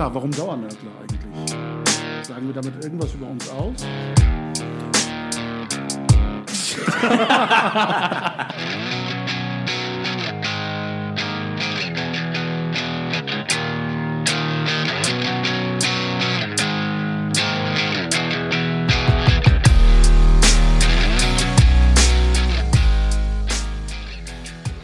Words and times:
Ja, 0.00 0.08
warum 0.14 0.30
Dauernörgler 0.30 0.92
eigentlich? 0.98 1.50
Sagen 2.22 2.46
wir 2.46 2.54
damit 2.54 2.82
irgendwas 2.82 3.12
über 3.12 3.26
uns 3.26 3.50
aus? 3.50 3.84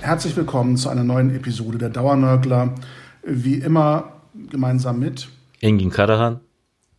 Herzlich 0.03 0.37
willkommen 0.37 0.77
zu 0.77 0.91
einer 0.91 1.05
neuen 1.05 1.35
Episode 1.35 1.79
der 1.79 1.89
Dauernörgler. 1.89 2.75
Wie 3.23 3.55
immer 3.55 4.16
gemeinsam 4.51 4.99
mit 4.99 5.29
Engin 5.61 5.91
Karahan, 5.91 6.41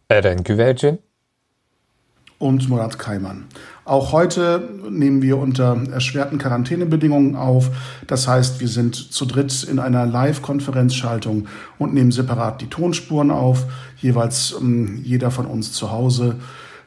Eren 0.10 0.44
Güvercin 0.44 1.00
und 2.40 2.70
Murat 2.70 3.00
Kaiman. 3.00 3.46
Auch 3.86 4.12
heute 4.12 4.70
nehmen 4.90 5.22
wir 5.22 5.38
unter 5.38 5.78
erschwerten 5.92 6.38
Quarantänebedingungen 6.38 7.36
auf. 7.36 7.72
Das 8.06 8.28
heißt, 8.28 8.60
wir 8.60 8.68
sind 8.68 8.96
zu 8.96 9.26
dritt 9.26 9.64
in 9.64 9.80
einer 9.80 10.06
Live-Konferenzschaltung 10.06 11.48
und 11.80 11.94
nehmen 11.94 12.12
separat 12.12 12.62
die 12.62 12.68
Tonspuren 12.68 13.32
auf, 13.32 13.66
jeweils 13.98 14.56
ähm, 14.60 15.02
jeder 15.04 15.32
von 15.32 15.46
uns 15.46 15.72
zu 15.74 15.92
Hause 15.92 16.36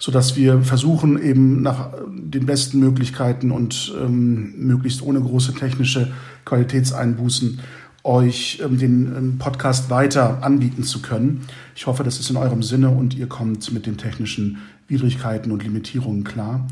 so 0.01 0.11
dass 0.11 0.35
wir 0.35 0.63
versuchen 0.63 1.23
eben 1.23 1.61
nach 1.61 1.91
den 2.09 2.46
besten 2.46 2.80
Möglichkeiten 2.80 3.51
und 3.51 3.95
ähm, 4.01 4.55
möglichst 4.57 5.02
ohne 5.02 5.21
große 5.21 5.52
technische 5.55 6.11
Qualitätseinbußen 6.46 7.61
euch 8.02 8.60
ähm, 8.65 8.79
den 8.79 9.16
ähm, 9.16 9.38
Podcast 9.38 9.90
weiter 9.90 10.43
anbieten 10.43 10.82
zu 10.82 11.02
können. 11.02 11.46
Ich 11.74 11.87
hoffe, 11.87 12.02
das 12.02 12.18
ist 12.18 12.30
in 12.30 12.37
eurem 12.37 12.62
Sinne 12.62 12.90
und 12.90 13.15
ihr 13.15 13.26
kommt 13.26 13.73
mit 13.73 13.87
den 13.87 13.98
technischen 13.98 14.59
Widrigkeiten 14.88 15.52
und 15.52 15.62
Limitierungen 15.62 16.24
klar. 16.24 16.66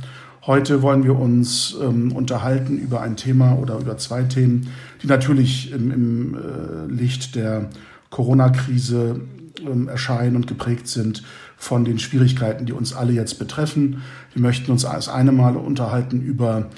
Heute 0.47 0.81
wollen 0.83 1.05
wir 1.05 1.19
uns 1.19 1.77
ähm, 1.83 2.13
unterhalten 2.13 2.79
über 2.79 3.03
ein 3.03 3.17
Thema 3.17 3.55
oder 3.59 3.79
über 3.79 3.99
zwei 3.99 4.23
Themen, 4.23 4.69
die 5.03 5.07
natürlich 5.07 5.73
im, 5.73 5.91
im 5.91 6.35
äh, 6.35 6.91
Licht 6.91 7.35
der 7.35 7.69
Corona-Krise 8.11 9.21
ähm, 9.61 9.89
erscheinen 9.89 10.37
und 10.37 10.47
geprägt 10.47 10.89
sind 10.89 11.23
von 11.59 11.85
den 11.85 11.99
Schwierigkeiten, 11.99 12.65
die 12.65 12.73
uns 12.73 12.95
alle 12.95 13.13
jetzt 13.13 13.39
betreffen. 13.39 14.03
Wir 14.33 14.41
möchten 14.41 14.71
uns 14.71 14.85
als 14.85 15.09
eine 15.09 15.33
Mal 15.33 15.57
unterhalten 15.57 16.23
über 16.23 16.71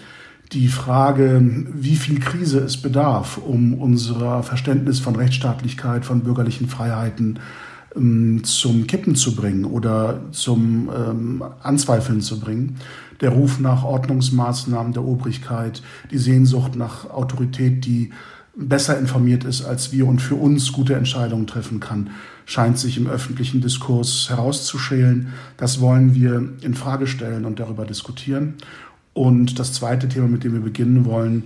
die 0.53 0.69
Frage, 0.69 1.41
wie 1.73 1.97
viel 1.97 2.19
Krise 2.19 2.61
es 2.61 2.77
bedarf, 2.77 3.39
um 3.39 3.75
unser 3.75 4.43
Verständnis 4.43 4.99
von 4.99 5.15
Rechtsstaatlichkeit, 5.15 6.05
von 6.05 6.23
bürgerlichen 6.23 6.69
Freiheiten 6.69 7.39
ähm, 7.95 8.43
zum 8.45 8.87
Kippen 8.87 9.15
zu 9.15 9.37
bringen 9.37 9.65
oder 9.65 10.21
zum 10.33 10.91
ähm, 10.95 11.45
Anzweifeln 11.63 12.21
zu 12.21 12.41
bringen. 12.41 12.77
Der 13.21 13.31
Ruf 13.31 13.61
nach 13.61 13.85
Ordnungsmaßnahmen 13.85 14.93
der 14.93 15.05
Obrigkeit, 15.05 15.83
die 16.11 16.19
Sehnsucht 16.19 16.75
nach 16.75 17.11
Autorität, 17.11 17.85
die 17.85 18.11
besser 18.57 18.99
informiert 18.99 19.45
ist 19.45 19.65
als 19.65 19.93
wir 19.93 20.07
und 20.07 20.21
für 20.21 20.35
uns 20.35 20.73
gute 20.73 20.95
Entscheidungen 20.95 21.47
treffen 21.47 21.79
kann, 21.79 22.11
scheint 22.45 22.79
sich 22.79 22.97
im 22.97 23.07
öffentlichen 23.07 23.61
Diskurs 23.61 24.29
herauszuschälen. 24.29 25.29
Das 25.57 25.81
wollen 25.81 26.15
wir 26.15 26.51
in 26.63 26.75
Frage 26.75 27.07
stellen 27.07 27.45
und 27.45 27.61
darüber 27.61 27.87
diskutieren. 27.87 28.55
Und 29.13 29.59
das 29.59 29.73
zweite 29.73 30.09
Thema, 30.09 30.29
mit 30.29 30.45
dem 30.45 30.55
wir 30.55 30.61
beginnen 30.61 31.05
wollen, 31.05 31.45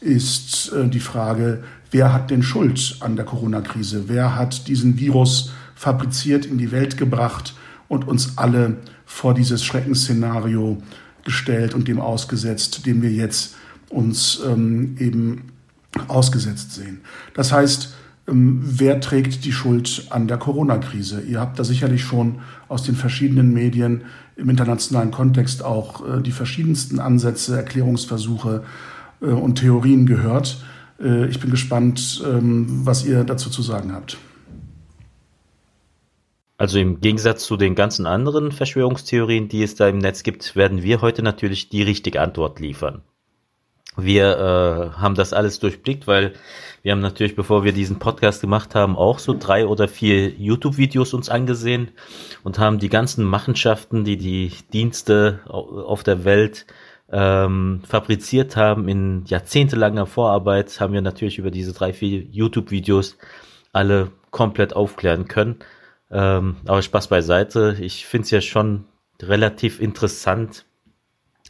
ist 0.00 0.72
äh, 0.72 0.88
die 0.88 1.00
Frage, 1.00 1.62
wer 1.90 2.12
hat 2.12 2.30
denn 2.30 2.42
Schuld 2.42 2.96
an 3.00 3.16
der 3.16 3.24
Corona-Krise? 3.24 4.04
Wer 4.08 4.36
hat 4.36 4.68
diesen 4.68 4.98
Virus 4.98 5.52
fabriziert, 5.74 6.46
in 6.46 6.58
die 6.58 6.72
Welt 6.72 6.96
gebracht 6.96 7.54
und 7.88 8.06
uns 8.06 8.36
alle 8.36 8.78
vor 9.06 9.34
dieses 9.34 9.64
Schreckensszenario 9.64 10.82
gestellt 11.24 11.74
und 11.74 11.88
dem 11.88 12.00
ausgesetzt, 12.00 12.86
dem 12.86 13.02
wir 13.02 13.10
jetzt 13.10 13.56
uns 13.88 14.40
ähm, 14.46 14.96
eben 14.98 15.52
ausgesetzt 16.08 16.72
sehen. 16.72 17.00
Das 17.34 17.52
heißt, 17.52 17.94
ähm, 18.26 18.60
wer 18.62 19.00
trägt 19.00 19.44
die 19.44 19.52
Schuld 19.52 20.06
an 20.10 20.28
der 20.28 20.38
Corona-Krise? 20.38 21.20
Ihr 21.22 21.40
habt 21.40 21.58
da 21.58 21.64
sicherlich 21.64 22.02
schon 22.02 22.40
aus 22.68 22.82
den 22.82 22.96
verschiedenen 22.96 23.52
Medien 23.52 24.02
im 24.36 24.50
internationalen 24.50 25.10
Kontext 25.10 25.64
auch 25.64 26.06
äh, 26.06 26.22
die 26.22 26.32
verschiedensten 26.32 26.98
Ansätze, 26.98 27.56
Erklärungsversuche 27.56 28.64
äh, 29.20 29.26
und 29.26 29.56
Theorien 29.56 30.06
gehört. 30.06 30.64
Äh, 31.00 31.26
ich 31.26 31.40
bin 31.40 31.50
gespannt, 31.50 32.22
ähm, 32.26 32.66
was 32.84 33.04
ihr 33.04 33.24
dazu 33.24 33.50
zu 33.50 33.62
sagen 33.62 33.92
habt. 33.92 34.18
Also 36.56 36.78
im 36.78 37.00
Gegensatz 37.00 37.44
zu 37.44 37.56
den 37.56 37.74
ganzen 37.74 38.06
anderen 38.06 38.52
Verschwörungstheorien, 38.52 39.48
die 39.48 39.62
es 39.62 39.74
da 39.74 39.88
im 39.88 39.98
Netz 39.98 40.22
gibt, 40.22 40.54
werden 40.54 40.82
wir 40.82 41.00
heute 41.00 41.22
natürlich 41.22 41.68
die 41.68 41.82
richtige 41.82 42.20
Antwort 42.20 42.60
liefern. 42.60 43.02
Wir 43.96 44.92
äh, 44.96 45.00
haben 45.00 45.14
das 45.14 45.32
alles 45.32 45.60
durchblickt, 45.60 46.06
weil 46.06 46.34
wir 46.82 46.92
haben 46.92 47.00
natürlich, 47.00 47.36
bevor 47.36 47.64
wir 47.64 47.72
diesen 47.72 47.98
Podcast 47.98 48.40
gemacht 48.40 48.74
haben, 48.74 48.96
auch 48.96 49.18
so 49.18 49.34
drei 49.38 49.66
oder 49.66 49.88
vier 49.88 50.28
YouTube-Videos 50.28 51.14
uns 51.14 51.28
angesehen 51.28 51.92
und 52.42 52.58
haben 52.58 52.78
die 52.78 52.88
ganzen 52.88 53.24
Machenschaften, 53.24 54.04
die 54.04 54.16
die 54.16 54.52
Dienste 54.72 55.40
auf 55.46 56.02
der 56.02 56.24
Welt 56.24 56.66
ähm, 57.10 57.82
fabriziert 57.86 58.56
haben 58.56 58.88
in 58.88 59.24
jahrzehntelanger 59.26 60.06
Vorarbeit, 60.06 60.80
haben 60.80 60.92
wir 60.92 61.02
natürlich 61.02 61.38
über 61.38 61.50
diese 61.50 61.72
drei, 61.72 61.92
vier 61.92 62.22
YouTube-Videos 62.22 63.16
alle 63.72 64.10
komplett 64.30 64.74
aufklären 64.74 65.28
können. 65.28 65.60
Ähm, 66.10 66.56
aber 66.66 66.82
Spaß 66.82 67.08
beiseite. 67.08 67.76
Ich 67.80 68.06
finde 68.06 68.24
es 68.24 68.30
ja 68.30 68.40
schon 68.40 68.84
relativ 69.22 69.80
interessant, 69.80 70.64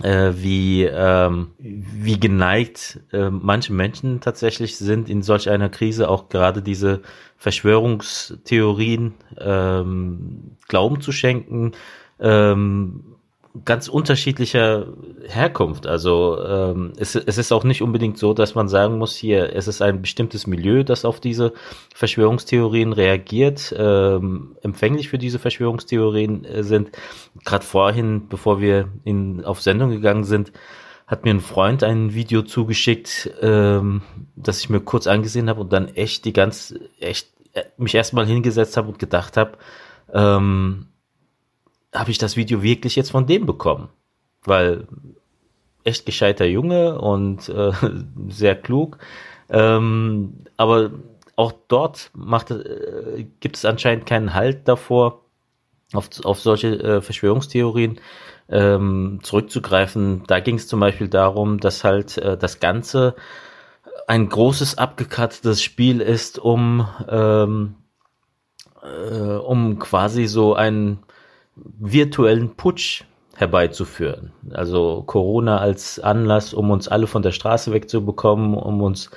äh, 0.02 0.32
wie, 0.34 0.84
ähm, 0.84 1.52
wie 1.92 2.18
geneigt 2.18 3.00
äh, 3.12 3.30
manche 3.30 3.72
Menschen 3.72 4.20
tatsächlich 4.20 4.76
sind, 4.76 5.08
in 5.08 5.22
solch 5.22 5.50
einer 5.50 5.68
Krise 5.68 6.08
auch 6.08 6.28
gerade 6.28 6.62
diese 6.62 7.02
Verschwörungstheorien 7.36 9.14
ähm, 9.38 10.56
Glauben 10.68 11.00
zu 11.00 11.12
schenken. 11.12 11.72
Ähm, 12.20 13.14
ganz 13.64 13.86
unterschiedlicher 13.86 14.88
Herkunft. 15.28 15.86
Also 15.86 16.44
ähm, 16.44 16.92
es, 16.96 17.14
es 17.14 17.38
ist 17.38 17.52
auch 17.52 17.62
nicht 17.62 17.82
unbedingt 17.82 18.18
so, 18.18 18.34
dass 18.34 18.56
man 18.56 18.68
sagen 18.68 18.98
muss, 18.98 19.14
hier, 19.14 19.54
es 19.54 19.68
ist 19.68 19.80
ein 19.80 20.02
bestimmtes 20.02 20.48
Milieu, 20.48 20.82
das 20.82 21.04
auf 21.04 21.20
diese 21.20 21.52
Verschwörungstheorien 21.94 22.92
reagiert, 22.92 23.72
ähm, 23.78 24.56
empfänglich 24.62 25.08
für 25.08 25.18
diese 25.18 25.38
Verschwörungstheorien 25.38 26.44
äh, 26.44 26.64
sind. 26.64 26.90
Gerade 27.44 27.64
vorhin, 27.64 28.28
bevor 28.28 28.60
wir 28.60 28.88
in, 29.04 29.44
auf 29.44 29.62
Sendung 29.62 29.90
gegangen 29.90 30.24
sind, 30.24 30.52
hat 31.06 31.24
mir 31.24 31.30
ein 31.30 31.40
Freund 31.40 31.82
ein 31.82 32.14
Video 32.14 32.42
zugeschickt, 32.42 33.30
ähm, 33.40 34.02
das 34.36 34.60
ich 34.60 34.70
mir 34.70 34.80
kurz 34.80 35.06
angesehen 35.06 35.48
habe 35.48 35.60
und 35.60 35.72
dann 35.72 35.88
echt 35.88 36.24
die 36.24 36.32
ganz, 36.32 36.74
echt 36.98 37.28
äh, 37.52 37.64
mich 37.76 37.94
erstmal 37.94 38.26
hingesetzt 38.26 38.76
habe 38.76 38.88
und 38.88 38.98
gedacht 38.98 39.36
habe, 39.36 39.58
ähm, 40.12 40.86
habe 41.94 42.10
ich 42.10 42.18
das 42.18 42.36
Video 42.36 42.62
wirklich 42.62 42.96
jetzt 42.96 43.10
von 43.10 43.26
dem 43.26 43.46
bekommen. 43.46 43.88
Weil 44.44 44.86
echt 45.84 46.06
gescheiter 46.06 46.46
Junge 46.46 46.98
und 46.98 47.48
äh, 47.48 47.72
sehr 48.28 48.56
klug. 48.56 48.98
Ähm, 49.50 50.44
aber 50.56 50.90
auch 51.36 51.52
dort 51.68 52.10
macht, 52.14 52.50
äh, 52.50 53.26
gibt 53.40 53.56
es 53.56 53.64
anscheinend 53.64 54.06
keinen 54.06 54.34
Halt 54.34 54.66
davor, 54.68 55.20
auf, 55.92 56.08
auf 56.24 56.40
solche 56.40 56.80
äh, 56.82 57.00
Verschwörungstheorien 57.02 58.00
ähm, 58.48 59.20
zurückzugreifen. 59.22 60.24
Da 60.26 60.40
ging 60.40 60.56
es 60.56 60.68
zum 60.68 60.80
Beispiel 60.80 61.08
darum, 61.08 61.60
dass 61.60 61.84
halt 61.84 62.18
äh, 62.18 62.36
das 62.36 62.60
Ganze 62.60 63.14
ein 64.06 64.28
großes 64.28 64.78
abgekattetes 64.78 65.62
Spiel 65.62 66.00
ist, 66.00 66.38
um, 66.38 66.86
ähm, 67.08 67.76
äh, 68.82 69.36
um 69.36 69.78
quasi 69.78 70.26
so 70.26 70.54
ein 70.54 70.98
virtuellen 71.56 72.54
Putsch 72.56 73.04
herbeizuführen. 73.36 74.32
Also 74.52 75.02
Corona 75.06 75.58
als 75.58 75.98
Anlass, 75.98 76.54
um 76.54 76.70
uns 76.70 76.88
alle 76.88 77.06
von 77.06 77.22
der 77.22 77.32
Straße 77.32 77.72
wegzubekommen, 77.72 78.54
um 78.54 78.82
uns 78.82 79.10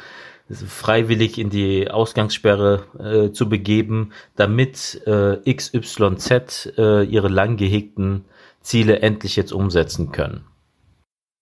freiwillig 0.50 1.38
in 1.38 1.50
die 1.50 1.92
Ausgangssperre 1.92 2.84
äh, 3.00 3.32
zu 3.32 3.50
begeben, 3.50 4.14
damit 4.36 5.02
äh, 5.06 5.54
XYZ 5.54 6.74
äh, 6.78 7.04
ihre 7.04 7.28
lang 7.28 7.58
gehegten 7.58 8.26
Ziele 8.68 9.00
endlich 9.00 9.36
jetzt 9.38 9.54
umsetzen 9.54 10.12
können. 10.12 10.42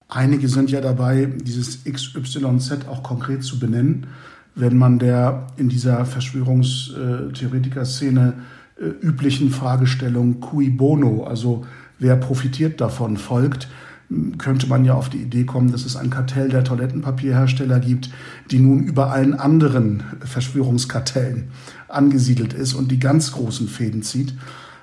Einige 0.08 0.48
sind 0.48 0.70
ja 0.70 0.80
dabei, 0.80 1.26
dieses 1.26 1.84
XYZ 1.84 2.86
auch 2.88 3.02
konkret 3.02 3.44
zu 3.44 3.58
benennen. 3.58 4.06
Wenn 4.54 4.78
man 4.78 5.00
der 5.00 5.48
in 5.58 5.68
dieser 5.68 6.06
Verschwörungstheoretiker-Szene 6.06 8.34
äh, 8.78 8.84
üblichen 8.84 9.50
Fragestellung 9.50 10.40
cui 10.40 10.70
bono, 10.70 11.24
also 11.24 11.66
wer 11.98 12.16
profitiert 12.16 12.80
davon, 12.80 13.18
folgt, 13.18 13.70
könnte 14.38 14.68
man 14.68 14.86
ja 14.86 14.94
auf 14.94 15.10
die 15.10 15.24
Idee 15.24 15.46
kommen, 15.46 15.72
dass 15.72 15.84
es 15.84 15.96
ein 15.96 16.12
Kartell 16.12 16.50
der 16.50 16.64
Toilettenpapierhersteller 16.64 17.80
gibt, 17.80 18.12
die 18.52 18.60
nun 18.60 18.84
über 18.84 19.12
allen 19.12 19.34
anderen 19.34 20.04
Verschwörungskartellen 20.20 21.46
angesiedelt 21.88 22.54
ist 22.54 22.76
und 22.76 22.92
die 22.92 23.00
ganz 23.00 23.32
großen 23.32 23.68
Fäden 23.68 24.04
zieht. 24.04 24.36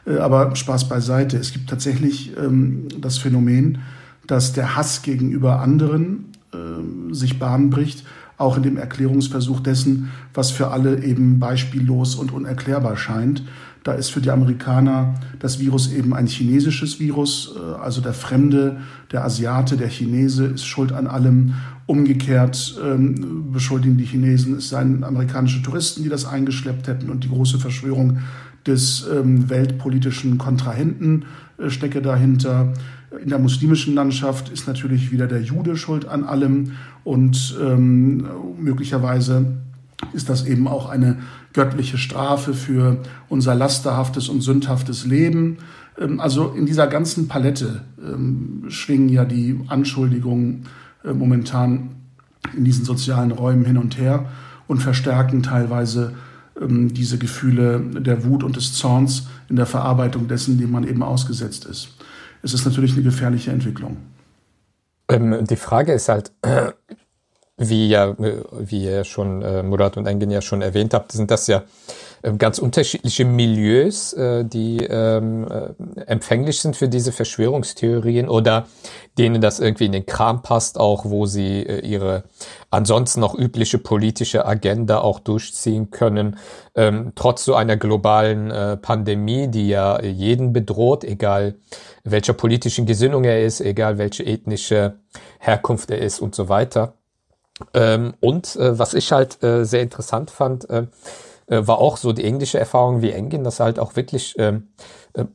Äh, 0.06 0.16
aber 0.16 0.54
Spaß 0.56 0.88
beiseite. 0.88 1.36
Es 1.36 1.52
gibt 1.52 1.70
tatsächlich 1.70 2.32
ähm, 2.36 2.88
das 3.00 3.18
Phänomen, 3.18 3.78
dass 4.26 4.52
der 4.52 4.76
Hass 4.76 5.02
gegenüber 5.02 5.60
anderen 5.60 6.26
äh, 6.52 7.14
sich 7.14 7.38
Bahn 7.38 7.70
bricht, 7.70 8.04
auch 8.38 8.56
in 8.56 8.62
dem 8.62 8.76
Erklärungsversuch 8.76 9.60
dessen, 9.60 10.10
was 10.34 10.50
für 10.50 10.68
alle 10.68 11.02
eben 11.04 11.38
beispiellos 11.38 12.14
und 12.14 12.32
unerklärbar 12.32 12.96
scheint. 12.96 13.44
Da 13.84 13.92
ist 13.92 14.10
für 14.10 14.20
die 14.20 14.30
Amerikaner 14.30 15.14
das 15.40 15.58
Virus 15.58 15.92
eben 15.92 16.14
ein 16.14 16.26
chinesisches 16.26 17.00
Virus, 17.00 17.54
äh, 17.56 17.80
also 17.80 18.00
der 18.00 18.14
Fremde, 18.14 18.78
der 19.10 19.24
Asiate, 19.24 19.76
der 19.76 19.88
Chinese 19.88 20.46
ist 20.46 20.66
schuld 20.66 20.92
an 20.92 21.06
allem. 21.06 21.54
Umgekehrt 21.86 22.80
ähm, 22.82 23.50
beschuldigen 23.52 23.96
die 23.96 24.04
Chinesen, 24.04 24.56
es 24.56 24.68
seien 24.68 25.02
amerikanische 25.02 25.62
Touristen, 25.62 26.04
die 26.04 26.08
das 26.08 26.24
eingeschleppt 26.24 26.86
hätten 26.86 27.10
und 27.10 27.24
die 27.24 27.28
große 27.28 27.58
Verschwörung 27.58 28.18
des 28.66 29.06
ähm, 29.12 29.50
weltpolitischen 29.50 30.38
Kontrahenten 30.38 31.24
äh, 31.58 31.70
stecke 31.70 32.02
dahinter. 32.02 32.72
In 33.22 33.28
der 33.28 33.38
muslimischen 33.38 33.94
Landschaft 33.94 34.48
ist 34.48 34.66
natürlich 34.66 35.12
wieder 35.12 35.26
der 35.26 35.42
Jude 35.42 35.76
schuld 35.76 36.06
an 36.06 36.24
allem 36.24 36.72
und 37.04 37.56
ähm, 37.60 38.26
möglicherweise 38.58 39.46
ist 40.12 40.28
das 40.28 40.46
eben 40.46 40.66
auch 40.66 40.88
eine 40.88 41.18
göttliche 41.52 41.98
Strafe 41.98 42.54
für 42.54 42.98
unser 43.28 43.54
lasterhaftes 43.54 44.28
und 44.28 44.40
sündhaftes 44.40 45.04
Leben. 45.04 45.58
Ähm, 45.98 46.20
also 46.20 46.48
in 46.50 46.66
dieser 46.66 46.86
ganzen 46.86 47.28
Palette 47.28 47.82
ähm, 48.02 48.64
schwingen 48.68 49.08
ja 49.08 49.24
die 49.24 49.60
Anschuldigungen 49.68 50.64
äh, 51.04 51.12
momentan 51.12 51.90
in 52.56 52.64
diesen 52.64 52.84
sozialen 52.84 53.30
Räumen 53.30 53.64
hin 53.64 53.78
und 53.78 53.98
her 53.98 54.26
und 54.66 54.78
verstärken 54.78 55.42
teilweise 55.42 56.14
diese 56.68 57.18
Gefühle 57.18 57.80
der 57.80 58.24
Wut 58.24 58.42
und 58.42 58.56
des 58.56 58.74
Zorns 58.74 59.26
in 59.48 59.56
der 59.56 59.66
Verarbeitung 59.66 60.28
dessen, 60.28 60.58
dem 60.58 60.70
man 60.70 60.86
eben 60.86 61.02
ausgesetzt 61.02 61.64
ist. 61.64 61.88
Es 62.42 62.54
ist 62.54 62.64
natürlich 62.64 62.92
eine 62.92 63.02
gefährliche 63.02 63.50
Entwicklung. 63.50 63.96
die 65.10 65.56
Frage 65.56 65.92
ist 65.92 66.08
halt, 66.08 66.32
wie 67.56 67.88
ja, 67.88 68.16
wie 68.18 68.84
ihr 68.84 69.04
schon, 69.04 69.42
äh, 69.42 69.62
Murat 69.62 69.96
und 69.96 70.06
Engin 70.06 70.30
ja 70.30 70.42
schon 70.42 70.62
erwähnt 70.62 70.94
habt, 70.94 71.12
sind 71.12 71.30
das 71.30 71.46
ja 71.46 71.58
äh, 71.58 71.62
ganz 72.38 72.58
unterschiedliche 72.58 73.24
Milieus, 73.24 74.12
äh, 74.12 74.44
die 74.44 74.78
ähm, 74.78 75.46
äh, 75.48 76.00
empfänglich 76.02 76.60
sind 76.60 76.76
für 76.76 76.88
diese 76.88 77.10
Verschwörungstheorien 77.10 78.28
oder 78.28 78.66
denen 79.18 79.40
das 79.40 79.58
irgendwie 79.58 79.86
in 79.86 79.92
den 79.92 80.06
Kram 80.06 80.42
passt, 80.42 80.78
auch 80.78 81.04
wo 81.04 81.26
sie 81.26 81.66
äh, 81.66 81.80
ihre 81.80 82.24
ansonsten 82.70 83.20
noch 83.20 83.34
übliche 83.34 83.78
politische 83.78 84.46
Agenda 84.46 85.00
auch 85.00 85.18
durchziehen 85.18 85.90
können, 85.90 86.38
ähm, 86.74 87.12
trotz 87.16 87.44
so 87.44 87.54
einer 87.54 87.76
globalen 87.76 88.80
Pandemie, 88.80 89.48
die 89.48 89.68
ja 89.68 90.02
jeden 90.02 90.52
bedroht, 90.52 91.04
egal 91.04 91.56
welcher 92.04 92.32
politischen 92.32 92.86
Gesinnung 92.86 93.24
er 93.24 93.44
ist, 93.44 93.60
egal 93.60 93.98
welche 93.98 94.24
ethnische 94.24 94.94
Herkunft 95.38 95.90
er 95.90 95.98
ist 95.98 96.20
und 96.20 96.34
so 96.34 96.48
weiter. 96.48 96.94
Ähm, 97.74 98.14
und 98.20 98.56
was 98.58 98.94
ich 98.94 99.12
halt 99.12 99.38
sehr 99.40 99.82
interessant 99.82 100.30
fand, 100.30 100.66
äh, 101.52 101.66
war 101.66 101.78
auch 101.78 101.98
so 101.98 102.12
die 102.12 102.24
englische 102.24 102.58
Erfahrung 102.58 103.02
wie 103.02 103.12
Engin, 103.12 103.44
dass 103.44 103.60
halt 103.60 103.78
auch 103.78 103.94
wirklich 103.94 104.34
ähm, 104.38 104.68
äh, 105.14 105.26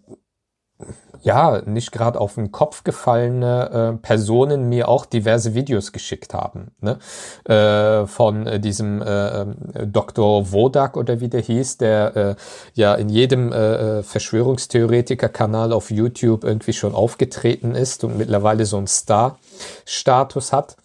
ja, 1.24 1.64
nicht 1.66 1.92
gerade 1.92 2.22
auf 2.22 2.36
den 2.36 2.52
Kopf 2.52 2.84
gefallene 2.84 3.96
äh, 3.96 3.98
Personen 3.98 4.70
mir 4.70 4.88
auch 4.88 5.06
diverse 5.06 5.56
Videos 5.56 5.92
geschickt 5.92 6.34
haben. 6.34 6.72
Ne? 6.80 7.00
Äh, 7.46 8.06
von 8.06 8.46
äh, 8.46 8.60
diesem 8.60 9.02
äh, 9.02 9.42
ähm, 9.42 9.56
Dr. 9.92 10.52
Wodak 10.52 10.96
oder 10.96 11.20
wie 11.20 11.30
der 11.30 11.42
hieß, 11.42 11.78
der 11.78 12.16
äh, 12.16 12.36
ja 12.74 12.94
in 12.96 13.10
jedem 13.10 13.52
Verschwörungstheoretiker-Kanal 13.52 15.74
auf 15.74 15.92
YouTube 15.92 16.44
irgendwie 16.44 16.74
schon 16.74 16.94
aufgetreten 16.94 17.76
ist 17.76 18.04
und 18.04 18.18
mittlerweile 18.18 18.66
so 18.66 18.78
einen 18.78 18.88
Star-Status 18.88 20.54
hat. 20.54 20.78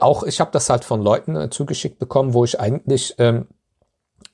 Auch 0.00 0.22
ich 0.22 0.40
habe 0.40 0.50
das 0.52 0.68
halt 0.68 0.84
von 0.84 1.02
Leuten 1.02 1.50
zugeschickt 1.50 1.98
bekommen, 1.98 2.34
wo 2.34 2.44
ich 2.44 2.60
eigentlich 2.60 3.14
ähm, 3.18 3.46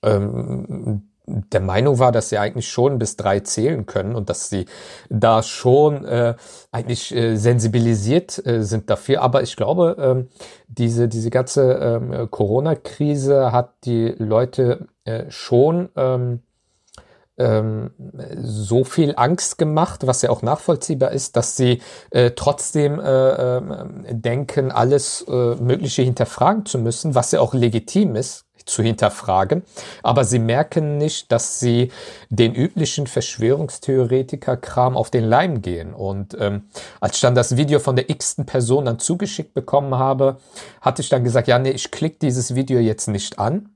ähm, 0.03 1.03
der 1.27 1.61
Meinung 1.61 1.99
war, 1.99 2.13
dass 2.13 2.29
sie 2.29 2.39
eigentlich 2.39 2.69
schon 2.69 2.99
bis 2.99 3.17
drei 3.17 3.41
zählen 3.41 3.87
können 3.87 4.15
und 4.15 4.29
dass 4.29 4.49
sie 4.49 4.67
da 5.09 5.43
schon 5.43 6.05
äh, 6.05 6.35
eigentlich 6.73 7.15
äh, 7.15 7.37
sensibilisiert 7.37 8.45
äh, 8.45 8.63
sind 8.63 8.91
dafür. 8.91 9.23
Aber 9.23 9.43
ich 9.43 9.57
glaube, 9.57 9.97
ähm, 9.99 10.29
diese, 10.69 11.09
diese 11.09 11.31
ganze 11.31 11.73
ähm, 11.75 12.31
Corona-Krise 12.31 13.53
hat 13.53 13.75
die 13.85 14.15
Leute 14.19 14.89
äh, 15.05 15.25
schon 15.31 15.91
ähm, 15.97 16.41
ähm, 17.39 17.91
so 18.43 18.85
viel 18.85 19.15
Angst 19.17 19.59
gemacht, 19.59 20.07
was 20.07 20.23
ja 20.23 20.31
auch 20.31 20.43
nachvollziehbar 20.43 21.13
ist, 21.13 21.37
dass 21.37 21.57
sie 21.57 21.81
äh, 22.11 22.33
trotzdem 22.33 22.99
äh, 23.01 23.57
äh, 23.57 23.63
denken, 24.11 24.71
alles 24.73 25.25
äh, 25.29 25.55
Mögliche 25.55 26.03
hinterfragen 26.03 26.67
zu 26.67 26.79
müssen, 26.79 27.15
was 27.15 27.33
ja 27.33 27.41
auch 27.41 27.55
legitim 27.55 28.17
ist 28.17 28.45
zu 28.65 28.83
hinterfragen, 28.83 29.63
aber 30.03 30.25
sie 30.25 30.39
merken 30.39 30.99
nicht, 30.99 31.31
dass 31.33 31.61
sie 31.61 31.91
den 32.31 32.55
üblichen 32.55 33.07
Verschwörungstheoretiker-Kram 33.07 34.97
auf 34.97 35.11
den 35.11 35.25
Leim 35.25 35.63
gehen. 35.63 35.95
Und 35.95 36.37
ähm, 36.39 36.65
als 37.01 37.17
ich 37.17 37.21
dann 37.21 37.35
das 37.35 37.57
Video 37.57 37.79
von 37.79 37.97
der 37.97 38.11
x-ten 38.11 38.47
Person 38.47 38.85
dann 38.85 38.99
zugeschickt 38.99 39.55
bekommen 39.55 39.97
habe, 39.97 40.39
hatte 40.81 41.03
ich 41.03 41.09
dann 41.09 41.25
gesagt, 41.25 41.49
ja, 41.49 41.59
nee, 41.59 41.71
ich 41.71 41.91
klicke 41.91 42.19
dieses 42.21 42.55
Video 42.55 42.79
jetzt 42.81 43.09
nicht 43.09 43.39
an, 43.39 43.71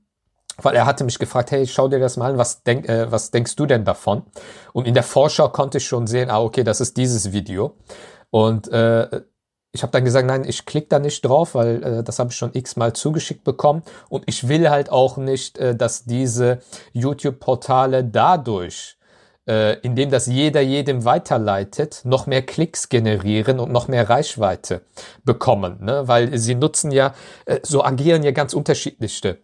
weil 0.61 0.75
er 0.75 0.85
hatte 0.85 1.03
mich 1.03 1.19
gefragt, 1.19 1.51
hey, 1.51 1.67
schau 1.67 1.87
dir 1.87 1.99
das 1.99 2.17
mal 2.17 2.31
an, 2.31 2.37
was, 2.37 2.63
denk, 2.63 2.89
äh, 2.89 3.11
was 3.11 3.31
denkst 3.31 3.55
du 3.55 3.65
denn 3.65 3.85
davon? 3.85 4.23
Und 4.73 4.87
in 4.87 4.93
der 4.93 5.03
Vorschau 5.03 5.49
konnte 5.49 5.77
ich 5.77 5.85
schon 5.85 6.07
sehen, 6.07 6.29
ah, 6.29 6.41
okay, 6.41 6.63
das 6.63 6.81
ist 6.81 6.97
dieses 6.97 7.31
Video. 7.31 7.75
Und 8.29 8.67
äh, 8.69 9.21
ich 9.77 9.83
habe 9.83 9.91
dann 9.91 10.05
gesagt, 10.05 10.25
nein, 10.25 10.43
ich 10.43 10.65
klicke 10.65 10.87
da 10.89 10.97
nicht 10.97 11.23
drauf, 11.23 11.53
weil 11.53 11.83
äh, 11.83 12.03
das 12.03 12.17
habe 12.17 12.31
ich 12.31 12.35
schon 12.35 12.49
x-mal 12.53 12.93
zugeschickt 12.93 13.43
bekommen. 13.43 13.83
Und 14.09 14.23
ich 14.25 14.47
will 14.47 14.71
halt 14.71 14.91
auch 14.91 15.17
nicht, 15.17 15.59
äh, 15.59 15.75
dass 15.75 16.05
diese 16.05 16.61
YouTube-Portale 16.93 18.03
dadurch, 18.03 18.97
äh, 19.47 19.79
indem 19.81 20.09
das 20.09 20.25
jeder 20.25 20.61
jedem 20.61 21.05
weiterleitet, 21.05 22.01
noch 22.05 22.25
mehr 22.25 22.41
Klicks 22.41 22.89
generieren 22.89 23.59
und 23.59 23.71
noch 23.71 23.87
mehr 23.87 24.09
Reichweite 24.09 24.81
bekommen. 25.23 25.77
Ne? 25.81 26.07
Weil 26.07 26.35
sie 26.39 26.55
nutzen 26.55 26.89
ja, 26.89 27.13
äh, 27.45 27.59
so 27.61 27.83
agieren 27.83 28.23
ja 28.23 28.31
ganz 28.31 28.55
unterschiedliche 28.55 29.37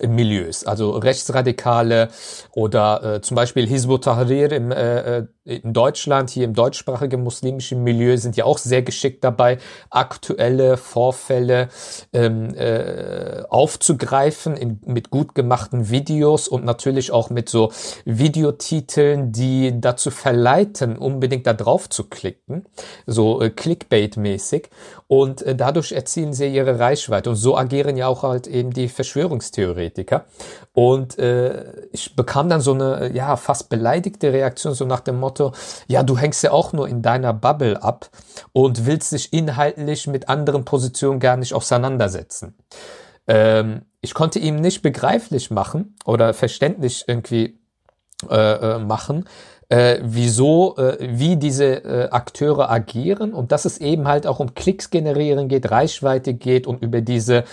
Milieus, 0.00 0.64
also 0.64 0.92
Rechtsradikale 0.92 2.08
oder 2.52 3.16
äh, 3.16 3.20
zum 3.20 3.34
Beispiel 3.34 3.66
Hizbut 3.66 4.04
Tahrir 4.04 4.52
im, 4.52 4.70
äh, 4.70 5.18
äh, 5.18 5.26
in 5.44 5.72
Deutschland, 5.72 6.30
hier 6.30 6.44
im 6.44 6.54
deutschsprachigen 6.54 7.22
muslimischen 7.22 7.82
Milieu, 7.82 8.16
sind 8.16 8.36
ja 8.36 8.44
auch 8.44 8.58
sehr 8.58 8.82
geschickt 8.82 9.24
dabei, 9.24 9.58
aktuelle 9.90 10.76
Vorfälle 10.76 11.68
ähm, 12.12 12.54
äh, 12.54 13.42
aufzugreifen 13.48 14.56
in, 14.56 14.80
mit 14.86 15.10
gut 15.10 15.34
gemachten 15.34 15.90
Videos 15.90 16.48
und 16.48 16.64
natürlich 16.64 17.10
auch 17.10 17.30
mit 17.30 17.48
so 17.48 17.72
Videotiteln, 18.04 19.32
die 19.32 19.80
dazu 19.80 20.10
verleiten, 20.10 20.96
unbedingt 20.96 21.46
da 21.46 21.54
drauf 21.54 21.88
zu 21.88 22.04
klicken, 22.04 22.66
so 23.06 23.40
äh, 23.42 23.46
Clickbait-mäßig. 23.46 24.68
Und 25.12 25.42
äh, 25.42 25.54
dadurch 25.54 25.92
erzielen 25.92 26.32
sie 26.32 26.46
ihre 26.46 26.78
Reichweite. 26.78 27.28
Und 27.28 27.36
so 27.36 27.54
agieren 27.54 27.98
ja 27.98 28.06
auch 28.06 28.22
halt 28.22 28.46
eben 28.46 28.70
die 28.70 28.88
Verschwörungstheoretiker. 28.88 30.24
Und 30.72 31.18
äh, 31.18 31.86
ich 31.92 32.16
bekam 32.16 32.48
dann 32.48 32.62
so 32.62 32.72
eine, 32.72 33.12
ja, 33.12 33.36
fast 33.36 33.68
beleidigte 33.68 34.32
Reaktion, 34.32 34.72
so 34.72 34.86
nach 34.86 35.00
dem 35.00 35.20
Motto, 35.20 35.52
ja, 35.86 36.02
du 36.02 36.16
hängst 36.16 36.42
ja 36.42 36.52
auch 36.52 36.72
nur 36.72 36.88
in 36.88 37.02
deiner 37.02 37.34
Bubble 37.34 37.82
ab 37.82 38.08
und 38.52 38.86
willst 38.86 39.12
dich 39.12 39.34
inhaltlich 39.34 40.06
mit 40.06 40.30
anderen 40.30 40.64
Positionen 40.64 41.20
gar 41.20 41.36
nicht 41.36 41.52
auseinandersetzen. 41.52 42.56
Ähm, 43.26 43.82
ich 44.00 44.14
konnte 44.14 44.38
ihm 44.38 44.56
nicht 44.56 44.80
begreiflich 44.80 45.50
machen 45.50 45.94
oder 46.06 46.32
verständlich 46.32 47.04
irgendwie 47.06 47.60
äh, 48.30 48.76
äh 48.76 48.78
machen, 48.78 49.28
äh, 49.72 50.00
wieso, 50.02 50.76
äh, 50.76 50.98
wie 51.00 51.36
diese 51.36 51.64
äh, 51.64 52.08
Akteure 52.10 52.70
agieren 52.70 53.32
und 53.32 53.52
dass 53.52 53.64
es 53.64 53.78
eben 53.78 54.06
halt 54.06 54.26
auch 54.26 54.38
um 54.38 54.54
Klicks 54.54 54.90
generieren 54.90 55.48
geht, 55.48 55.70
Reichweite 55.70 56.34
geht 56.34 56.66
und 56.66 56.82
über 56.82 57.00
diese 57.00 57.44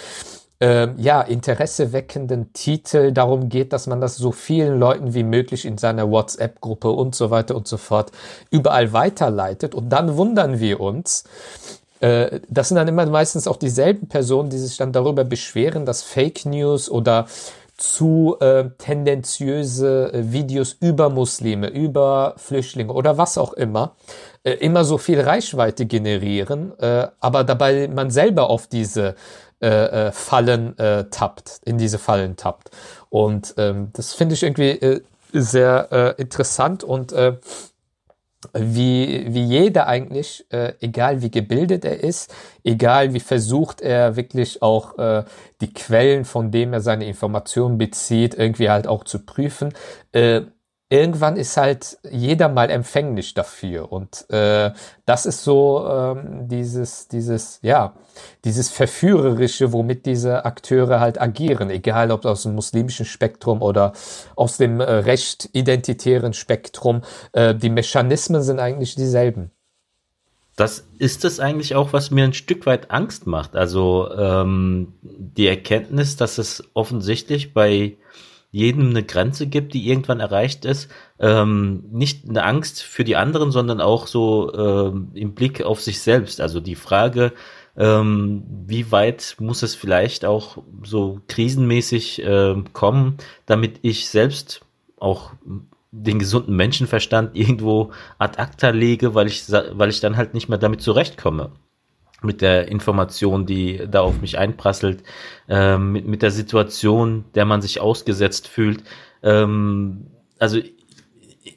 äh, 0.60 0.90
ja, 0.98 1.22
Interesse 1.22 1.94
weckenden 1.94 2.52
Titel 2.52 3.14
darum 3.14 3.48
geht, 3.48 3.72
dass 3.72 3.88
man 3.88 4.02
das 4.02 4.18
so 4.18 4.34
vielen 4.34 4.78
Leuten 4.78 5.14
wie 5.14 5.24
möglich 5.24 5.64
in 5.64 5.78
seiner 5.78 6.12
WhatsApp-Gruppe 6.12 6.90
und 6.90 7.16
so 7.16 7.32
weiter 7.32 7.56
und 7.56 7.70
so 7.70 7.78
fort 7.78 8.12
überall 8.52 8.92
weiterleitet. 8.92 9.74
Und 9.74 9.88
dann 9.88 10.18
wundern 10.18 10.60
wir 10.60 10.82
uns, 10.82 11.24
äh, 12.02 12.42
das 12.50 12.68
sind 12.68 12.76
dann 12.76 12.90
immer 12.90 13.06
meistens 13.06 13.48
auch 13.48 13.56
dieselben 13.56 14.10
Personen, 14.10 14.50
die 14.50 14.58
sich 14.58 14.76
dann 14.76 14.92
darüber 14.92 15.24
beschweren, 15.24 15.86
dass 15.86 16.04
Fake 16.04 16.46
News 16.46 16.92
oder 16.92 17.28
zu 17.79 18.36
äh, 18.41 18.65
tendenziöse 18.77 20.12
äh, 20.13 20.31
Videos 20.33 20.75
über 20.81 21.09
Muslime, 21.09 21.69
über 21.69 22.33
Flüchtlinge 22.38 22.91
oder 22.91 23.17
was 23.17 23.38
auch 23.38 23.53
immer, 23.53 23.95
äh, 24.43 24.51
immer 24.51 24.83
so 24.83 24.98
viel 24.98 25.21
Reichweite 25.21 25.86
generieren, 25.86 26.77
äh, 26.79 27.07
aber 27.21 27.45
dabei 27.45 27.88
man 27.88 28.12
selber 28.12 28.50
auf 28.50 28.67
diese 28.67 29.15
äh, 29.62 29.67
äh, 30.07 30.12
Fallen 30.12 30.77
äh, 30.77 31.05
tappt, 31.09 31.62
in 31.63 31.77
diese 31.77 32.00
Fallen 32.00 32.36
tappt. 32.36 32.69
Und 33.09 33.53
ähm, 33.57 33.89
das 33.93 34.13
finde 34.13 34.36
ich 34.36 34.43
irgendwie 34.43 34.71
äh, 34.71 35.01
sehr 35.31 35.88
äh, 35.91 36.21
interessant 36.21 36.83
und 36.83 37.13
äh, 37.13 37.38
wie, 38.53 39.25
wie 39.34 39.43
jeder 39.43 39.88
eigentlich, 39.88 40.46
äh, 40.50 40.74
egal 40.79 41.22
wie 41.22 41.29
gebildet 41.29 41.84
er 41.84 42.01
ist, 42.01 42.34
egal 42.63 43.13
wie 43.13 43.19
versucht 43.19 43.81
er 43.81 44.15
wirklich 44.15 44.62
auch 44.62 44.98
äh, 44.98 45.25
die 45.62 45.74
Quellen, 45.74 46.24
von 46.24 46.50
dem 46.51 46.74
er 46.74 46.81
seine 46.81 47.05
Informationen 47.05 47.77
bezieht, 47.77 48.36
irgendwie 48.36 48.69
halt 48.69 48.88
auch 48.88 49.03
zu 49.03 49.25
prüfen, 49.25 49.74
äh, 50.13 50.41
irgendwann 50.89 51.38
ist 51.38 51.55
halt 51.55 52.00
jeder 52.10 52.50
mal 52.50 52.69
empfänglich 52.69 53.36
dafür. 53.36 53.91
Und 53.91 54.29
äh, 54.29 54.72
das 55.05 55.25
ist 55.25 55.43
so 55.43 55.88
ähm, 55.88 56.48
dieses, 56.48 57.08
dieses, 57.08 57.60
ja, 57.62 57.93
dieses 58.43 58.69
Verführerische, 58.69 59.72
womit 59.72 60.08
diese 60.08 60.46
Akteure 60.46 61.00
halt 61.00 61.22
agieren, 61.22 61.69
egal 61.69 62.12
ob 62.12 62.25
aus 62.25 62.43
dem 62.43 62.55
muslimischen 62.55 63.05
Spektrum 63.05 63.62
oder 63.62 63.93
aus 64.36 64.58
dem 64.58 64.79
äh, 64.79 64.84
recht 64.84 65.50
identitären 65.53 66.34
Spektrum. 66.34 67.01
Äh, 67.34 67.53
die 67.53 67.69
Mechanismen 67.69 68.41
sind 68.41 68.60
eigentlich 68.60 68.96
dieselben. 68.96 69.51
Das 70.55 70.88
ist 70.98 71.24
es 71.24 71.39
eigentlich 71.39 71.75
auch, 71.75 71.93
was 71.93 72.12
mir 72.12 72.25
ein 72.25 72.34
Stück 72.34 72.65
weit 72.65 72.91
Angst 72.91 73.27
macht. 73.27 73.55
Also 73.55 74.12
ähm, 74.12 74.93
die 75.01 75.48
Erkenntnis, 75.48 76.17
dass 76.17 76.38
es 76.38 76.63
offensichtlich 76.74 77.53
bei 77.53 77.96
jedem 78.51 78.89
eine 78.89 79.03
Grenze 79.03 79.48
gibt, 79.48 79.74
die 79.74 79.88
irgendwann 79.88 80.20
erreicht 80.20 80.65
ist. 80.65 80.89
Ähm, 81.20 81.84
nicht 81.91 82.27
eine 82.27 82.44
Angst 82.44 82.82
für 82.82 83.03
die 83.03 83.15
anderen, 83.15 83.51
sondern 83.51 83.82
auch 83.82 84.08
so 84.08 84.53
ähm, 84.53 85.12
im 85.13 85.34
Blick 85.36 85.62
auf 85.62 85.82
sich 85.82 86.01
selbst. 86.01 86.41
Also 86.41 86.60
die 86.60 86.75
Frage, 86.75 87.34
ähm, 87.77 88.44
wie 88.65 88.91
weit 88.91 89.36
muss 89.39 89.62
es 89.62 89.75
vielleicht 89.75 90.25
auch 90.25 90.58
so 90.84 91.22
krisenmäßig 91.27 92.24
äh, 92.24 92.56
kommen, 92.74 93.18
damit 93.46 93.79
ich 93.84 94.10
selbst 94.10 94.62
auch 94.98 95.32
den 95.91 96.20
gesunden 96.20 96.56
Menschenverstand 96.56 97.36
irgendwo 97.36 97.91
ad 98.18 98.39
acta 98.39 98.70
lege, 98.70 99.15
weil 99.15 99.27
ich, 99.27 99.50
weil 99.50 99.89
ich 99.89 100.01
dann 100.01 100.18
halt 100.18 100.34
nicht 100.34 100.50
mehr 100.50 100.60
damit 100.60 100.82
zurechtkomme 100.82 101.51
mit 102.22 102.42
der 102.42 102.68
Information, 102.68 103.46
die 103.46 103.82
da 103.90 104.02
auf 104.02 104.22
mich 104.22 104.38
einprasselt, 104.38 105.04
ähm, 105.48 105.92
mit, 105.94 106.08
mit 106.08 106.22
der 106.22 106.32
Situation, 106.32 107.26
der 107.36 107.46
man 107.46 107.62
sich 107.62 107.80
ausgesetzt 107.80 108.48
fühlt. 108.48 108.84
Ähm, 109.24 110.08
also 110.38 110.60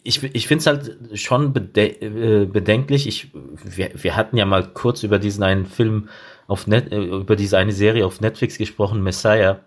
ich, 0.05 0.23
ich 0.23 0.47
finde 0.47 0.61
es 0.61 0.67
halt 0.67 1.19
schon 1.19 1.53
bede 1.53 1.83
äh, 1.83 2.47
bedenklich. 2.47 3.07
Ich, 3.07 3.31
wir, 3.33 3.91
wir 3.95 4.17
hatten 4.17 4.37
ja 4.37 4.47
mal 4.47 4.67
kurz 4.73 5.03
über 5.03 5.19
diesen 5.19 5.43
einen 5.43 5.67
Film 5.67 6.09
auf 6.47 6.67
Net, 6.67 6.93
äh, 6.93 7.03
über 7.03 7.37
diese 7.37 7.59
eine 7.59 7.73
Serie 7.73 8.07
auf 8.07 8.21
Netflix 8.21 8.59
gesprochen, 8.59 9.03
Messiah, 9.03 9.61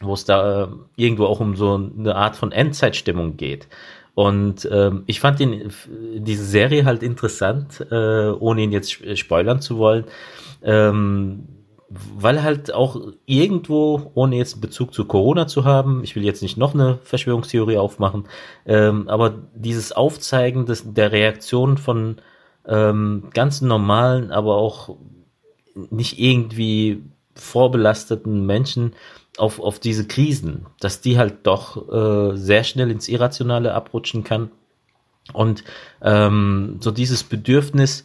wo 0.00 0.14
es 0.14 0.24
da 0.24 0.64
äh, 0.64 0.68
irgendwo 0.96 1.26
auch 1.26 1.40
um 1.40 1.56
so 1.56 1.74
eine 1.74 2.14
Art 2.14 2.36
von 2.36 2.52
Endzeitstimmung 2.52 3.36
geht. 3.36 3.68
Und 4.14 4.68
ähm, 4.70 5.04
ich 5.06 5.20
fand 5.20 5.40
ihn, 5.40 5.72
diese 6.16 6.44
Serie 6.44 6.84
halt 6.84 7.02
interessant, 7.02 7.86
äh, 7.90 8.28
ohne 8.30 8.62
ihn 8.62 8.72
jetzt 8.72 8.92
spoilern 9.18 9.60
zu 9.62 9.78
wollen, 9.78 10.04
ähm, 10.62 11.48
weil 11.88 12.42
halt 12.42 12.72
auch 12.72 13.00
irgendwo, 13.26 14.10
ohne 14.14 14.36
jetzt 14.36 14.60
Bezug 14.60 14.94
zu 14.94 15.06
Corona 15.06 15.46
zu 15.46 15.64
haben, 15.64 16.02
ich 16.04 16.14
will 16.16 16.24
jetzt 16.24 16.42
nicht 16.42 16.56
noch 16.56 16.74
eine 16.74 16.98
Verschwörungstheorie 17.02 17.78
aufmachen, 17.78 18.24
ähm, 18.66 19.08
aber 19.08 19.34
dieses 19.54 19.92
Aufzeigen 19.92 20.66
des, 20.66 20.94
der 20.94 21.12
Reaktion 21.12 21.78
von 21.78 22.16
ähm, 22.66 23.28
ganz 23.34 23.60
normalen, 23.60 24.30
aber 24.30 24.56
auch 24.56 24.96
nicht 25.74 26.18
irgendwie 26.18 27.02
vorbelasteten 27.34 28.44
Menschen 28.44 28.92
auf, 29.38 29.60
auf 29.60 29.78
diese 29.78 30.06
Krisen, 30.06 30.66
dass 30.80 31.00
die 31.00 31.18
halt 31.18 31.46
doch 31.46 31.88
äh, 31.90 32.36
sehr 32.36 32.64
schnell 32.64 32.90
ins 32.90 33.08
Irrationale 33.08 33.74
abrutschen 33.74 34.24
kann. 34.24 34.50
Und 35.32 35.64
ähm, 36.02 36.78
so 36.80 36.90
dieses 36.90 37.24
Bedürfnis, 37.24 38.04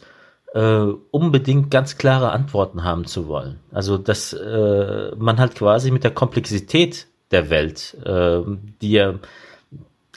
äh, 0.54 0.86
unbedingt 1.10 1.70
ganz 1.70 1.98
klare 1.98 2.32
Antworten 2.32 2.84
haben 2.84 3.04
zu 3.04 3.28
wollen. 3.28 3.60
Also 3.70 3.98
dass 3.98 4.32
äh, 4.32 5.14
man 5.16 5.38
halt 5.38 5.54
quasi 5.54 5.90
mit 5.90 6.04
der 6.04 6.10
Komplexität 6.10 7.06
der 7.30 7.50
Welt, 7.50 7.96
äh, 8.04 8.40
die 8.80 8.92
ja 8.92 9.14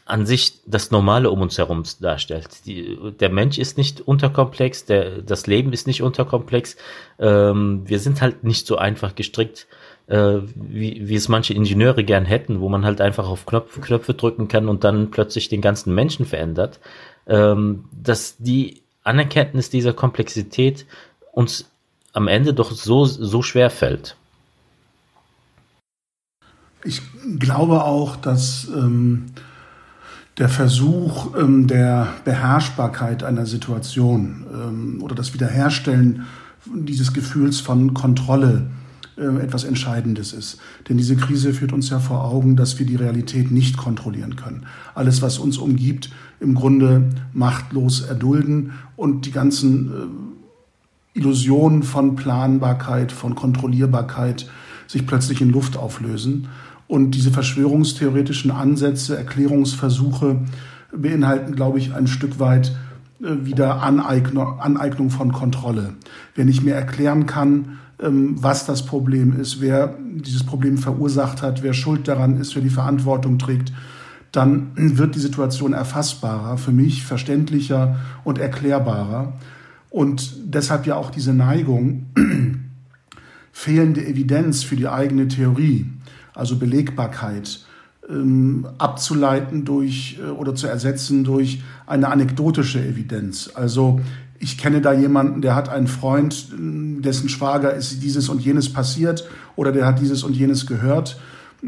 an 0.06 0.26
sich 0.26 0.60
das 0.66 0.92
Normale 0.92 1.30
um 1.30 1.42
uns 1.42 1.58
herum 1.58 1.84
darstellt. 2.02 2.66
Die, 2.66 2.98
der 3.20 3.30
Mensch 3.30 3.58
ist 3.58 3.78
nicht 3.78 4.02
unterkomplex, 4.02 4.86
der, 4.86 5.22
das 5.22 5.48
Leben 5.48 5.72
ist 5.74 5.88
nicht 5.88 6.02
unterkomplex. 6.02 6.76
Ähm, 7.20 7.84
wir 7.86 8.00
sind 8.00 8.22
halt 8.22 8.44
nicht 8.44 8.68
so 8.68 8.78
einfach 8.78 9.16
gestrickt, 9.16 9.68
äh, 10.12 10.42
wie, 10.56 11.08
wie 11.08 11.16
es 11.16 11.30
manche 11.30 11.54
Ingenieure 11.54 12.04
gern 12.04 12.26
hätten, 12.26 12.60
wo 12.60 12.68
man 12.68 12.84
halt 12.84 13.00
einfach 13.00 13.30
auf 13.30 13.46
Knopf, 13.46 13.80
Knöpfe 13.80 14.14
drücken 14.14 14.50
kann 14.50 14.68
und 14.68 14.84
dann 14.84 15.10
plötzlich 15.10 15.48
den 15.48 15.62
ganzen 15.62 15.96
Menschen 15.96 16.26
verändert. 16.26 16.82
Ähm, 17.28 17.86
dass 17.92 18.36
die 18.38 18.82
Anerkenntnis 19.04 19.70
dieser 19.70 19.94
Komplexität 19.94 20.86
uns 21.32 21.72
am 22.12 22.28
Ende 22.28 22.54
doch 22.54 22.72
so, 22.72 23.06
so 23.06 23.42
schwer 23.42 23.70
fällt. 23.70 24.18
Ich 26.84 27.02
glaube 27.40 27.86
auch, 27.86 28.18
dass 28.18 28.68
ähm, 28.76 29.28
der 30.38 30.50
Versuch 30.50 31.38
ähm, 31.38 31.68
der 31.68 32.10
Beherrschbarkeit 32.26 33.24
einer 33.24 33.46
Situation 33.46 34.46
ähm, 34.52 35.02
oder 35.02 35.16
das 35.16 35.34
Wiederherstellen 35.34 36.26
dieses 36.66 37.14
Gefühls 37.14 37.62
von 37.62 37.94
Kontrolle 37.94 38.68
etwas 39.22 39.64
Entscheidendes 39.64 40.34
ist. 40.34 40.60
Denn 40.90 40.98
diese 40.98 41.16
Krise 41.16 41.54
führt 41.54 41.74
uns 41.74 41.90
ja 41.90 42.00
vor 42.00 42.26
Augen, 42.26 42.56
dass 42.56 42.80
wir 42.80 42.86
die 42.86 42.96
Realität 42.96 43.52
nicht 43.52 43.78
kontrollieren 43.78 44.36
können. 44.36 44.66
Alles, 44.96 45.22
was 45.22 45.38
uns 45.38 45.58
umgibt, 45.58 46.10
im 46.40 46.56
Grunde 46.56 47.10
machtlos 47.34 48.02
erdulden 48.02 48.74
und 48.96 49.26
die 49.26 49.32
ganzen 49.32 49.92
äh, 51.14 51.20
Illusionen 51.20 51.84
von 51.84 52.16
Planbarkeit, 52.16 53.12
von 53.12 53.36
Kontrollierbarkeit 53.36 54.50
sich 54.88 55.06
plötzlich 55.06 55.42
in 55.42 55.50
Luft 55.50 55.78
auflösen. 55.78 56.48
Und 56.88 57.12
diese 57.12 57.32
verschwörungstheoretischen 57.32 58.52
Ansätze, 58.52 59.18
Erklärungsversuche 59.18 60.42
beinhalten, 60.96 61.56
glaube 61.56 61.80
ich, 61.80 61.94
ein 61.94 62.08
Stück 62.08 62.40
weit 62.40 62.76
äh, 63.22 63.46
wieder 63.46 63.82
Aneignung, 63.84 65.10
von 65.10 65.32
Kontrolle. 65.32 65.94
Wer 66.36 66.46
nicht 66.46 66.64
mehr 66.64 66.76
erklären 66.76 67.26
kann, 67.26 67.80
was 68.02 68.66
das 68.66 68.86
Problem 68.86 69.40
ist, 69.40 69.62
wer 69.62 69.96
dieses 70.00 70.44
Problem 70.44 70.78
verursacht 70.78 71.42
hat, 71.42 71.62
wer 71.62 71.74
schuld 71.74 72.08
daran 72.08 72.40
ist, 72.40 72.56
wer 72.56 72.64
die 72.64 72.70
Verantwortung 72.70 73.38
trägt, 73.38 73.72
dann 74.32 74.72
wird 74.76 75.16
die 75.16 75.20
Situation 75.20 75.74
erfassbarer, 75.74 76.58
für 76.58 76.72
mich 76.72 77.04
verständlicher 77.04 77.98
und 78.24 78.40
erklärbarer. 78.40 79.34
Und 79.90 80.34
deshalb 80.46 80.88
ja 80.88 80.96
auch 80.96 81.12
diese 81.12 81.34
Neigung, 81.34 82.08
fehlende 83.52 84.06
Evidenz 84.06 84.64
für 84.64 84.78
die 84.78 84.88
eigene 84.88 85.28
Theorie 85.28 85.86
also 86.34 86.58
Belegbarkeit, 86.58 87.60
ähm, 88.10 88.68
abzuleiten 88.78 89.66
durch 89.66 90.20
äh, 90.20 90.30
oder 90.30 90.56
zu 90.56 90.68
ersetzen 90.68 91.24
durch 91.24 91.62
eine 91.86 92.10
anekdotische 92.10 92.84
Evidenz. 92.84 93.52
Also 93.54 94.02
ich 94.42 94.58
kenne 94.58 94.82
da 94.82 94.92
jemanden, 94.92 95.42
der 95.42 95.56
hat 95.56 95.70
einen 95.70 95.88
Freund, 95.88 96.48
dessen 96.52 97.30
Schwager 97.30 97.74
ist 97.74 98.02
dieses 98.02 98.28
und 98.28 98.42
jenes 98.42 98.74
passiert 98.74 99.30
oder 99.56 99.72
der 99.72 99.86
hat 99.86 100.00
dieses 100.00 100.24
und 100.24 100.36
jenes 100.36 100.66
gehört 100.66 101.20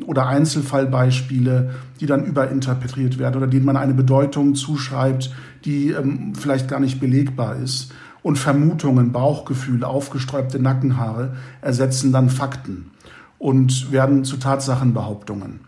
oder 0.08 0.26
Einzelfallbeispiele, 0.26 1.70
die 2.00 2.08
dann 2.08 2.26
überinterpretiert 2.26 3.20
werden 3.20 3.38
oder 3.38 3.46
denen 3.46 3.66
man 3.66 3.78
eine 3.78 3.94
Bedeutung 3.94 4.56
zuschreibt, 4.56 5.32
die 5.66 5.92
ähm, 5.92 6.34
vielleicht 6.34 6.68
gar 6.68 6.80
nicht 6.80 7.00
belegbar 7.00 7.58
ist. 7.58 7.92
Und 8.24 8.40
Vermutungen, 8.40 9.12
Bauchgefühle, 9.12 9.86
aufgesträubte 9.86 10.58
Nackenhaare 10.58 11.36
ersetzen 11.62 12.12
dann 12.12 12.30
Fakten 12.30 12.90
und 13.38 13.92
werden 13.92 14.24
zu 14.24 14.38
Tatsachenbehauptungen. 14.38 15.60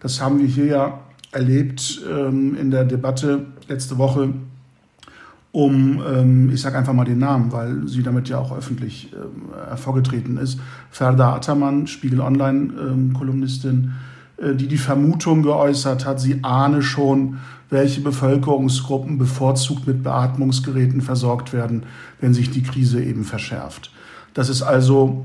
Das 0.00 0.22
haben 0.22 0.38
wir 0.38 0.46
hier 0.46 0.66
ja 0.66 1.00
erlebt 1.32 2.00
ähm, 2.10 2.56
in 2.56 2.70
der 2.70 2.84
Debatte 2.84 3.46
letzte 3.68 3.98
Woche 3.98 4.32
um, 5.54 6.02
ähm, 6.04 6.50
ich 6.52 6.60
sage 6.62 6.76
einfach 6.76 6.92
mal 6.92 7.04
den 7.04 7.20
Namen, 7.20 7.52
weil 7.52 7.86
sie 7.86 8.02
damit 8.02 8.28
ja 8.28 8.38
auch 8.38 8.56
öffentlich 8.58 9.12
ähm, 9.12 9.54
hervorgetreten 9.68 10.36
ist, 10.36 10.58
Ferda 10.90 11.32
Attermann, 11.32 11.86
Spiegel 11.86 12.20
Online-Kolumnistin, 12.20 13.92
ähm, 14.40 14.50
äh, 14.50 14.56
die 14.56 14.66
die 14.66 14.78
Vermutung 14.78 15.44
geäußert 15.44 16.06
hat, 16.06 16.20
sie 16.20 16.40
ahne 16.42 16.82
schon, 16.82 17.38
welche 17.70 18.00
Bevölkerungsgruppen 18.00 19.16
bevorzugt 19.16 19.86
mit 19.86 20.02
Beatmungsgeräten 20.02 21.02
versorgt 21.02 21.52
werden, 21.52 21.84
wenn 22.20 22.34
sich 22.34 22.50
die 22.50 22.64
Krise 22.64 23.00
eben 23.00 23.22
verschärft. 23.22 23.92
Das 24.34 24.48
ist 24.48 24.62
also 24.62 25.24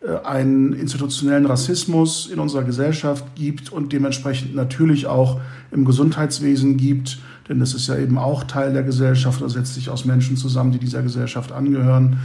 äh, 0.00 0.26
einen 0.26 0.72
institutionellen 0.72 1.46
Rassismus 1.46 2.26
in 2.26 2.40
unserer 2.40 2.64
Gesellschaft 2.64 3.36
gibt 3.36 3.70
und 3.70 3.92
dementsprechend 3.92 4.56
natürlich 4.56 5.06
auch 5.06 5.40
im 5.70 5.84
Gesundheitswesen 5.84 6.76
gibt, 6.78 7.20
denn 7.48 7.60
das 7.60 7.74
ist 7.74 7.86
ja 7.86 7.96
eben 7.96 8.18
auch 8.18 8.44
Teil 8.44 8.72
der 8.72 8.82
Gesellschaft, 8.82 9.40
oder 9.40 9.50
setzt 9.50 9.74
sich 9.74 9.90
aus 9.90 10.04
Menschen 10.04 10.36
zusammen, 10.36 10.72
die 10.72 10.78
dieser 10.78 11.02
Gesellschaft 11.02 11.52
angehören. 11.52 12.18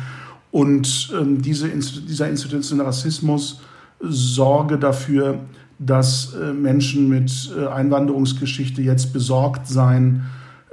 Und 0.52 1.12
ähm, 1.20 1.42
diese, 1.42 1.70
dieser 1.70 2.30
institutionelle 2.30 2.88
Rassismus 2.88 3.62
sorge 4.00 4.78
dafür, 4.78 5.40
dass 5.80 6.34
äh, 6.34 6.54
Menschen 6.54 7.10
mit 7.10 7.52
äh, 7.58 7.68
Einwanderungsgeschichte 7.68 8.82
jetzt 8.82 9.14
besorgt 9.14 9.68
seien, 9.68 10.24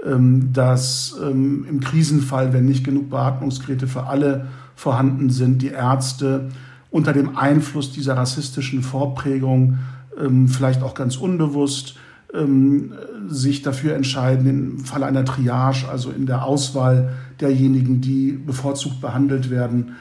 ähm, 0.04 0.52
dass 0.52 1.16
ähm, 1.22 1.66
im 1.68 1.80
Krisenfall, 1.80 2.52
wenn 2.52 2.66
nicht 2.66 2.84
genug 2.84 3.10
Beatmungsgeräte 3.10 3.86
für 3.86 4.04
alle 4.04 4.46
vorhanden 4.74 5.30
sind, 5.30 5.62
die 5.62 5.68
Ärzte 5.68 6.48
unter 6.90 7.12
dem 7.12 7.36
Einfluss 7.36 7.92
dieser 7.92 8.16
rassistischen 8.16 8.82
Vorprägung 8.82 9.78
ähm, 10.18 10.48
vielleicht 10.48 10.82
auch 10.82 10.94
ganz 10.94 11.16
unbewusst 11.16 11.96
ähm, 12.34 12.92
sich 13.30 13.62
dafür 13.62 13.94
entscheiden, 13.94 14.46
im 14.46 14.78
Falle 14.80 15.06
einer 15.06 15.24
Triage, 15.24 15.88
also 15.88 16.10
in 16.10 16.26
der 16.26 16.44
Auswahl 16.44 17.14
derjenigen, 17.40 18.00
die 18.00 18.32
bevorzugt 18.32 19.00
behandelt 19.00 19.50
werden, 19.50 19.92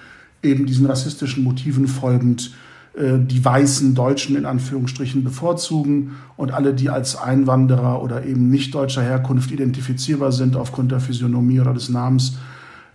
eben 0.44 0.66
diesen 0.66 0.86
rassistischen 0.86 1.44
Motiven 1.44 1.88
folgend 1.88 2.52
äh, 2.94 3.20
die 3.20 3.44
weißen 3.44 3.94
Deutschen 3.94 4.36
in 4.36 4.46
Anführungsstrichen 4.46 5.24
bevorzugen 5.24 6.16
und 6.38 6.52
alle, 6.52 6.74
die 6.74 6.90
als 6.90 7.16
Einwanderer 7.16 8.02
oder 8.02 8.26
eben 8.26 8.50
nicht 8.50 8.74
deutscher 8.74 9.04
Herkunft 9.04 9.52
identifizierbar 9.52 10.32
sind 10.32 10.56
aufgrund 10.56 10.92
der 10.92 11.00
Physiognomie 11.00 11.60
oder 11.60 11.74
des 11.74 11.90
Namens, 11.90 12.38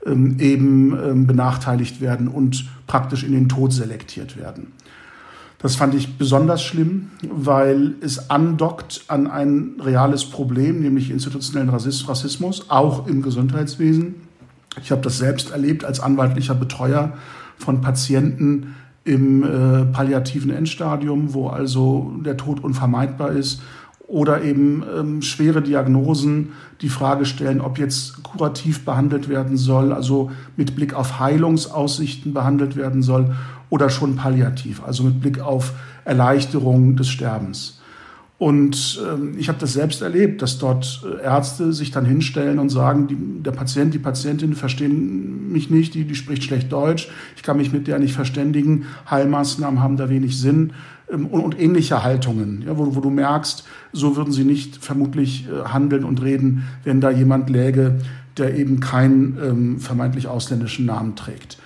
ähm, 0.05 0.37
eben 0.41 0.99
ähm, 0.99 1.26
benachteiligt 1.26 2.00
werden 2.00 2.29
und 2.29 2.69
praktisch 2.87 3.23
in 3.25 3.33
den 3.33 3.49
Tod 3.49 3.73
selektiert 3.73 4.37
werden. 4.37 4.73
Das 5.64 5.76
fand 5.76 5.94
ich 5.94 6.18
besonders 6.18 6.62
schlimm, 6.62 7.12
weil 7.23 7.94
es 8.02 8.28
andockt 8.28 9.04
an 9.09 9.26
ein 9.26 9.76
reales 9.80 10.26
Problem, 10.26 10.83
nämlich 10.83 11.11
institutionellen 11.11 11.71
Rassismus, 11.71 12.68
auch 12.68 13.06
im 13.06 13.23
Gesundheitswesen. 13.23 14.16
Ich 14.83 14.90
habe 14.90 15.00
das 15.00 15.16
selbst 15.16 15.52
erlebt 15.52 15.87
als 15.87 16.00
anwaltlicher 16.00 16.54
Betreuer 16.54 17.14
von 17.56 17.80
Patienten 17.80 18.75
im 19.04 19.42
äh, 19.42 19.87
palliativen 19.87 20.50
Endstadium, 20.50 21.33
wo 21.33 21.49
also 21.49 22.12
der 22.23 22.37
Tod 22.37 22.62
unvermeidbar 22.62 23.30
ist, 23.30 23.62
oder 24.06 24.42
eben 24.42 24.85
ähm, 24.94 25.23
schwere 25.23 25.62
Diagnosen 25.62 26.52
die 26.83 26.90
Frage 26.90 27.25
stellen, 27.25 27.62
ob 27.62 27.78
jetzt 27.78 28.23
kurativ 28.23 28.85
behandelt 28.85 29.30
werden 29.30 29.56
soll, 29.56 29.94
also 29.94 30.30
mit 30.59 30.76
Blick 30.76 30.92
auf 30.92 31.21
Heilungsaussichten 31.21 32.35
behandelt 32.35 32.76
werden 32.76 33.02
soll 33.02 33.35
oder 33.75 33.90
schon 33.90 34.14
palliativ, 34.14 34.85
also 34.85 35.02
mit 35.02 35.21
Blick 35.21 35.40
auf 35.40 35.73
Erleichterung 36.04 36.95
des 36.95 37.09
Sterbens. 37.09 37.81
Und 38.38 39.02
ähm, 39.04 39.35
ich 39.37 39.49
habe 39.49 39.59
das 39.59 39.73
selbst 39.73 40.00
erlebt, 40.00 40.43
dass 40.43 40.59
dort 40.59 41.02
äh, 41.04 41.25
Ärzte 41.25 41.73
sich 41.73 41.90
dann 41.90 42.04
hinstellen 42.04 42.61
und 42.61 42.69
sagen, 42.69 43.09
die, 43.09 43.16
der 43.43 43.50
Patient, 43.50 43.93
die 43.93 43.99
Patientin 43.99 44.54
verstehen 44.54 45.50
mich 45.50 45.71
nicht, 45.71 45.95
die, 45.95 46.04
die 46.04 46.14
spricht 46.14 46.45
schlecht 46.45 46.71
Deutsch, 46.71 47.09
ich 47.35 47.43
kann 47.43 47.57
mich 47.57 47.73
mit 47.73 47.88
der 47.88 47.99
nicht 47.99 48.14
verständigen, 48.14 48.85
Heilmaßnahmen 49.11 49.83
haben 49.83 49.97
da 49.97 50.09
wenig 50.09 50.38
Sinn 50.38 50.73
ähm, 51.11 51.26
und, 51.26 51.40
und, 51.40 51.61
ähnliche 51.61 52.04
Haltungen, 52.04 52.62
ja, 52.64 52.78
wo, 52.78 52.95
wo, 52.95 53.00
du 53.00 53.11
merkst, 53.11 53.64
so 53.93 54.14
würden 54.14 54.33
sie 54.33 54.45
nicht 54.45 54.85
vermutlich 54.85 55.49
äh, 55.49 55.64
handeln 55.71 56.04
und 56.04 56.23
reden, 56.23 56.62
wenn 56.85 57.00
da 57.00 57.11
jemand 57.11 57.50
läge, 57.50 57.99
der 58.37 58.57
eben 58.57 58.78
keinen 58.78 59.37
ähm, 59.43 59.81
vermeintlich 59.81 60.28
ausländischen 60.28 60.87
Namen 60.87 61.16
trägt. 61.16 61.59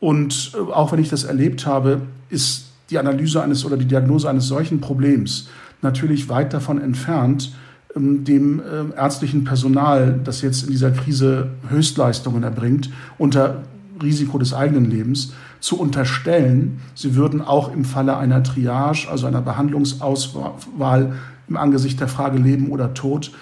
Und 0.00 0.52
äh, 0.54 0.72
auch 0.72 0.92
wenn 0.92 1.00
ich 1.00 1.08
das 1.08 1.24
erlebt 1.24 1.66
habe, 1.66 2.02
ist 2.28 2.66
die 2.90 2.98
Analyse 2.98 3.42
eines 3.42 3.64
oder 3.64 3.76
die 3.76 3.86
Diagnose 3.86 4.28
eines 4.28 4.46
solchen 4.46 4.80
Problems 4.80 5.48
natürlich 5.82 6.28
weit 6.28 6.52
davon 6.52 6.80
entfernt, 6.80 7.52
ähm, 7.94 8.24
dem 8.24 8.60
äh, 8.60 8.96
ärztlichen 8.96 9.44
Personal, 9.44 10.20
das 10.22 10.42
jetzt 10.42 10.64
in 10.64 10.70
dieser 10.70 10.90
Krise 10.90 11.48
Höchstleistungen 11.68 12.42
erbringt, 12.42 12.90
unter 13.18 13.62
Risiko 14.02 14.38
des 14.38 14.52
eigenen 14.52 14.90
Lebens, 14.90 15.32
zu 15.60 15.80
unterstellen, 15.80 16.80
sie 16.94 17.14
würden 17.14 17.40
auch 17.40 17.72
im 17.72 17.84
Falle 17.84 18.16
einer 18.18 18.42
Triage, 18.42 19.08
also 19.10 19.26
einer 19.26 19.40
Behandlungsauswahl 19.40 21.14
im 21.48 21.56
Angesicht 21.56 21.98
der 21.98 22.08
Frage 22.08 22.38
Leben 22.38 22.70
oder 22.70 22.92
Tod, 22.92 23.32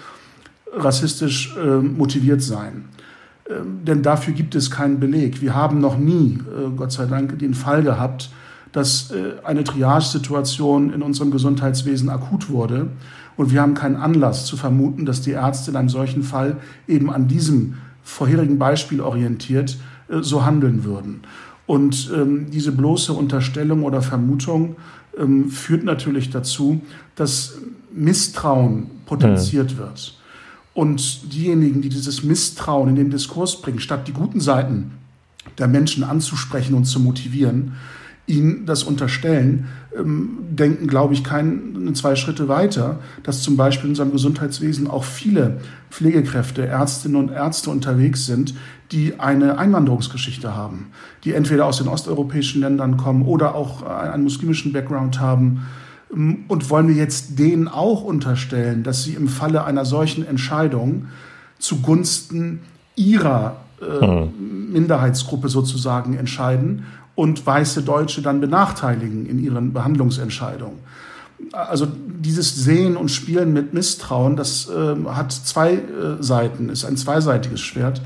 rassistisch 0.73 1.55
äh, 1.57 1.77
motiviert 1.77 2.41
sein. 2.41 2.85
Ähm, 3.49 3.85
denn 3.85 4.01
dafür 4.01 4.33
gibt 4.33 4.55
es 4.55 4.71
keinen 4.71 4.99
Beleg. 4.99 5.41
Wir 5.41 5.55
haben 5.55 5.79
noch 5.79 5.97
nie, 5.97 6.39
äh, 6.39 6.69
Gott 6.75 6.91
sei 6.91 7.05
Dank, 7.05 7.37
den 7.39 7.53
Fall 7.53 7.83
gehabt, 7.83 8.29
dass 8.71 9.11
äh, 9.11 9.33
eine 9.43 9.63
Triage-Situation 9.63 10.91
in 10.91 11.01
unserem 11.01 11.31
Gesundheitswesen 11.31 12.09
akut 12.09 12.49
wurde. 12.49 12.87
Und 13.37 13.51
wir 13.51 13.61
haben 13.61 13.73
keinen 13.73 13.97
Anlass 13.97 14.45
zu 14.45 14.57
vermuten, 14.57 15.05
dass 15.05 15.21
die 15.21 15.31
Ärzte 15.31 15.71
in 15.71 15.77
einem 15.77 15.89
solchen 15.89 16.23
Fall 16.23 16.57
eben 16.87 17.11
an 17.11 17.27
diesem 17.27 17.75
vorherigen 18.03 18.57
Beispiel 18.57 19.01
orientiert 19.01 19.77
äh, 20.09 20.21
so 20.21 20.45
handeln 20.45 20.83
würden. 20.83 21.21
Und 21.67 22.11
ähm, 22.15 22.51
diese 22.51 22.71
bloße 22.71 23.13
Unterstellung 23.13 23.83
oder 23.83 24.01
Vermutung 24.01 24.75
ähm, 25.17 25.49
führt 25.49 25.83
natürlich 25.83 26.29
dazu, 26.29 26.81
dass 27.15 27.57
Misstrauen 27.93 28.87
potenziert 29.05 29.73
mhm. 29.73 29.77
wird. 29.77 30.19
Und 30.75 31.33
diejenigen, 31.33 31.81
die 31.81 31.87
dieses 31.87 32.21
Misstrauen 32.21 32.89
in 32.89 32.95
den 32.97 33.09
Diskurs 33.09 33.61
bringen, 33.61 33.79
statt 33.79 34.09
die 34.09 34.13
guten 34.13 34.41
Seiten 34.41 34.91
der 35.57 35.69
Menschen 35.69 36.03
anzusprechen 36.03 36.75
und 36.75 36.83
zu 36.83 36.99
motivieren, 36.99 37.75
ihnen 38.27 38.65
das 38.65 38.83
unterstellen, 38.83 39.69
ähm, 39.97 40.37
denken, 40.49 40.87
glaube 40.87 41.13
ich, 41.13 41.23
keine 41.23 41.93
zwei 41.93 42.17
Schritte 42.17 42.49
weiter, 42.49 42.99
dass 43.23 43.41
zum 43.41 43.55
Beispiel 43.55 43.85
in 43.85 43.91
unserem 43.91 44.11
Gesundheitswesen 44.11 44.87
auch 44.87 45.05
viele 45.05 45.61
Pflegekräfte, 45.91 46.65
Ärztinnen 46.65 47.15
und 47.15 47.31
Ärzte 47.31 47.69
unterwegs 47.69 48.25
sind, 48.25 48.53
die 48.91 49.17
eine 49.17 49.57
Einwanderungsgeschichte 49.57 50.55
haben, 50.55 50.87
die 51.23 51.31
entweder 51.31 51.67
aus 51.67 51.77
den 51.77 51.87
osteuropäischen 51.87 52.59
Ländern 52.59 52.97
kommen 52.97 53.23
oder 53.23 53.55
auch 53.55 53.83
einen 53.83 54.23
muslimischen 54.23 54.73
Background 54.73 55.21
haben 55.21 55.65
und 56.09 56.69
wollen 56.69 56.87
wir 56.87 56.95
jetzt 56.95 57.39
denen 57.39 57.67
auch 57.67 58.03
unterstellen, 58.03 58.83
dass 58.83 59.03
sie 59.03 59.13
im 59.13 59.27
Falle 59.27 59.63
einer 59.65 59.85
solchen 59.85 60.25
Entscheidung 60.25 61.07
zugunsten 61.59 62.61
ihrer 62.95 63.57
äh, 63.81 64.05
hm. 64.05 64.71
Minderheitsgruppe 64.71 65.49
sozusagen 65.49 66.15
entscheiden 66.15 66.85
und 67.15 67.45
weiße 67.45 67.81
Deutsche 67.81 68.21
dann 68.21 68.39
benachteiligen 68.39 69.25
in 69.25 69.39
ihren 69.39 69.73
Behandlungsentscheidungen? 69.73 70.79
Also 71.51 71.87
dieses 71.87 72.55
Sehen 72.55 72.95
und 72.97 73.09
Spielen 73.09 73.51
mit 73.51 73.73
Misstrauen, 73.73 74.35
das 74.35 74.69
äh, 74.69 74.95
hat 75.09 75.31
zwei 75.31 75.73
äh, 75.73 75.81
Seiten, 76.21 76.69
ist 76.69 76.85
ein 76.85 76.97
zweiseitiges 76.97 77.61
Schwert 77.61 78.01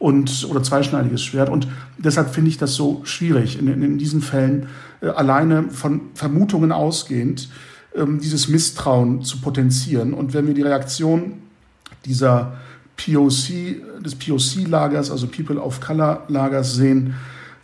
und 0.00 0.48
oder 0.50 0.62
zweischneidiges 0.62 1.22
Schwert. 1.22 1.48
Und 1.48 1.68
deshalb 1.98 2.34
finde 2.34 2.50
ich 2.50 2.58
das 2.58 2.74
so 2.74 3.02
schwierig, 3.04 3.60
in, 3.60 3.68
in 3.68 3.98
diesen 3.98 4.22
Fällen 4.22 4.66
äh, 5.00 5.08
alleine 5.08 5.70
von 5.70 6.00
Vermutungen 6.14 6.72
ausgehend 6.72 7.48
ähm, 7.94 8.18
dieses 8.18 8.48
Misstrauen 8.48 9.22
zu 9.22 9.40
potenzieren. 9.40 10.14
Und 10.14 10.34
wenn 10.34 10.48
wir 10.48 10.54
die 10.54 10.62
Reaktion 10.62 11.34
dieser 12.06 12.54
POC, 12.96 14.02
des 14.02 14.14
POC-Lagers, 14.14 15.10
also 15.10 15.26
People 15.26 15.60
of 15.60 15.80
Color-Lagers 15.80 16.74
sehen, 16.74 17.14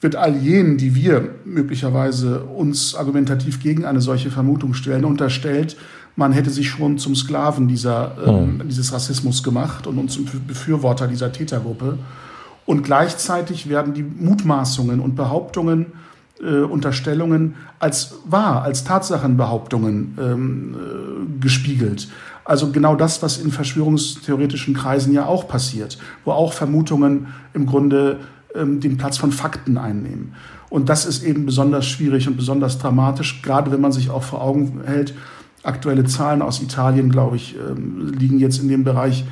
wird 0.03 0.15
all 0.15 0.37
jenen, 0.37 0.77
die 0.77 0.95
wir 0.95 1.31
möglicherweise 1.47 2.41
uns 2.45 2.95
argumentativ 2.95 3.63
gegen 3.63 3.87
eine 3.87 4.03
solche 4.03 4.31
Vermutung 4.31 4.75
stellen, 4.75 5.07
unterstellt, 5.07 5.77
man 6.17 6.33
hätte 6.33 6.51
sich 6.51 6.69
schon 6.69 6.99
zum 6.99 7.15
Sklaven 7.15 7.69
dieser, 7.69 8.17
hm. 8.25 8.63
dieses 8.69 8.93
Rassismus 8.93 9.43
gemacht 9.43 9.87
und, 9.87 9.99
und 9.99 10.11
zum 10.11 10.27
Befürworter 10.47 11.09
dieser 11.09 11.33
Tätergruppe. 11.33 11.99
Und 12.67 12.83
gleichzeitig 12.83 13.69
werden 13.69 13.95
die 13.95 14.03
Mutmaßungen 14.03 15.01
und 15.01 15.15
Behauptungen, 15.15 15.87
äh, 16.43 16.59
Unterstellungen 16.59 17.55
als 17.79 18.17
wahr, 18.27 18.63
als 18.63 18.85
Tatsachenbehauptungen 18.85 20.19
ähm, 20.21 20.75
äh, 20.75 21.41
gespiegelt. 21.41 22.09
Also 22.45 22.71
genau 22.71 22.95
das, 22.95 23.23
was 23.23 23.39
in 23.39 23.51
verschwörungstheoretischen 23.51 24.75
Kreisen 24.75 25.13
ja 25.13 25.27
auch 25.27 25.49
passiert, 25.49 25.99
wo 26.25 26.33
auch 26.33 26.53
Vermutungen 26.53 27.29
im 27.55 27.67
Grunde 27.67 28.19
ähm, 28.55 28.81
den 28.81 28.99
Platz 28.99 29.17
von 29.17 29.33
Fakten 29.33 29.79
einnehmen. 29.79 30.35
Und 30.69 30.89
das 30.89 31.07
ist 31.07 31.23
eben 31.23 31.47
besonders 31.47 31.87
schwierig 31.87 32.29
und 32.29 32.37
besonders 32.37 32.79
dramatisch, 32.79 33.43
gerade 33.43 33.71
wenn 33.71 33.81
man 33.81 33.93
sich 33.93 34.11
auch 34.11 34.23
vor 34.23 34.43
Augen 34.43 34.81
hält, 34.85 35.15
aktuelle 35.63 36.05
Zahlen 36.05 36.43
aus 36.43 36.63
Italien, 36.63 37.11
glaube 37.11 37.37
ich, 37.37 37.57
ähm, 37.57 38.13
liegen 38.17 38.39
jetzt 38.39 38.59
in 38.59 38.69
dem 38.69 38.85
Bereich 38.85 39.25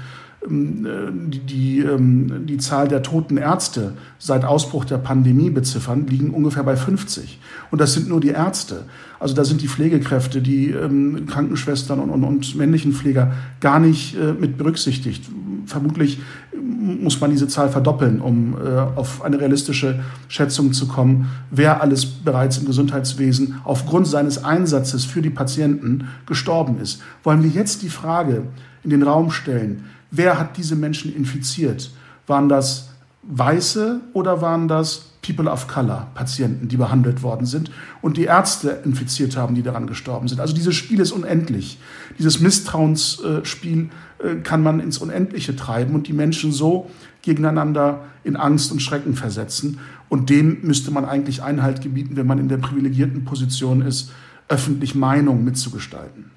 die, 0.46 1.38
die, 1.40 1.80
ähm, 1.80 2.46
die 2.46 2.58
Zahl 2.58 2.88
der 2.88 3.02
toten 3.02 3.36
Ärzte 3.36 3.94
seit 4.18 4.44
Ausbruch 4.44 4.84
der 4.84 4.98
Pandemie 4.98 5.50
beziffern, 5.50 6.06
liegen 6.06 6.30
ungefähr 6.30 6.62
bei 6.62 6.76
50. 6.76 7.38
Und 7.70 7.80
das 7.80 7.94
sind 7.94 8.08
nur 8.08 8.20
die 8.20 8.28
Ärzte. 8.28 8.84
Also 9.18 9.34
da 9.34 9.44
sind 9.44 9.62
die 9.62 9.68
Pflegekräfte, 9.68 10.42
die 10.42 10.70
ähm, 10.70 11.26
Krankenschwestern 11.26 11.98
und, 11.98 12.10
und, 12.10 12.24
und 12.24 12.56
männlichen 12.56 12.92
Pfleger 12.92 13.32
gar 13.60 13.80
nicht 13.80 14.16
äh, 14.16 14.34
mit 14.34 14.58
berücksichtigt. 14.58 15.24
Vermutlich 15.66 16.20
muss 16.54 17.20
man 17.20 17.30
diese 17.30 17.48
Zahl 17.48 17.70
verdoppeln, 17.70 18.20
um 18.20 18.54
äh, 18.54 18.68
auf 18.96 19.22
eine 19.22 19.40
realistische 19.40 20.00
Schätzung 20.28 20.72
zu 20.72 20.86
kommen, 20.86 21.30
wer 21.50 21.80
alles 21.80 22.04
bereits 22.04 22.58
im 22.58 22.66
Gesundheitswesen 22.66 23.60
aufgrund 23.64 24.06
seines 24.06 24.44
Einsatzes 24.44 25.06
für 25.06 25.22
die 25.22 25.30
Patienten 25.30 26.08
gestorben 26.26 26.78
ist. 26.80 27.00
Wollen 27.22 27.42
wir 27.42 27.50
jetzt 27.50 27.82
die 27.82 27.88
Frage 27.88 28.42
in 28.82 28.90
den 28.90 29.02
Raum 29.02 29.30
stellen, 29.30 29.84
wer 30.16 30.38
hat 30.38 30.56
diese 30.56 30.76
Menschen 30.76 31.14
infiziert? 31.14 31.90
Waren 32.26 32.48
das 32.48 32.90
Weiße 33.22 34.00
oder 34.12 34.40
waren 34.40 34.68
das 34.68 35.10
People 35.24 35.50
of 35.50 35.66
Color, 35.66 36.08
Patienten, 36.14 36.68
die 36.68 36.76
behandelt 36.76 37.22
worden 37.22 37.46
sind 37.46 37.70
und 38.02 38.18
die 38.18 38.24
Ärzte 38.24 38.82
infiziert 38.84 39.36
haben, 39.36 39.54
die 39.54 39.62
daran 39.62 39.86
gestorben 39.86 40.28
sind. 40.28 40.40
Also 40.40 40.54
dieses 40.54 40.74
Spiel 40.74 41.00
ist 41.00 41.12
unendlich. 41.12 41.78
Dieses 42.18 42.40
Misstrauensspiel 42.40 43.88
äh, 44.18 44.34
kann 44.42 44.62
man 44.62 44.80
ins 44.80 44.98
Unendliche 44.98 45.56
treiben 45.56 45.94
und 45.94 46.08
die 46.08 46.12
Menschen 46.12 46.52
so 46.52 46.90
gegeneinander 47.22 48.04
in 48.22 48.36
Angst 48.36 48.70
und 48.70 48.82
Schrecken 48.82 49.14
versetzen. 49.14 49.78
Und 50.10 50.28
dem 50.28 50.58
müsste 50.62 50.90
man 50.90 51.06
eigentlich 51.06 51.42
Einhalt 51.42 51.80
gebieten, 51.80 52.16
wenn 52.16 52.26
man 52.26 52.38
in 52.38 52.48
der 52.48 52.58
privilegierten 52.58 53.24
Position 53.24 53.80
ist, 53.80 54.12
öffentlich 54.48 54.94
Meinung 54.94 55.42
mitzugestalten. 55.42 56.30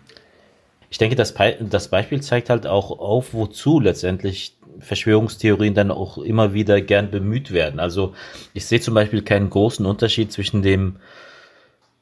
Ich 0.89 0.97
denke, 0.97 1.15
das, 1.15 1.33
das 1.59 1.89
Beispiel 1.89 2.21
zeigt 2.21 2.49
halt 2.49 2.65
auch 2.65 2.91
auf, 2.91 3.33
wozu 3.33 3.79
letztendlich 3.79 4.57
Verschwörungstheorien 4.79 5.73
dann 5.73 5.91
auch 5.91 6.17
immer 6.17 6.53
wieder 6.53 6.81
gern 6.81 7.11
bemüht 7.11 7.51
werden. 7.51 7.79
Also 7.79 8.13
ich 8.53 8.65
sehe 8.65 8.79
zum 8.79 8.93
Beispiel 8.93 9.21
keinen 9.21 9.49
großen 9.49 9.85
Unterschied 9.85 10.31
zwischen 10.31 10.61
dem 10.61 10.97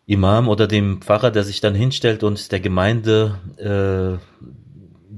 Imam 0.06 0.50
oder 0.50 0.68
dem 0.68 1.02
Pfarrer, 1.02 1.32
der 1.32 1.44
sich 1.44 1.62
dann 1.62 1.74
hinstellt 1.74 2.24
und 2.24 2.52
der 2.52 2.60
Gemeinde 2.60 3.40
äh, 3.58 4.20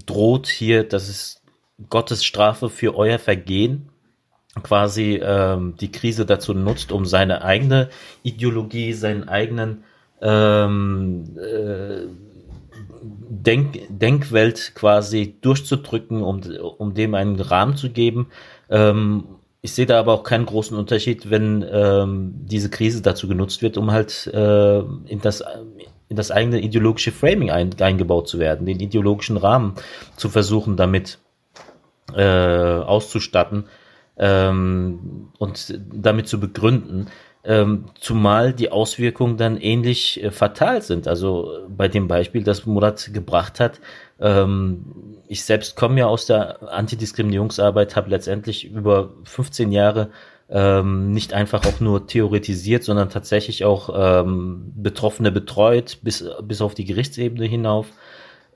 droht 0.05 0.47
hier, 0.47 0.83
dass 0.83 1.09
es 1.09 1.41
Gottes 1.89 2.23
Strafe 2.23 2.69
für 2.69 2.95
euer 2.95 3.19
Vergehen 3.19 3.89
quasi 4.63 5.19
ähm, 5.21 5.75
die 5.79 5.91
Krise 5.91 6.25
dazu 6.25 6.53
nutzt, 6.53 6.91
um 6.91 7.05
seine 7.05 7.43
eigene 7.43 7.89
Ideologie, 8.23 8.93
seinen 8.93 9.27
eigenen 9.27 9.83
ähm, 10.21 11.37
äh, 11.37 12.07
Denk, 13.29 13.79
Denkwelt 13.89 14.73
quasi 14.75 15.37
durchzudrücken, 15.41 16.21
um, 16.21 16.41
um 16.77 16.93
dem 16.93 17.13
einen 17.13 17.39
Rahmen 17.39 17.75
zu 17.75 17.89
geben. 17.89 18.27
Ähm, 18.69 19.23
ich 19.61 19.73
sehe 19.73 19.85
da 19.85 19.99
aber 19.99 20.13
auch 20.13 20.23
keinen 20.23 20.45
großen 20.45 20.77
Unterschied, 20.77 21.29
wenn 21.29 21.65
ähm, 21.69 22.33
diese 22.45 22.69
Krise 22.69 23.01
dazu 23.01 23.27
genutzt 23.27 23.61
wird, 23.61 23.77
um 23.77 23.91
halt 23.91 24.27
äh, 24.27 24.79
in, 24.79 25.19
das, 25.21 25.43
in 26.09 26.15
das 26.15 26.31
eigene 26.31 26.59
ideologische 26.61 27.11
Framing 27.11 27.51
ein, 27.51 27.69
eingebaut 27.81 28.27
zu 28.27 28.39
werden, 28.39 28.65
den 28.65 28.79
ideologischen 28.79 29.37
Rahmen 29.37 29.73
zu 30.15 30.29
versuchen, 30.29 30.77
damit 30.77 31.19
äh, 32.15 32.23
auszustatten 32.23 33.65
ähm, 34.17 35.29
und 35.37 35.79
damit 35.93 36.27
zu 36.27 36.39
begründen 36.39 37.07
ähm, 37.47 37.85
zumal 37.95 38.51
die 38.53 38.71
Auswirkungen 38.71 39.37
dann 39.37 39.57
ähnlich 39.57 40.21
äh, 40.21 40.31
fatal 40.31 40.81
sind. 40.81 41.07
Also 41.07 41.65
bei 41.69 41.87
dem 41.87 42.09
Beispiel, 42.09 42.43
das 42.43 42.65
Murat 42.65 43.11
gebracht 43.13 43.61
hat, 43.61 43.79
ähm, 44.19 44.83
ich 45.27 45.45
selbst 45.45 45.77
komme 45.77 45.99
ja 45.99 46.07
aus 46.07 46.25
der 46.25 46.71
Antidiskriminierungsarbeit, 46.73 47.95
habe 47.95 48.09
letztendlich 48.09 48.65
über 48.65 49.11
15 49.23 49.71
Jahre 49.71 50.09
ähm, 50.49 51.11
nicht 51.11 51.33
einfach 51.33 51.65
auch 51.65 51.79
nur 51.79 52.05
theoretisiert, 52.07 52.83
sondern 52.83 53.09
tatsächlich 53.09 53.63
auch 53.63 53.89
ähm, 53.95 54.73
Betroffene 54.75 55.31
betreut, 55.31 55.99
bis, 56.01 56.25
bis 56.43 56.61
auf 56.61 56.75
die 56.75 56.85
Gerichtsebene 56.85 57.45
hinauf. 57.45 57.87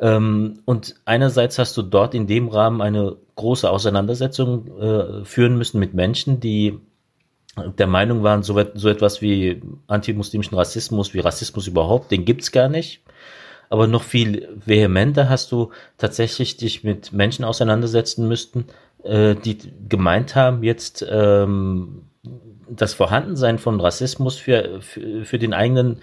Ähm, 0.01 0.59
und 0.65 0.95
einerseits 1.05 1.57
hast 1.59 1.77
du 1.77 1.81
dort 1.81 2.13
in 2.13 2.27
dem 2.27 2.49
Rahmen 2.49 2.81
eine 2.81 3.15
große 3.35 3.69
Auseinandersetzung 3.69 4.67
äh, 4.79 5.25
führen 5.25 5.57
müssen 5.57 5.79
mit 5.79 5.93
Menschen, 5.93 6.41
die 6.41 6.79
der 7.57 7.87
Meinung 7.87 8.23
waren, 8.23 8.43
so, 8.43 8.61
so 8.73 8.89
etwas 8.89 9.21
wie 9.21 9.61
antimuslimischen 9.87 10.57
Rassismus, 10.57 11.13
wie 11.13 11.19
Rassismus 11.19 11.67
überhaupt, 11.67 12.11
den 12.11 12.25
gibt's 12.25 12.51
gar 12.51 12.69
nicht. 12.69 13.01
Aber 13.69 13.87
noch 13.87 14.03
viel 14.03 14.49
vehementer 14.65 15.29
hast 15.29 15.51
du 15.51 15.71
tatsächlich 15.97 16.57
dich 16.57 16.83
mit 16.83 17.13
Menschen 17.13 17.45
auseinandersetzen 17.45 18.27
müssten, 18.27 18.65
äh, 19.03 19.35
die 19.35 19.57
gemeint 19.87 20.35
haben, 20.35 20.63
jetzt 20.63 21.05
ähm, 21.09 22.03
das 22.69 22.93
Vorhandensein 22.93 23.59
von 23.59 23.79
Rassismus 23.79 24.37
für, 24.37 24.81
für, 24.81 25.25
für 25.25 25.39
den 25.39 25.53
eigenen 25.53 26.01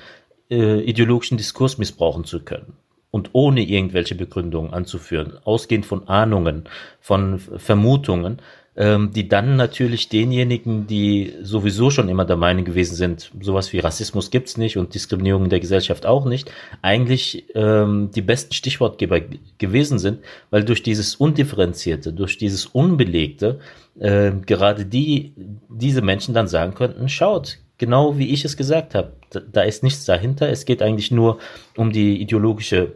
äh, 0.50 0.80
ideologischen 0.80 1.36
Diskurs 1.36 1.78
missbrauchen 1.78 2.24
zu 2.24 2.40
können 2.40 2.74
und 3.10 3.30
ohne 3.32 3.62
irgendwelche 3.62 4.14
Begründungen 4.14 4.72
anzuführen, 4.72 5.38
ausgehend 5.44 5.86
von 5.86 6.08
Ahnungen, 6.08 6.64
von 7.00 7.38
Vermutungen, 7.38 8.40
ähm, 8.78 9.10
die 9.12 9.28
dann 9.28 9.56
natürlich 9.56 10.08
denjenigen, 10.08 10.86
die 10.86 11.34
sowieso 11.42 11.90
schon 11.90 12.08
immer 12.08 12.24
der 12.24 12.36
Meinung 12.36 12.64
gewesen 12.64 12.94
sind, 12.94 13.32
sowas 13.40 13.72
wie 13.72 13.80
Rassismus 13.80 14.30
gibt's 14.30 14.56
nicht 14.56 14.76
und 14.76 14.94
Diskriminierung 14.94 15.44
in 15.44 15.50
der 15.50 15.58
Gesellschaft 15.58 16.06
auch 16.06 16.24
nicht, 16.24 16.52
eigentlich 16.80 17.46
ähm, 17.56 18.10
die 18.14 18.22
besten 18.22 18.54
Stichwortgeber 18.54 19.20
gewesen 19.58 19.98
sind, 19.98 20.20
weil 20.50 20.62
durch 20.62 20.84
dieses 20.84 21.16
Undifferenzierte, 21.16 22.12
durch 22.12 22.38
dieses 22.38 22.66
Unbelegte, 22.66 23.58
äh, 23.98 24.30
gerade 24.46 24.86
die, 24.86 25.32
diese 25.68 26.00
Menschen 26.00 26.32
dann 26.32 26.46
sagen 26.46 26.74
könnten, 26.74 27.08
schaut, 27.08 27.58
genau 27.78 28.16
wie 28.16 28.32
ich 28.32 28.44
es 28.44 28.56
gesagt 28.56 28.94
habe, 28.94 29.12
da, 29.30 29.62
ist 29.62 29.82
nichts 29.82 30.04
dahinter, 30.04 30.48
es 30.50 30.66
geht 30.66 30.82
eigentlich 30.82 31.10
nur 31.10 31.38
um 31.76 31.90
die 31.90 32.22
ideologische, 32.22 32.92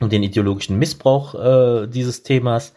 um 0.00 0.08
den 0.08 0.22
ideologischen 0.22 0.78
Missbrauch 0.78 1.34
äh, 1.34 1.86
dieses 1.88 2.22
Themas 2.22 2.72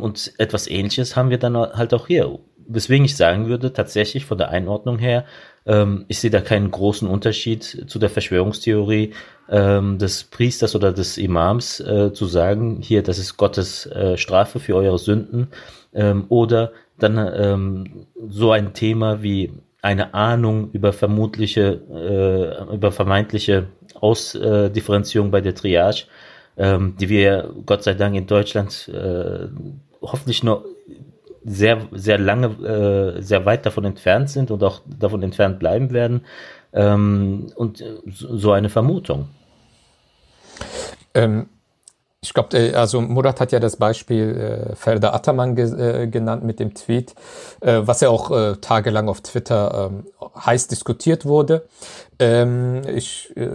und 0.00 0.32
etwas 0.38 0.66
ähnliches 0.68 1.14
haben 1.14 1.30
wir 1.30 1.38
dann 1.38 1.56
halt 1.56 1.94
auch 1.94 2.08
hier. 2.08 2.38
Weswegen 2.66 3.04
ich 3.04 3.16
sagen 3.16 3.48
würde, 3.48 3.72
tatsächlich 3.72 4.24
von 4.24 4.38
der 4.38 4.48
Einordnung 4.48 4.98
her, 4.98 5.24
ähm, 5.66 6.04
ich 6.08 6.18
sehe 6.18 6.30
da 6.30 6.40
keinen 6.40 6.70
großen 6.70 7.08
Unterschied 7.08 7.84
zu 7.86 7.98
der 7.98 8.10
Verschwörungstheorie 8.10 9.12
ähm, 9.48 9.98
des 9.98 10.24
Priesters 10.24 10.74
oder 10.74 10.92
des 10.92 11.18
Imams 11.18 11.80
äh, 11.80 12.12
zu 12.12 12.26
sagen, 12.26 12.80
hier, 12.80 13.02
das 13.02 13.18
ist 13.18 13.36
Gottes 13.36 13.86
äh, 13.86 14.16
Strafe 14.16 14.58
für 14.58 14.74
eure 14.76 14.98
Sünden. 14.98 15.48
Ähm, 15.94 16.24
oder 16.28 16.72
dann 16.98 17.18
ähm, 17.18 18.06
so 18.28 18.52
ein 18.52 18.74
Thema 18.74 19.22
wie 19.22 19.52
eine 19.82 20.14
Ahnung 20.14 20.70
über 20.72 20.92
vermutliche, 20.92 21.80
äh, 21.90 22.74
über 22.74 22.92
vermeintliche 22.92 23.66
Ausdifferenzierung 23.94 25.30
bei 25.30 25.40
der 25.40 25.54
Triage 25.54 26.04
ähm, 26.56 26.96
die 26.98 27.08
wir 27.08 27.54
Gott 27.66 27.82
sei 27.82 27.94
Dank 27.94 28.14
in 28.14 28.26
Deutschland 28.26 28.88
äh, 28.88 29.48
hoffentlich 30.00 30.42
noch 30.42 30.64
sehr, 31.44 31.88
sehr 31.92 32.18
lange, 32.18 32.46
äh, 33.16 33.22
sehr 33.22 33.44
weit 33.44 33.66
davon 33.66 33.84
entfernt 33.84 34.30
sind 34.30 34.50
und 34.50 34.62
auch 34.62 34.80
davon 34.86 35.22
entfernt 35.22 35.58
bleiben 35.58 35.92
werden. 35.92 36.24
Ähm, 36.72 37.52
und 37.56 37.84
so 38.06 38.52
eine 38.52 38.68
Vermutung. 38.68 39.28
Ähm, 41.14 41.48
ich 42.24 42.34
glaube, 42.34 42.72
also 42.76 43.00
Murat 43.00 43.40
hat 43.40 43.50
ja 43.50 43.58
das 43.58 43.76
Beispiel 43.76 44.70
äh, 44.70 44.76
Ferda 44.76 45.12
Ataman 45.12 45.56
ge 45.56 46.04
äh, 46.04 46.06
genannt 46.06 46.44
mit 46.44 46.60
dem 46.60 46.72
Tweet, 46.72 47.16
äh, 47.60 47.80
was 47.82 48.00
ja 48.00 48.10
auch 48.10 48.30
äh, 48.30 48.56
tagelang 48.60 49.08
auf 49.08 49.22
Twitter 49.22 49.90
ähm, 49.90 50.06
heiß 50.36 50.68
diskutiert 50.68 51.26
wurde. 51.26 51.66
Ähm, 52.20 52.82
ich, 52.86 53.36
äh, 53.36 53.48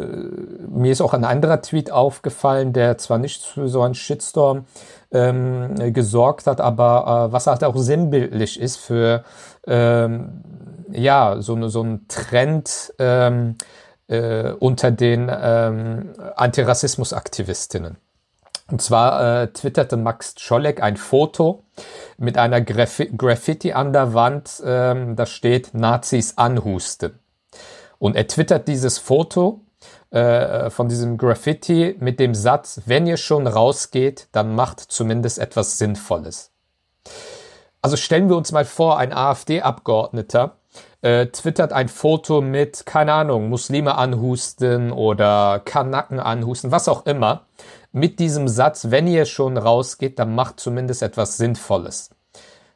mir 0.68 0.92
ist 0.92 1.00
auch 1.00 1.14
ein 1.14 1.24
anderer 1.24 1.62
Tweet 1.62 1.92
aufgefallen, 1.92 2.74
der 2.74 2.98
zwar 2.98 3.20
nicht 3.20 3.46
für 3.46 3.70
so 3.70 3.84
einen 3.84 3.96
Shitstorm 3.96 4.66
ähm, 5.12 5.94
gesorgt 5.94 6.46
hat, 6.46 6.60
aber 6.60 7.30
äh, 7.30 7.32
was 7.32 7.48
halt 7.48 7.64
auch 7.64 7.78
sinnbildlich 7.78 8.60
ist 8.60 8.76
für 8.76 9.24
ähm, 9.66 10.44
ja 10.92 11.38
so, 11.40 11.70
so 11.70 11.84
ein 11.84 12.06
Trend 12.10 12.94
ähm, 13.00 13.56
äh, 14.10 14.52
unter 14.52 14.92
den 14.92 15.32
ähm, 15.32 16.10
Antirassismusaktivistinnen. 16.36 17.96
Und 18.70 18.82
zwar 18.82 19.44
äh, 19.44 19.48
twitterte 19.48 19.96
Max 19.96 20.36
Czolek 20.36 20.82
ein 20.82 20.98
Foto 20.98 21.64
mit 22.18 22.38
einer 22.38 22.62
Graf 22.62 23.02
Graffiti 23.18 23.74
an 23.74 23.94
der 23.94 24.14
Wand, 24.14 24.62
ähm, 24.66 25.16
da 25.16 25.26
steht 25.26 25.74
Nazis 25.74 26.38
anhusten. 26.38 27.18
Und 28.00 28.16
er 28.16 28.28
twittert 28.28 28.68
dieses 28.68 28.98
Foto 28.98 29.62
äh, 30.10 30.70
von 30.70 30.90
diesem 30.90 31.18
Graffiti 31.18 31.96
mit 32.00 32.20
dem 32.20 32.36
Satz, 32.36 32.82
wenn 32.86 33.08
ihr 33.08 33.18
schon 33.18 33.48
rausgeht, 33.48 34.28
dann 34.32 34.54
macht 34.54 34.80
zumindest 34.80 35.40
etwas 35.40 35.78
Sinnvolles. 35.78 36.52
Also 37.82 37.96
stellen 37.96 38.28
wir 38.28 38.36
uns 38.36 38.52
mal 38.52 38.66
vor, 38.66 38.98
ein 38.98 39.14
AfD-Abgeordneter 39.14 40.58
äh, 41.02 41.28
twittert 41.28 41.74
ein 41.74 41.90
Foto 41.90 42.42
mit, 42.42 42.86
keine 42.86 43.14
Ahnung, 43.14 43.50
Muslime 43.50 43.96
anhusten 43.98 44.92
oder 44.92 45.62
Kanaken 45.64 46.20
anhusten, 46.20 46.72
was 46.72 46.88
auch 46.88 47.06
immer 47.06 47.46
mit 47.98 48.20
diesem 48.20 48.48
Satz, 48.48 48.88
wenn 48.90 49.08
ihr 49.08 49.26
schon 49.26 49.58
rausgeht, 49.58 50.20
dann 50.20 50.36
macht 50.36 50.60
zumindest 50.60 51.02
etwas 51.02 51.38
Sinnvolles. 51.38 52.12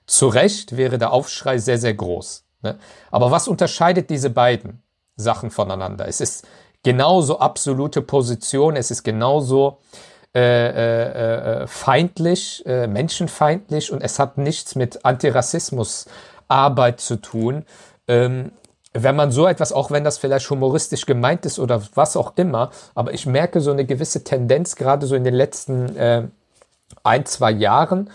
Zu 0.08 0.28
Recht 0.28 0.76
wäre 0.78 0.98
der 0.98 1.14
Aufschrei 1.14 1.58
sehr, 1.58 1.78
sehr 1.78 1.94
groß. 1.94 2.44
Ne? 2.64 2.78
Aber 3.12 3.32
was 3.32 3.48
unterscheidet 3.48 4.10
diese 4.10 4.30
beiden 4.30 4.82
Sachen 5.16 5.52
voneinander? 5.52 6.08
Es 6.08 6.22
ist 6.22 6.48
genauso 6.84 7.40
absolute 7.40 8.02
Position, 8.02 8.76
es 8.76 8.92
ist 8.92 9.04
genauso 9.04 9.80
äh, 10.34 10.40
äh, 10.40 11.64
äh, 11.64 11.68
feindlich, 11.68 12.66
äh, 12.66 12.88
menschenfeindlich 12.88 13.92
und 13.92 14.02
es 14.02 14.18
hat 14.18 14.38
nichts 14.38 14.76
mit 14.76 15.04
Antirassismusarbeit 15.06 17.00
zu 17.02 17.18
tun. 17.18 17.66
Ähm, 18.08 18.52
wenn 18.94 19.16
man 19.16 19.32
so 19.32 19.48
etwas, 19.48 19.72
auch 19.72 19.92
wenn 19.92 20.04
das 20.04 20.18
vielleicht 20.18 20.50
humoristisch 20.50 21.06
gemeint 21.06 21.46
ist 21.46 21.60
oder 21.60 21.82
was 21.96 22.18
auch 22.18 22.34
immer, 22.36 22.72
aber 22.94 23.14
ich 23.14 23.26
merke 23.26 23.62
so 23.62 23.72
eine 23.72 23.86
gewisse 23.86 24.24
Tendenz 24.24 24.76
gerade 24.76 25.08
so 25.08 25.16
in 25.16 25.24
den 25.24 25.34
letzten 25.34 25.96
äh, 25.96 26.28
ein, 27.04 27.26
zwei 27.26 27.52
Jahren 27.52 28.10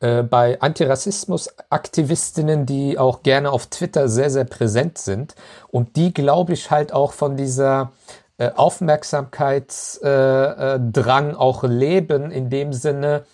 äh, 0.00 0.22
bei 0.22 0.60
Antirassismus-Aktivistinnen, 0.60 2.66
die 2.66 2.98
auch 2.98 3.22
gerne 3.22 3.50
auf 3.50 3.66
Twitter 3.66 4.08
sehr, 4.08 4.30
sehr 4.30 4.44
präsent 4.44 4.98
sind. 4.98 5.34
Und 5.70 5.96
die, 5.96 6.14
glaube 6.14 6.52
ich, 6.54 6.70
halt 6.70 6.92
auch 6.92 7.12
von 7.12 7.36
dieser 7.36 7.92
äh, 8.38 8.50
Aufmerksamkeitsdrang 8.50 11.30
äh, 11.30 11.36
auch 11.36 11.62
leben, 11.64 12.30
in 12.30 12.48
dem 12.50 12.72
Sinne, 12.72 13.24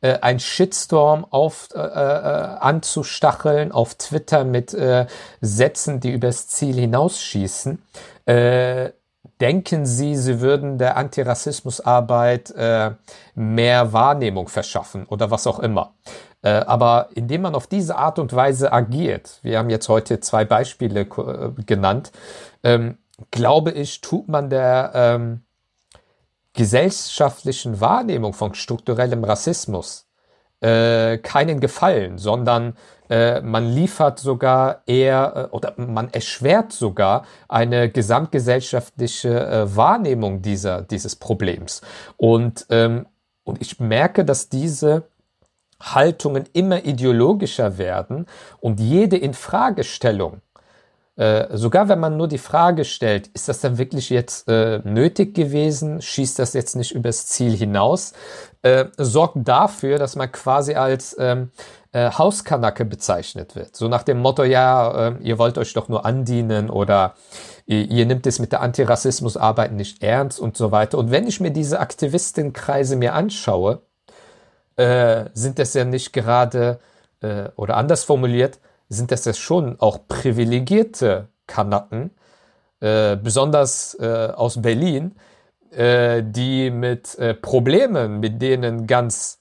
äh, 0.00 0.18
ein 0.20 0.40
Shitstorm 0.40 1.24
auf, 1.28 1.68
äh, 1.74 1.78
äh, 1.78 1.80
anzustacheln 1.80 3.72
auf 3.72 3.94
Twitter 3.94 4.44
mit 4.44 4.74
äh, 4.74 5.06
Sätzen, 5.40 6.00
die 6.00 6.12
übers 6.12 6.48
Ziel 6.48 6.76
hinausschießen. 6.76 7.82
Äh, 8.26 8.90
denken 9.40 9.86
Sie, 9.86 10.16
Sie 10.16 10.40
würden 10.40 10.78
der 10.78 10.96
Antirassismusarbeit 10.96 12.50
äh, 12.52 12.92
mehr 13.34 13.92
Wahrnehmung 13.92 14.48
verschaffen 14.48 15.06
oder 15.06 15.30
was 15.30 15.46
auch 15.46 15.58
immer. 15.58 15.94
Äh, 16.42 16.50
aber 16.50 17.08
indem 17.14 17.42
man 17.42 17.54
auf 17.54 17.66
diese 17.66 17.96
Art 17.96 18.18
und 18.18 18.34
Weise 18.34 18.72
agiert, 18.72 19.40
wir 19.42 19.58
haben 19.58 19.70
jetzt 19.70 19.88
heute 19.88 20.20
zwei 20.20 20.44
Beispiele 20.44 21.00
äh, 21.02 21.62
genannt, 21.66 22.12
ähm, 22.62 22.98
glaube 23.30 23.72
ich, 23.72 24.00
tut 24.00 24.28
man 24.28 24.48
der 24.48 24.92
ähm, 24.94 25.42
gesellschaftlichen 26.60 27.80
Wahrnehmung 27.80 28.34
von 28.34 28.52
strukturellem 28.52 29.24
Rassismus 29.24 30.10
äh, 30.60 31.16
keinen 31.16 31.58
Gefallen, 31.58 32.18
sondern 32.18 32.74
äh, 33.08 33.40
man 33.40 33.64
liefert 33.64 34.18
sogar 34.18 34.82
eher 34.84 35.48
äh, 35.50 35.56
oder 35.56 35.72
man 35.78 36.12
erschwert 36.12 36.72
sogar 36.72 37.24
eine 37.48 37.88
gesamtgesellschaftliche 37.88 39.30
äh, 39.46 39.74
Wahrnehmung 39.74 40.42
dieser, 40.42 40.82
dieses 40.82 41.16
Problems. 41.16 41.80
Und, 42.18 42.66
ähm, 42.68 43.06
und 43.42 43.62
ich 43.62 43.80
merke, 43.80 44.26
dass 44.26 44.50
diese 44.50 45.04
Haltungen 45.80 46.44
immer 46.52 46.84
ideologischer 46.84 47.78
werden 47.78 48.26
und 48.60 48.80
jede 48.80 49.16
Infragestellung 49.16 50.42
äh, 51.20 51.54
sogar 51.54 51.90
wenn 51.90 52.00
man 52.00 52.16
nur 52.16 52.28
die 52.28 52.38
Frage 52.38 52.86
stellt, 52.86 53.26
ist 53.28 53.46
das 53.46 53.60
dann 53.60 53.76
wirklich 53.76 54.08
jetzt 54.08 54.48
äh, 54.48 54.80
nötig 54.84 55.34
gewesen, 55.34 56.00
schießt 56.00 56.38
das 56.38 56.54
jetzt 56.54 56.76
nicht 56.76 56.92
übers 56.92 57.26
Ziel 57.26 57.54
hinaus, 57.54 58.14
äh, 58.62 58.86
sorgt 58.96 59.36
dafür, 59.36 59.98
dass 59.98 60.16
man 60.16 60.32
quasi 60.32 60.76
als 60.76 61.14
ähm, 61.18 61.50
äh, 61.92 62.10
Hauskanacke 62.10 62.86
bezeichnet 62.86 63.54
wird. 63.54 63.76
So 63.76 63.86
nach 63.88 64.02
dem 64.02 64.20
Motto, 64.20 64.44
ja, 64.44 65.08
äh, 65.08 65.16
ihr 65.20 65.36
wollt 65.36 65.58
euch 65.58 65.74
doch 65.74 65.90
nur 65.90 66.06
andienen 66.06 66.70
oder 66.70 67.16
ihr, 67.66 67.84
ihr 67.90 68.06
nimmt 68.06 68.26
es 68.26 68.38
mit 68.38 68.52
der 68.52 68.62
Antirassismusarbeit 68.62 69.72
nicht 69.72 70.02
ernst 70.02 70.40
und 70.40 70.56
so 70.56 70.72
weiter. 70.72 70.96
Und 70.96 71.10
wenn 71.10 71.26
ich 71.26 71.38
mir 71.38 71.50
diese 71.50 71.80
Aktivistenkreise 71.80 72.96
mir 72.96 73.12
anschaue, 73.12 73.82
äh, 74.76 75.26
sind 75.34 75.58
das 75.58 75.74
ja 75.74 75.84
nicht 75.84 76.14
gerade, 76.14 76.80
oder 77.56 77.76
anders 77.76 78.04
formuliert, 78.04 78.58
sind 78.90 79.12
das 79.12 79.38
schon 79.38 79.80
auch 79.80 80.00
privilegierte 80.06 81.28
Kanaken, 81.46 82.10
äh, 82.80 83.16
besonders 83.16 83.94
äh, 83.98 84.32
aus 84.34 84.60
Berlin, 84.60 85.14
äh, 85.70 86.22
die 86.24 86.70
mit 86.70 87.16
äh, 87.18 87.34
Problemen, 87.34 88.20
mit 88.20 88.42
denen 88.42 88.86
ganz 88.86 89.38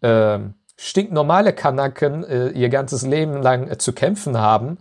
äh, 0.00 0.38
stinknormale 0.76 1.52
Kanaken 1.52 2.24
äh, 2.24 2.48
ihr 2.48 2.70
ganzes 2.70 3.06
Leben 3.06 3.42
lang 3.42 3.68
äh, 3.68 3.78
zu 3.78 3.92
kämpfen 3.92 4.38
haben, 4.38 4.78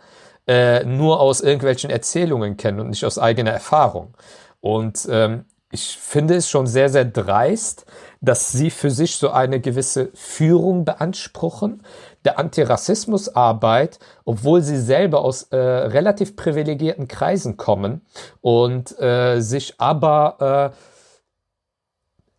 nur 0.86 1.20
aus 1.20 1.42
irgendwelchen 1.42 1.92
Erzählungen 1.92 2.58
kennen 2.58 2.80
und 2.80 2.90
nicht 2.90 3.06
aus 3.06 3.20
eigener 3.20 3.52
Erfahrung. 3.52 4.16
Und 4.62 5.08
ähm, 5.12 5.46
ich 5.72 5.98
finde 5.98 6.36
es 6.36 6.50
schon 6.50 6.66
sehr, 6.66 6.90
sehr 6.90 7.06
dreist, 7.06 7.86
dass 8.22 8.52
sie 8.52 8.72
für 8.72 8.90
sich 8.90 9.16
so 9.16 9.30
eine 9.30 9.60
gewisse 9.60 10.10
Führung 10.14 10.84
beanspruchen, 10.84 11.84
der 12.26 12.40
Antirassismusarbeit, 12.40 14.00
obwohl 14.26 14.62
sie 14.62 14.78
selber 14.78 15.22
aus 15.22 15.44
äh, 15.44 15.58
relativ 15.58 16.36
privilegierten 16.36 17.08
Kreisen 17.08 17.56
kommen 17.56 18.02
und 18.42 19.00
äh, 19.00 19.40
sich 19.42 19.80
aber 19.80 20.74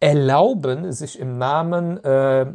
äh, 0.00 0.06
erlauben, 0.06 0.92
sich 0.92 1.18
im 1.18 1.38
Namen 1.38 2.02
äh, 2.02 2.46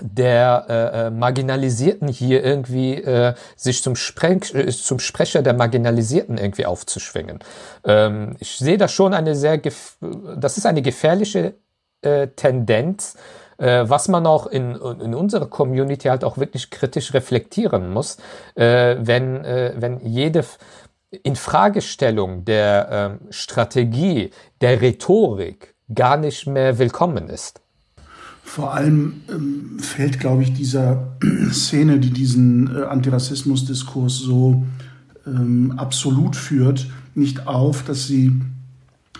der 0.00 0.66
äh, 0.68 1.06
äh, 1.06 1.10
Marginalisierten 1.10 2.08
hier 2.08 2.44
irgendwie 2.44 2.94
äh, 2.94 3.34
sich 3.56 3.82
zum, 3.82 3.96
Spreng 3.96 4.42
äh, 4.54 4.68
zum 4.68 4.98
Sprecher 4.98 5.42
der 5.42 5.54
Marginalisierten 5.54 6.38
irgendwie 6.38 6.66
aufzuschwingen. 6.66 7.40
Ähm, 7.84 8.36
ich 8.38 8.56
sehe 8.58 8.78
da 8.78 8.88
schon 8.88 9.14
eine 9.14 9.34
sehr, 9.34 9.58
das 9.58 10.58
ist 10.58 10.66
eine 10.66 10.82
gefährliche 10.82 11.54
äh, 12.02 12.28
Tendenz, 12.28 13.16
äh, 13.58 13.84
was 13.86 14.08
man 14.08 14.26
auch 14.26 14.46
in, 14.46 14.74
in 14.76 15.14
unserer 15.14 15.46
Community 15.46 16.08
halt 16.08 16.24
auch 16.24 16.38
wirklich 16.38 16.70
kritisch 16.70 17.12
reflektieren 17.12 17.90
muss, 17.90 18.16
wenn, 18.54 19.42
wenn 19.42 20.00
jede 20.00 20.44
Infragestellung 21.10 22.44
der 22.44 23.18
äh, 23.28 23.32
Strategie, 23.32 24.30
der 24.60 24.80
Rhetorik 24.80 25.74
gar 25.92 26.16
nicht 26.16 26.46
mehr 26.46 26.78
willkommen 26.78 27.28
ist. 27.28 27.60
Vor 28.50 28.74
allem 28.74 29.12
ähm, 29.30 29.78
fällt, 29.78 30.18
glaube 30.18 30.42
ich, 30.42 30.52
dieser 30.52 31.12
Szene, 31.52 32.00
die 32.00 32.10
diesen 32.10 32.74
äh, 32.74 32.82
Antirassismus-Diskurs 32.82 34.18
so 34.18 34.66
ähm, 35.24 35.74
absolut 35.76 36.34
führt, 36.34 36.88
nicht 37.14 37.46
auf, 37.46 37.84
dass 37.84 38.08
sie 38.08 38.32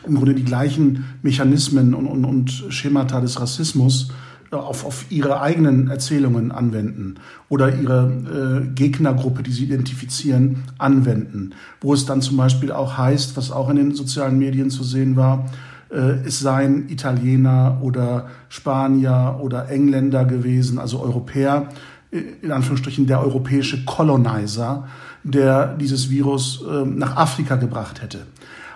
im 0.05 0.17
Grunde 0.17 0.35
die 0.35 0.43
gleichen 0.43 1.05
Mechanismen 1.23 1.95
und, 1.95 2.07
und, 2.07 2.25
und 2.25 2.51
Schemata 2.71 3.21
des 3.21 3.41
Rassismus 3.41 4.09
auf, 4.51 4.85
auf 4.85 5.07
ihre 5.11 5.41
eigenen 5.41 5.87
Erzählungen 5.87 6.51
anwenden 6.51 7.15
oder 7.49 7.81
ihre 7.81 8.65
äh, 8.65 8.75
Gegnergruppe, 8.75 9.45
die 9.45 9.53
sie 9.53 9.67
identifizieren, 9.67 10.65
anwenden. 10.79 11.55
Wo 11.81 11.95
es 11.95 12.05
dann 12.05 12.21
zum 12.21 12.37
Beispiel 12.37 12.73
auch 12.73 12.99
heißt, 12.99 13.37
was 13.37 13.53
auch 13.53 13.71
in 13.71 13.77
den 13.77 13.95
sozialen 13.95 14.41
Medien 14.41 14.71
zu 14.71 14.83
sehen 14.83 15.15
war, 15.15 15.45
äh, 15.47 15.70
es 15.97 16.39
seien 16.39 16.89
Italiener 16.89 17.79
oder 17.83 18.29
Spanier 18.49 19.41
oder 19.43 19.69
Engländer 19.69 20.25
gewesen, 20.25 20.79
also 20.79 21.01
Europäer, 21.01 21.69
äh, 22.11 22.23
in 22.43 22.53
Anführungsstrichen 22.53 23.07
der 23.07 23.21
europäische 23.21 23.85
Colonizer, 23.85 24.89
der 25.25 25.77
dieses 25.77 26.11
Virus 26.11 26.63
äh, 26.63 26.85
nach 26.85 27.17
Afrika 27.17 27.57
gebracht 27.57 28.03
hätte. 28.03 28.27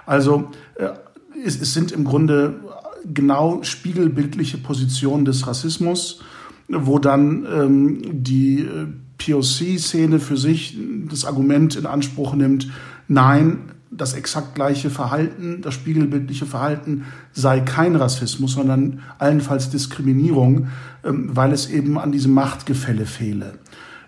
Also 0.07 0.51
äh, 0.75 0.89
es, 1.45 1.61
es 1.61 1.73
sind 1.73 1.93
im 1.93 2.05
Grunde 2.05 2.55
genau 3.13 3.63
spiegelbildliche 3.63 4.59
Position 4.59 5.25
des 5.25 5.47
Rassismus, 5.47 6.21
wo 6.69 6.99
dann 6.99 7.47
ähm, 7.47 8.23
die 8.25 8.61
äh, 8.61 8.87
POC-Szene 9.19 10.19
für 10.19 10.37
sich 10.37 10.77
das 11.09 11.25
Argument 11.25 11.77
in 11.77 11.87
Anspruch 11.87 12.35
nimmt, 12.35 12.69
nein, 13.09 13.74
das 13.97 14.15
exakt 14.15 14.55
gleiche 14.55 14.91
Verhalten, 14.91 15.61
das 15.63 15.75
spiegelbildliche 15.75 16.47
Verhalten 16.47 17.05
sei 17.33 17.61
kein 17.61 17.97
Rassismus, 17.97 18.53
sondern 18.53 19.01
allenfalls 19.19 19.71
Diskriminierung, 19.71 20.69
ähm, 21.05 21.31
weil 21.35 21.53
es 21.53 21.69
eben 21.69 21.99
an 21.99 22.13
diesem 22.13 22.33
Machtgefälle 22.33 23.07
fehle, 23.07 23.59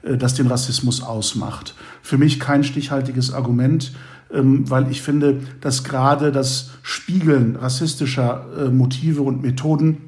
äh, 0.03 0.17
das 0.17 0.35
den 0.35 0.47
Rassismus 0.47 1.03
ausmacht. 1.03 1.75
Für 2.03 2.19
mich 2.19 2.41
kein 2.41 2.65
stichhaltiges 2.65 3.33
Argument. 3.33 3.93
Ähm, 4.33 4.69
weil 4.69 4.91
ich 4.91 5.03
finde, 5.03 5.39
dass 5.61 5.85
gerade 5.85 6.33
das 6.33 6.71
Spiegeln 6.83 7.55
rassistischer 7.55 8.45
äh, 8.59 8.71
Motive 8.71 9.23
und 9.23 9.41
Methoden 9.41 9.99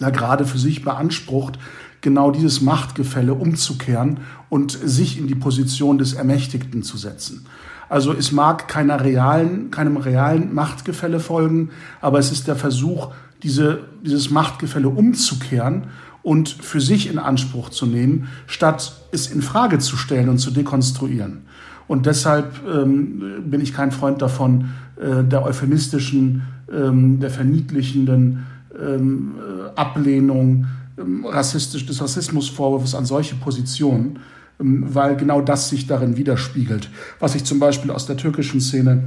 ja 0.00 0.10
gerade 0.10 0.44
für 0.44 0.58
sich 0.58 0.82
beansprucht, 0.82 1.60
genau 2.00 2.32
dieses 2.32 2.60
Machtgefälle 2.60 3.34
umzukehren 3.34 4.18
und 4.48 4.72
sich 4.72 5.18
in 5.18 5.28
die 5.28 5.36
Position 5.36 5.98
des 5.98 6.12
Ermächtigten 6.12 6.82
zu 6.82 6.98
setzen. 6.98 7.46
Also 7.92 8.14
es 8.14 8.32
mag 8.32 8.68
keiner 8.68 9.04
realen, 9.04 9.70
keinem 9.70 9.98
realen 9.98 10.54
Machtgefälle 10.54 11.20
folgen, 11.20 11.68
aber 12.00 12.18
es 12.18 12.32
ist 12.32 12.48
der 12.48 12.56
Versuch, 12.56 13.08
diese, 13.42 13.80
dieses 14.02 14.30
Machtgefälle 14.30 14.88
umzukehren 14.88 15.88
und 16.22 16.48
für 16.48 16.80
sich 16.80 17.10
in 17.10 17.18
Anspruch 17.18 17.68
zu 17.68 17.84
nehmen, 17.84 18.28
statt 18.46 18.94
es 19.12 19.26
in 19.26 19.42
Frage 19.42 19.78
zu 19.78 19.98
stellen 19.98 20.30
und 20.30 20.38
zu 20.38 20.50
dekonstruieren. 20.50 21.42
Und 21.86 22.06
deshalb 22.06 22.62
ähm, 22.66 23.50
bin 23.50 23.60
ich 23.60 23.74
kein 23.74 23.92
Freund 23.92 24.22
davon, 24.22 24.70
äh, 24.96 25.22
der 25.22 25.44
euphemistischen, 25.44 26.44
ähm, 26.72 27.20
der 27.20 27.28
verniedlichenden 27.28 28.46
ähm, 28.74 29.34
äh, 29.36 29.78
Ablehnung 29.78 30.64
ähm, 30.96 31.26
rassistisch, 31.26 31.84
des 31.84 32.00
Rassismusvorwurfs 32.00 32.94
an 32.94 33.04
solche 33.04 33.34
Positionen, 33.34 34.18
weil 34.58 35.16
genau 35.16 35.40
das 35.40 35.68
sich 35.68 35.86
darin 35.86 36.16
widerspiegelt. 36.16 36.90
Was 37.18 37.34
ich 37.34 37.44
zum 37.44 37.58
Beispiel 37.58 37.90
aus 37.90 38.06
der 38.06 38.16
türkischen 38.16 38.60
Szene, 38.60 39.04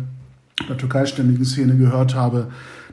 der 0.67 0.77
türkeistämmigen 0.77 1.45
Szene 1.45 1.77
gehört 1.77 2.15
habe, 2.15 2.47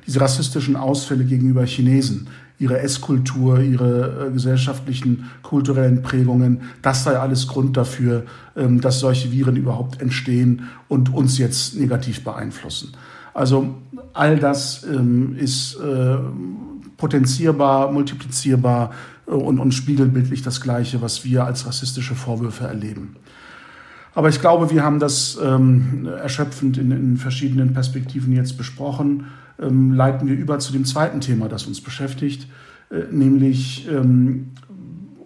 diese 0.06 0.20
rassistischen 0.20 0.76
Ausfälle 0.76 1.24
gegenüber 1.24 1.64
Chinesen. 1.64 2.28
ihre 2.58 2.78
Esskultur, 2.78 3.58
ihre 3.58 4.28
äh, 4.28 4.32
gesellschaftlichen, 4.32 5.30
kulturellen 5.42 6.02
Prägungen. 6.02 6.60
Das 6.80 7.02
sei 7.02 7.18
alles 7.18 7.48
Grund 7.48 7.76
dafür, 7.76 8.24
ähm, 8.56 8.80
dass 8.80 9.00
solche 9.00 9.32
Viren 9.32 9.56
überhaupt 9.56 10.00
entstehen 10.00 10.68
und 10.86 11.12
uns 11.12 11.38
jetzt 11.38 11.74
negativ 11.74 12.22
beeinflussen. 12.22 12.92
Also 13.34 13.74
all 14.12 14.38
das 14.38 14.84
ähm, 14.84 15.34
ist 15.36 15.74
äh, 15.76 16.18
potenzierbar, 16.96 17.90
multiplizierbar 17.90 18.92
äh, 19.26 19.30
und, 19.30 19.58
und 19.58 19.72
spiegelbildlich 19.72 20.42
das 20.42 20.60
Gleiche, 20.60 21.02
was 21.02 21.24
wir 21.24 21.44
als 21.44 21.66
rassistische 21.66 22.14
Vorwürfe 22.14 22.64
erleben. 22.64 23.16
Aber 24.14 24.28
ich 24.28 24.40
glaube, 24.40 24.70
wir 24.70 24.82
haben 24.82 24.98
das 24.98 25.38
ähm, 25.42 26.06
erschöpfend 26.06 26.76
in, 26.76 26.90
in, 26.90 27.16
verschiedenen 27.16 27.72
Perspektiven 27.72 28.34
jetzt 28.34 28.58
besprochen. 28.58 29.28
Ähm, 29.60 29.94
leiten 29.94 30.28
wir 30.28 30.34
über 30.34 30.58
zu 30.58 30.72
dem 30.72 30.84
zweiten 30.84 31.20
Thema, 31.20 31.48
das 31.48 31.66
uns 31.66 31.80
beschäftigt, 31.80 32.46
äh, 32.90 33.04
nämlich 33.10 33.88
ähm, 33.88 34.50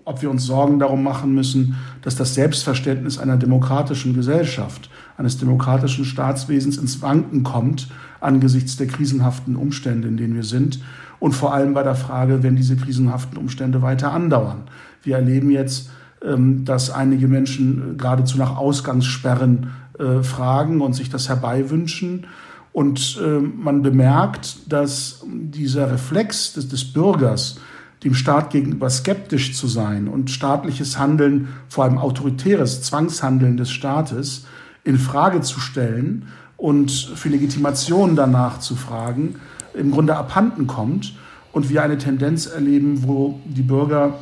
ob 0.04 0.22
wir 0.22 0.30
uns 0.30 0.44
Sorgen 0.44 0.78
darum 0.78 1.02
machen 1.02 1.34
müssen, 1.34 1.74
dass 2.02 2.14
das 2.14 2.34
Selbstverständnis 2.34 3.18
einer 3.18 3.36
demokratischen 3.36 4.14
Gesellschaft, 4.14 4.88
eines 5.16 5.36
demokratischen 5.36 6.04
Staatswesens 6.04 6.78
ins 6.78 7.02
Wanken 7.02 7.42
kommt 7.42 7.88
angesichts 8.20 8.76
der 8.76 8.86
krisenhaften 8.86 9.56
Umstände, 9.56 10.08
in 10.08 10.16
denen 10.16 10.34
wir 10.34 10.44
sind. 10.44 10.80
Und 11.18 11.32
vor 11.32 11.54
allem 11.54 11.74
bei 11.74 11.82
der 11.82 11.94
Frage, 11.94 12.42
wenn 12.42 12.56
diese 12.56 12.76
krisenhaften 12.76 13.38
Umstände 13.38 13.82
weiter 13.82 14.12
andauern. 14.12 14.62
Wir 15.02 15.16
erleben 15.16 15.50
jetzt, 15.50 15.90
ähm, 16.22 16.64
dass 16.64 16.90
einige 16.90 17.28
Menschen 17.28 17.94
äh, 17.94 17.96
geradezu 17.96 18.38
nach 18.38 18.56
Ausgangssperren 18.56 19.70
äh, 19.98 20.22
fragen 20.22 20.80
und 20.80 20.94
sich 20.94 21.10
das 21.10 21.28
herbeiwünschen. 21.28 22.26
Und 22.72 23.20
ähm, 23.24 23.54
man 23.56 23.82
bemerkt, 23.82 24.72
dass 24.72 25.24
dieser 25.26 25.90
Reflex 25.90 26.52
des, 26.54 26.68
des 26.68 26.92
Bürgers, 26.92 27.58
dem 28.04 28.14
Staat 28.14 28.50
gegenüber 28.50 28.90
skeptisch 28.90 29.54
zu 29.54 29.66
sein 29.66 30.08
und 30.08 30.30
staatliches 30.30 30.98
Handeln, 30.98 31.48
vor 31.68 31.84
allem 31.84 31.98
autoritäres 31.98 32.82
Zwangshandeln 32.82 33.56
des 33.56 33.70
Staates, 33.70 34.46
in 34.84 34.98
Frage 34.98 35.40
zu 35.40 35.60
stellen 35.60 36.26
und 36.56 36.90
für 36.90 37.28
Legitimation 37.28 38.16
danach 38.16 38.60
zu 38.60 38.76
fragen, 38.76 39.36
im 39.76 39.90
Grunde 39.90 40.16
abhanden 40.16 40.66
kommt 40.66 41.14
und 41.52 41.70
wir 41.70 41.82
eine 41.82 41.98
Tendenz 41.98 42.46
erleben, 42.46 43.04
wo 43.04 43.40
die 43.44 43.62
Bürger 43.62 44.18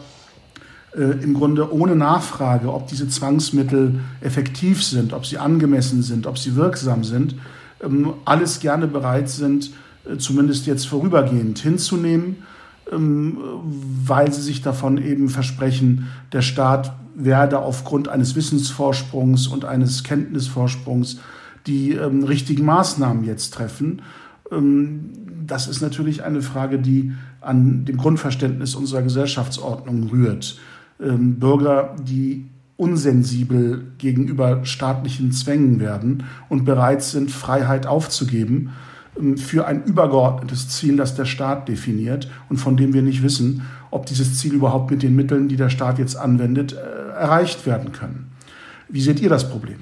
äh, 0.96 1.22
im 1.22 1.34
Grunde 1.34 1.72
ohne 1.72 1.96
Nachfrage, 1.96 2.72
ob 2.72 2.86
diese 2.86 3.08
Zwangsmittel 3.08 4.00
effektiv 4.20 4.84
sind, 4.84 5.12
ob 5.12 5.26
sie 5.26 5.38
angemessen 5.38 6.02
sind, 6.02 6.26
ob 6.26 6.38
sie 6.38 6.54
wirksam 6.56 7.02
sind, 7.02 7.34
ähm, 7.82 8.12
alles 8.24 8.60
gerne 8.60 8.86
bereit 8.86 9.28
sind, 9.28 9.72
äh, 10.04 10.16
zumindest 10.18 10.66
jetzt 10.66 10.86
vorübergehend 10.86 11.58
hinzunehmen, 11.58 12.36
ähm, 12.92 13.38
weil 14.04 14.32
sie 14.32 14.42
sich 14.42 14.62
davon 14.62 14.98
eben 14.98 15.28
versprechen, 15.28 16.08
der 16.32 16.42
Staat 16.42 16.94
werde 17.16 17.60
aufgrund 17.60 18.08
eines 18.08 18.36
Wissensvorsprungs 18.36 19.46
und 19.46 19.64
eines 19.64 20.04
Kenntnisvorsprungs 20.04 21.18
die 21.66 21.92
ähm, 21.92 22.24
richtigen 22.24 22.64
Maßnahmen 22.64 23.24
jetzt 23.24 23.54
treffen. 23.54 24.02
Das 25.46 25.68
ist 25.68 25.80
natürlich 25.80 26.22
eine 26.22 26.42
Frage, 26.42 26.78
die 26.78 27.12
an 27.40 27.84
dem 27.84 27.96
Grundverständnis 27.96 28.74
unserer 28.74 29.02
Gesellschaftsordnung 29.02 30.08
rührt. 30.08 30.58
Ähm, 31.00 31.38
Bürger, 31.38 31.96
die 32.00 32.46
unsensibel 32.76 33.92
gegenüber 33.98 34.64
staatlichen 34.64 35.32
Zwängen 35.32 35.78
werden 35.80 36.24
und 36.48 36.64
bereit 36.64 37.02
sind, 37.02 37.30
Freiheit 37.30 37.86
aufzugeben 37.86 38.72
ähm, 39.18 39.36
für 39.36 39.66
ein 39.66 39.84
übergeordnetes 39.84 40.68
Ziel, 40.68 40.96
das 40.96 41.14
der 41.14 41.24
Staat 41.24 41.68
definiert 41.68 42.28
und 42.48 42.56
von 42.56 42.76
dem 42.76 42.92
wir 42.94 43.02
nicht 43.02 43.22
wissen, 43.22 43.62
ob 43.90 44.06
dieses 44.06 44.38
Ziel 44.38 44.54
überhaupt 44.54 44.90
mit 44.90 45.02
den 45.02 45.14
Mitteln, 45.14 45.48
die 45.48 45.56
der 45.56 45.70
Staat 45.70 45.98
jetzt 45.98 46.16
anwendet, 46.16 46.72
äh, 46.72 47.10
erreicht 47.12 47.66
werden 47.66 47.92
können. 47.92 48.32
Wie 48.88 49.00
seht 49.00 49.20
ihr 49.20 49.28
das 49.28 49.48
Problem? 49.48 49.78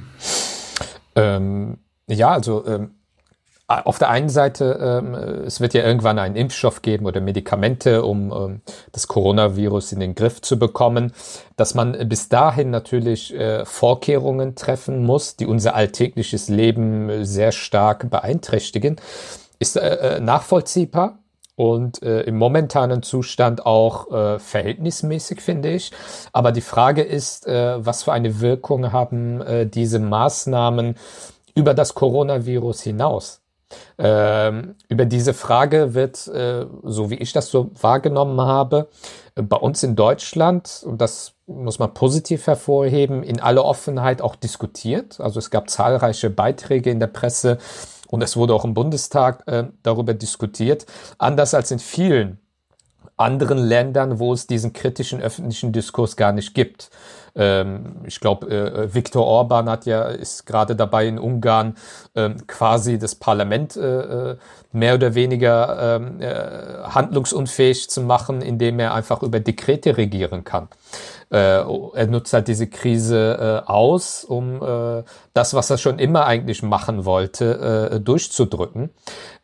Ähm, 1.15 1.79
ja, 2.09 2.31
also 2.31 2.67
ähm, 2.67 2.91
auf 3.81 3.99
der 3.99 4.11
einen 4.11 4.29
Seite, 4.29 4.79
ähm, 4.81 5.15
es 5.15 5.61
wird 5.61 5.75
ja 5.75 5.85
irgendwann 5.85 6.19
einen 6.19 6.37
Impfstoff 6.37 6.83
geben 6.83 7.07
oder 7.07 7.21
Medikamente, 7.21 8.05
um 8.05 8.33
ähm, 8.33 8.61
das 8.93 9.09
Coronavirus 9.09 9.93
in 9.93 10.01
den 10.01 10.15
Griff 10.15 10.41
zu 10.41 10.59
bekommen, 10.59 11.13
dass 11.57 11.75
man 11.75 12.09
bis 12.09 12.29
dahin 12.29 12.71
natürlich 12.71 13.35
äh, 13.35 13.65
Vorkehrungen 13.65 14.55
treffen 14.55 15.05
muss, 15.05 15.37
die 15.37 15.47
unser 15.47 15.75
alltägliches 15.75 16.49
Leben 16.49 17.25
sehr 17.25 17.53
stark 17.53 18.11
beeinträchtigen, 18.11 18.97
ist 19.59 19.77
äh, 19.77 20.17
äh 20.17 20.21
nachvollziehbar 20.21 21.19
und 21.57 22.03
äh, 22.03 22.23
im 22.23 22.39
momentanen 22.39 23.03
Zustand 23.03 23.67
auch 23.67 24.11
äh, 24.11 24.39
verhältnismäßig, 24.39 25.41
finde 25.41 25.71
ich. 25.71 25.93
Aber 26.33 26.53
die 26.53 26.61
Frage 26.61 27.03
ist, 27.03 27.47
äh, 27.47 27.85
was 27.85 28.05
für 28.05 28.13
eine 28.13 28.41
Wirkung 28.41 28.93
haben 28.93 29.41
äh, 29.43 29.67
diese 29.67 29.99
Maßnahmen 29.99 30.97
über 31.55 31.75
das 31.75 31.95
Coronavirus 31.95 32.83
hinaus? 32.83 33.42
Ähm, 33.99 34.75
über 34.89 35.05
diese 35.05 35.35
Frage 35.35 35.95
wird, 35.95 36.27
äh, 36.29 36.67
so 36.83 37.11
wie 37.11 37.17
ich 37.17 37.33
das 37.33 37.51
so 37.51 37.71
wahrgenommen 37.81 38.41
habe, 38.41 38.89
bei 39.35 39.57
uns 39.57 39.83
in 39.83 39.97
Deutschland, 39.97 40.83
und 40.85 41.01
das 41.01 41.35
muss 41.47 41.79
man 41.79 41.95
positiv 41.95 42.47
hervorheben, 42.47 43.23
in 43.23 43.41
aller 43.41 43.65
Offenheit 43.65 44.21
auch 44.21 44.37
diskutiert. 44.37 45.21
Also 45.21 45.39
es 45.39 45.51
gab 45.51 45.71
zahlreiche 45.71 46.31
Beiträge 46.31 46.91
in 46.91 47.01
der 47.01 47.07
Presse 47.07 47.59
und 48.09 48.23
es 48.23 48.37
wurde 48.37 48.55
auch 48.55 48.65
im 48.65 48.75
Bundestag 48.75 49.43
äh, 49.47 49.65
darüber 49.83 50.13
diskutiert. 50.13 50.85
Anders 51.19 51.55
als 51.55 51.71
in 51.71 51.79
vielen 51.79 52.42
anderen 53.23 53.59
Ländern, 53.59 54.19
wo 54.19 54.33
es 54.33 54.47
diesen 54.47 54.73
kritischen 54.73 55.21
öffentlichen 55.21 55.73
Diskurs 55.73 56.17
gar 56.17 56.33
nicht 56.33 56.55
gibt. 56.55 56.91
Ähm, 57.35 57.97
ich 58.05 58.21
glaube, 58.21 58.51
äh, 58.51 58.95
Viktor 58.95 59.27
Orban 59.27 59.69
hat 59.69 59.87
ja, 59.87 60.05
ist 60.05 60.45
gerade 60.45 60.77
dabei 60.77 61.07
in 61.07 61.19
Ungarn 61.19 61.77
ähm, 62.15 62.47
quasi 62.47 62.99
das 62.99 63.15
Parlament 63.15 63.77
äh, 63.77 64.31
äh 64.31 64.37
mehr 64.75 64.95
oder 64.95 65.15
weniger 65.15 65.97
ähm, 65.97 66.21
äh, 66.23 66.35
handlungsunfähig 66.85 67.91
zu 67.91 68.01
machen, 68.01 68.41
indem 68.41 68.79
er 68.79 68.95
einfach 68.95 69.23
über 69.23 69.39
Dekrete 69.39 69.99
regieren 69.99 70.45
kann. 70.45 70.69
Äh, 71.31 71.59
er 71.59 72.07
nutzt 72.07 72.33
halt 72.33 72.49
diese 72.49 72.69
Krise 72.69 73.63
äh, 73.67 73.71
aus, 73.71 74.25
um 74.25 74.63
äh, 74.63 75.03
das, 75.35 75.53
was 75.53 75.69
er 75.69 75.77
schon 75.77 75.99
immer 75.99 76.27
eigentlich 76.27 76.63
machen 76.63 77.05
wollte, 77.05 77.91
äh, 77.93 78.01
durchzudrücken. 78.01 78.91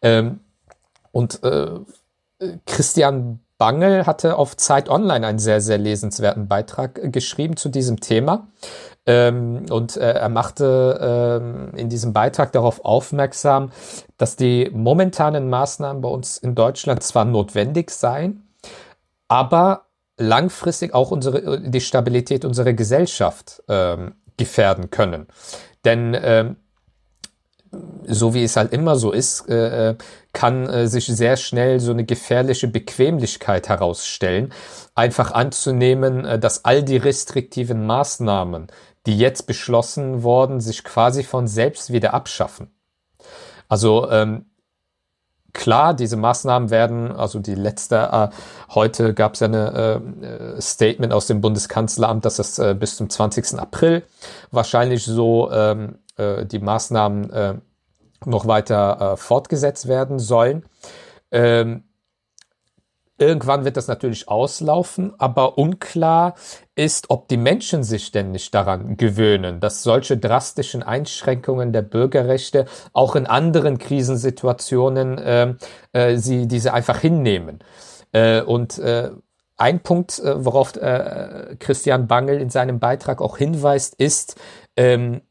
Ähm, 0.01 0.41
und 1.13 1.43
äh, 1.43 1.81
Christian 2.67 3.41
Bangel 3.59 4.07
hatte 4.07 4.37
auf 4.37 4.57
Zeit 4.57 4.89
Online 4.89 5.27
einen 5.27 5.39
sehr, 5.41 5.61
sehr 5.61 5.79
lesenswerten 5.79 6.47
Beitrag 6.49 6.99
äh, 6.99 7.11
geschrieben 7.11 7.57
zu 7.57 7.69
diesem 7.69 8.01
Thema. 8.01 8.49
Ähm, 9.05 9.67
und 9.71 9.97
äh, 9.97 10.13
er 10.13 10.29
machte 10.29 11.41
ähm, 11.43 11.75
in 11.77 11.89
diesem 11.89 12.13
Beitrag 12.13 12.53
darauf 12.53 12.85
aufmerksam, 12.85 13.71
dass 14.17 14.37
die 14.37 14.71
momentanen 14.73 15.51
Maßnahmen 15.51 16.01
bei 16.01 16.09
uns 16.09 16.39
in 16.39 16.55
Deutschland 16.55 17.03
zwar 17.03 17.25
notwendig 17.25 17.91
seien, 17.91 18.49
aber 19.27 19.87
langfristig 20.17 20.95
auch 20.95 21.11
unsere, 21.11 21.39
äh, 21.39 21.71
die 21.71 21.81
Stabilität 21.81 22.45
unserer 22.45 22.75
Gesellschaft 22.75 23.63
ähm, 23.69 24.15
gefährden 24.37 24.91
können. 24.91 25.27
Denn 25.85 26.57
so 28.07 28.35
wie 28.35 28.43
es 28.43 28.57
halt 28.57 28.73
immer 28.73 28.97
so 28.97 29.13
ist, 29.13 29.49
äh, 29.49 29.91
äh, 29.91 29.97
kann 30.33 30.69
äh, 30.69 30.87
sich 30.89 31.07
sehr 31.07 31.37
schnell 31.37 31.81
so 31.81 31.91
eine 31.91 32.05
gefährliche 32.05 32.69
Bequemlichkeit 32.69 33.69
herausstellen, 33.69 34.53
einfach 34.95 35.33
anzunehmen, 35.33 36.25
äh, 36.25 36.39
dass 36.39 36.65
all 36.65 36.83
die 36.83 36.97
restriktiven 36.97 37.87
Maßnahmen, 37.87 38.69
die 39.07 39.19
jetzt 39.19 39.47
beschlossen 39.47 40.23
worden, 40.23 40.61
sich 40.61 40.85
quasi 40.85 41.23
von 41.23 41.47
selbst 41.47 41.93
wieder 41.93 42.15
abschaffen. 42.15 42.71
Also 43.69 44.11
ähm, 44.11 44.47
klar, 45.53 45.95
diese 45.95 46.17
Maßnahmen 46.17 46.71
werden, 46.71 47.13
also 47.13 47.39
die 47.39 47.55
letzte, 47.55 47.97
äh, 47.97 48.29
heute 48.75 49.15
gab 49.15 49.35
es 49.35 49.41
ja 49.41 49.47
eine 49.47 50.03
äh, 50.57 50.61
Statement 50.61 51.13
aus 51.13 51.27
dem 51.27 51.41
Bundeskanzleramt, 51.41 52.25
dass 52.25 52.39
es 52.39 52.59
äh, 52.59 52.75
bis 52.79 52.97
zum 52.97 53.11
20. 53.11 53.59
April 53.59 54.03
wahrscheinlich 54.51 55.05
so 55.05 55.51
ähm, 55.51 55.99
äh, 56.17 56.45
die 56.45 56.59
Maßnahmen 56.59 57.31
äh, 57.31 57.55
noch 58.25 58.47
weiter 58.47 59.13
äh, 59.13 59.17
fortgesetzt 59.17 59.89
werden 59.89 60.19
sollen. 60.19 60.65
Ähm, 61.31 61.85
Irgendwann 63.19 63.65
wird 63.65 63.77
das 63.77 63.89
natürlich 63.89 64.29
auslaufen, 64.29 65.13
aber 65.19 65.59
unklar 65.59 66.35
ist, 66.77 67.11
ob 67.11 67.29
die 67.29 67.37
Menschen 67.37 67.83
sich 67.83 68.13
denn 68.13 68.31
nicht 68.31 68.55
daran 68.55 68.97
gewöhnen, 68.97 69.59
dass 69.59 69.83
solche 69.83 70.17
drastischen 70.17 70.85
Einschränkungen 70.85 71.73
der 71.73 71.83
Bürgerrechte 71.83 72.67
auch 72.93 73.17
in 73.17 73.27
anderen 73.27 73.79
Krisensituationen 73.79 75.19
äh, 75.19 75.55
äh, 75.93 76.17
sie 76.17 76.47
diese 76.47 76.73
einfach 76.73 77.01
hinnehmen. 77.01 77.59
Äh, 78.13 78.43
und 78.43 78.79
äh, 78.79 79.11
ein 79.57 79.81
Punkt, 79.81 80.21
äh, 80.21 80.45
worauf 80.45 80.77
äh, 80.77 81.57
Christian 81.59 82.07
Bangel 82.07 82.41
in 82.41 82.51
seinem 82.51 82.79
Beitrag 82.79 83.21
auch 83.21 83.37
hinweist, 83.37 83.97
ist, 83.97 84.37
ähm, 84.77 85.23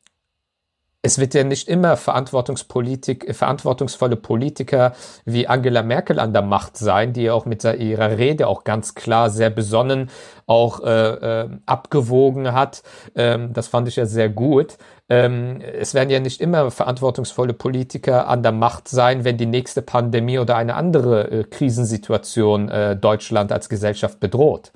es 1.01 1.19
wird 1.19 1.33
ja 1.33 1.43
nicht 1.43 1.69
immer 1.69 1.95
Verantwortungspolitik, 1.95 3.33
verantwortungsvolle 3.33 4.15
Politiker 4.15 4.93
wie 5.25 5.47
Angela 5.47 5.83
Merkel 5.83 6.19
an 6.19 6.33
der 6.33 6.41
Macht 6.41 6.77
sein, 6.77 7.13
die 7.13 7.29
auch 7.29 7.45
mit 7.45 7.63
ihrer 7.63 8.17
Rede 8.17 8.47
auch 8.47 8.63
ganz 8.63 8.95
klar 8.95 9.29
sehr 9.29 9.49
besonnen 9.49 10.09
auch 10.47 10.81
äh, 10.81 11.41
äh, 11.41 11.49
abgewogen 11.65 12.53
hat. 12.53 12.81
Ähm, 13.15 13.53
das 13.53 13.67
fand 13.67 13.87
ich 13.87 13.97
ja 13.97 14.05
sehr 14.05 14.29
gut. 14.29 14.77
Ähm, 15.09 15.61
es 15.61 15.93
werden 15.93 16.09
ja 16.09 16.19
nicht 16.19 16.41
immer 16.41 16.71
verantwortungsvolle 16.71 17.53
Politiker 17.53 18.27
an 18.27 18.43
der 18.43 18.53
Macht 18.53 18.87
sein, 18.87 19.23
wenn 19.23 19.37
die 19.37 19.45
nächste 19.45 19.81
Pandemie 19.81 20.39
oder 20.39 20.55
eine 20.55 20.75
andere 20.75 21.29
äh, 21.29 21.43
Krisensituation 21.43 22.69
äh, 22.69 22.95
Deutschland 22.95 23.51
als 23.51 23.69
Gesellschaft 23.69 24.19
bedroht. 24.19 24.71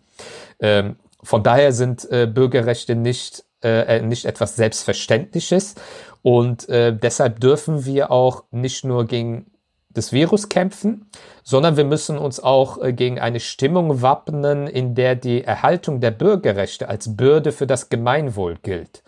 Ähm, 0.60 0.98
von 1.24 1.44
daher 1.44 1.72
sind 1.72 2.10
äh, 2.12 2.28
Bürgerrechte 2.28 2.96
nicht, 2.96 3.44
äh, 3.64 3.98
äh 3.98 4.02
nicht 4.02 4.26
etwas 4.26 4.56
Selbstverständliches. 4.56 5.76
Und 6.22 6.70
äh, 6.70 6.96
deshalb 6.96 7.40
dürfen 7.40 7.86
wir 7.86 8.12
auch 8.12 8.44
nicht 8.52 8.86
nur 8.86 9.06
gegen 9.08 9.48
das 9.94 10.12
Virus 10.12 10.50
kämpfen, 10.50 11.10
sondern 11.44 11.78
wir 11.78 11.84
müssen 11.84 12.18
uns 12.18 12.40
auch 12.40 12.82
äh, 12.82 12.94
gegen 12.94 13.20
eine 13.20 13.40
Stimmung 13.40 14.02
wappnen, 14.02 14.68
in 14.68 14.96
der 14.96 15.16
die 15.16 15.44
Erhaltung 15.44 16.00
der 16.00 16.12
Bürgerrechte 16.12 16.88
als 16.88 17.16
Bürde 17.16 17.52
für 17.52 17.68
das 17.68 17.90
Gemeinwohl 17.90 18.58
gilt. 18.62 19.04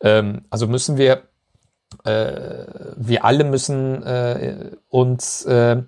Ähm, 0.00 0.42
also 0.50 0.66
müssen 0.66 0.96
wir, 0.96 1.22
äh, 2.04 2.64
wir 2.96 3.24
alle 3.24 3.44
müssen 3.44 4.02
äh, 4.02 4.70
uns 4.88 5.44
äh, 5.44 5.82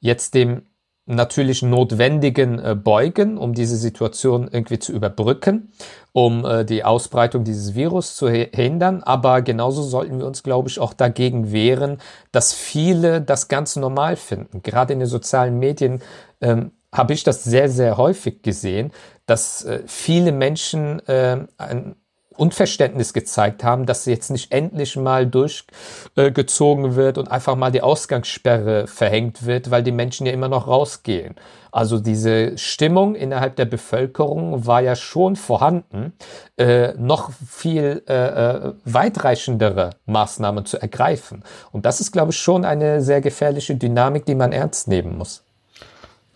jetzt 0.00 0.34
dem 0.34 0.66
natürlich 1.08 1.62
Notwendigen 1.62 2.58
äh, 2.58 2.74
beugen, 2.74 3.38
um 3.38 3.54
diese 3.54 3.76
Situation 3.76 4.48
irgendwie 4.50 4.78
zu 4.78 4.92
überbrücken, 4.92 5.72
um 6.12 6.44
äh, 6.44 6.64
die 6.64 6.84
Ausbreitung 6.84 7.44
dieses 7.44 7.74
Virus 7.74 8.14
zu 8.14 8.28
hindern. 8.28 9.02
Aber 9.02 9.42
genauso 9.42 9.82
sollten 9.82 10.18
wir 10.18 10.26
uns, 10.26 10.42
glaube 10.42 10.68
ich, 10.68 10.78
auch 10.78 10.92
dagegen 10.92 11.50
wehren, 11.50 11.98
dass 12.30 12.52
viele 12.52 13.22
das 13.22 13.48
ganz 13.48 13.76
normal 13.76 14.16
finden. 14.16 14.62
Gerade 14.62 14.92
in 14.92 14.98
den 15.00 15.08
sozialen 15.08 15.58
Medien 15.58 16.02
ähm, 16.40 16.72
habe 16.92 17.14
ich 17.14 17.24
das 17.24 17.44
sehr, 17.44 17.68
sehr 17.68 17.96
häufig 17.96 18.42
gesehen, 18.42 18.92
dass 19.26 19.64
äh, 19.64 19.82
viele 19.86 20.32
Menschen 20.32 21.00
äh, 21.06 21.46
ein 21.56 21.96
Unverständnis 22.38 23.12
gezeigt 23.12 23.64
haben, 23.64 23.86
dass 23.86 24.06
jetzt 24.06 24.30
nicht 24.30 24.52
endlich 24.52 24.96
mal 24.96 25.26
durchgezogen 25.26 26.96
wird 26.96 27.18
und 27.18 27.30
einfach 27.30 27.56
mal 27.56 27.72
die 27.72 27.82
Ausgangssperre 27.82 28.86
verhängt 28.86 29.46
wird, 29.46 29.70
weil 29.70 29.82
die 29.82 29.92
Menschen 29.92 30.26
ja 30.26 30.32
immer 30.32 30.48
noch 30.48 30.66
rausgehen. 30.68 31.34
Also 31.70 31.98
diese 31.98 32.56
Stimmung 32.56 33.14
innerhalb 33.14 33.56
der 33.56 33.66
Bevölkerung 33.66 34.66
war 34.66 34.80
ja 34.80 34.96
schon 34.96 35.36
vorhanden, 35.36 36.12
äh, 36.56 36.94
noch 36.94 37.30
viel 37.46 38.02
äh, 38.08 38.14
äh 38.14 38.72
weitreichendere 38.84 39.90
Maßnahmen 40.06 40.64
zu 40.64 40.80
ergreifen. 40.80 41.42
Und 41.72 41.84
das 41.84 42.00
ist, 42.00 42.12
glaube 42.12 42.30
ich, 42.30 42.38
schon 42.38 42.64
eine 42.64 43.02
sehr 43.02 43.20
gefährliche 43.20 43.76
Dynamik, 43.76 44.24
die 44.24 44.34
man 44.34 44.52
ernst 44.52 44.88
nehmen 44.88 45.18
muss. 45.18 45.44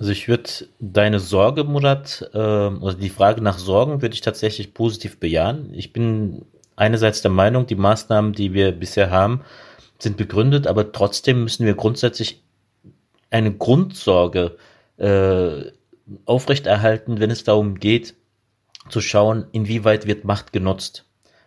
Also 0.02 0.10
ich 0.10 0.26
würde 0.26 0.50
deine 0.80 1.20
Sorge, 1.20 1.62
Murat, 1.62 2.28
äh, 2.34 2.36
also 2.36 2.94
die 2.94 3.08
Frage 3.08 3.40
nach 3.40 3.58
Sorgen 3.58 4.02
würde 4.02 4.16
ich 4.16 4.20
tatsächlich 4.20 4.74
positiv 4.74 5.20
bejahen. 5.20 5.72
Ich 5.74 5.92
bin 5.92 6.44
einerseits 6.74 7.22
der 7.22 7.30
Meinung, 7.30 7.68
die 7.68 7.76
Maßnahmen, 7.76 8.32
die 8.32 8.52
wir 8.52 8.72
bisher 8.72 9.12
haben, 9.12 9.42
sind 10.00 10.16
begründet, 10.16 10.66
aber 10.66 10.90
trotzdem 10.90 11.44
müssen 11.44 11.66
wir 11.66 11.74
grundsätzlich 11.74 12.42
eine 13.30 13.52
Grundsorge 13.54 14.56
äh, 14.96 15.70
aufrechterhalten, 16.24 17.20
wenn 17.20 17.30
es 17.30 17.44
darum 17.44 17.76
geht, 17.76 18.16
zu 18.88 19.00
schauen, 19.00 19.46
inwieweit 19.52 20.08
wird 20.08 20.24
Macht 20.24 20.52
genutzt. 20.52 21.04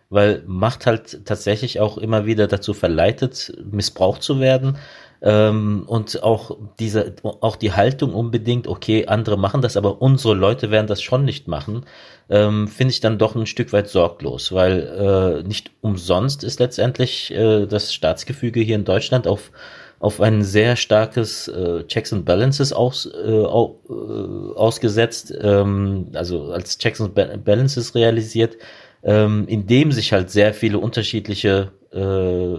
Weil 0.08 0.42
Macht 0.46 0.86
halt 0.86 1.26
tatsächlich 1.26 1.78
auch 1.80 1.98
immer 1.98 2.24
wieder 2.24 2.46
dazu 2.46 2.72
verleitet, 2.72 3.52
missbraucht 3.70 4.22
zu 4.22 4.40
werden 4.40 4.78
ähm, 5.22 5.84
und 5.86 6.22
auch 6.22 6.56
diese, 6.78 7.14
auch 7.22 7.56
die 7.56 7.72
Haltung 7.72 8.14
unbedingt, 8.14 8.68
okay, 8.68 9.06
andere 9.06 9.36
machen 9.36 9.62
das, 9.62 9.76
aber 9.76 10.00
unsere 10.02 10.34
Leute 10.34 10.70
werden 10.70 10.86
das 10.86 11.02
schon 11.02 11.24
nicht 11.24 11.48
machen, 11.48 11.84
ähm, 12.28 12.68
finde 12.68 12.92
ich 12.92 13.00
dann 13.00 13.18
doch 13.18 13.34
ein 13.34 13.46
Stück 13.46 13.72
weit 13.72 13.88
sorglos, 13.88 14.52
weil 14.52 15.42
äh, 15.42 15.46
nicht 15.46 15.70
umsonst 15.80 16.44
ist 16.44 16.60
letztendlich 16.60 17.32
äh, 17.32 17.66
das 17.66 17.94
Staatsgefüge 17.94 18.60
hier 18.60 18.76
in 18.76 18.84
Deutschland 18.84 19.26
auf 19.26 19.50
auf 19.98 20.20
ein 20.20 20.42
sehr 20.42 20.76
starkes 20.76 21.48
äh, 21.48 21.84
Checks 21.84 22.12
and 22.12 22.24
Balances 22.24 22.72
aus, 22.72 23.06
äh, 23.06 23.30
au, 23.30 23.80
äh, 23.88 24.54
ausgesetzt, 24.54 25.32
ähm, 25.40 26.08
also 26.14 26.52
als 26.52 26.78
Checks 26.78 27.00
and 27.00 27.14
Balances 27.14 27.94
realisiert, 27.94 28.56
ähm, 29.02 29.46
in 29.48 29.66
dem 29.66 29.92
sich 29.92 30.12
halt 30.12 30.30
sehr 30.30 30.52
viele 30.52 30.78
unterschiedliche 30.78 31.72
äh, 31.92 32.56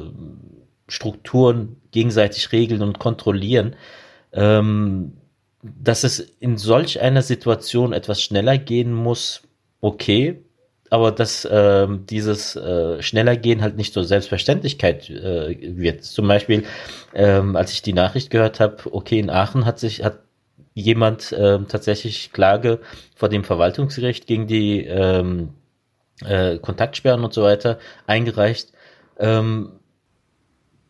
Strukturen 0.88 1.77
gegenseitig 1.91 2.51
regeln 2.51 2.81
und 2.81 2.99
kontrollieren, 2.99 3.75
ähm, 4.33 5.13
dass 5.61 6.03
es 6.03 6.19
in 6.19 6.57
solch 6.57 7.01
einer 7.01 7.21
Situation 7.21 7.93
etwas 7.93 8.21
schneller 8.21 8.57
gehen 8.57 8.93
muss, 8.93 9.41
okay, 9.81 10.43
aber 10.89 11.11
dass 11.11 11.43
äh, 11.45 11.88
dieses 12.09 12.55
äh, 12.55 13.01
schneller 13.01 13.35
gehen 13.35 13.61
halt 13.61 13.75
nicht 13.75 13.93
so 13.93 14.03
Selbstverständlichkeit 14.03 15.09
äh, 15.09 15.57
wird. 15.77 16.03
Zum 16.03 16.27
Beispiel, 16.27 16.63
ähm, 17.13 17.55
als 17.55 17.73
ich 17.73 17.81
die 17.81 17.93
Nachricht 17.93 18.29
gehört 18.29 18.59
habe, 18.59 18.77
okay, 18.93 19.19
in 19.19 19.29
Aachen 19.29 19.65
hat 19.65 19.79
sich 19.79 20.03
hat 20.03 20.19
jemand 20.73 21.31
äh, 21.31 21.59
tatsächlich 21.67 22.31
Klage 22.31 22.79
vor 23.15 23.29
dem 23.29 23.43
Verwaltungsgericht 23.43 24.27
gegen 24.27 24.47
die 24.47 24.85
ähm, 24.85 25.49
äh, 26.23 26.57
Kontaktsperren 26.59 27.23
und 27.23 27.33
so 27.33 27.43
weiter 27.43 27.79
eingereicht. 28.05 28.71
Ähm, 29.17 29.76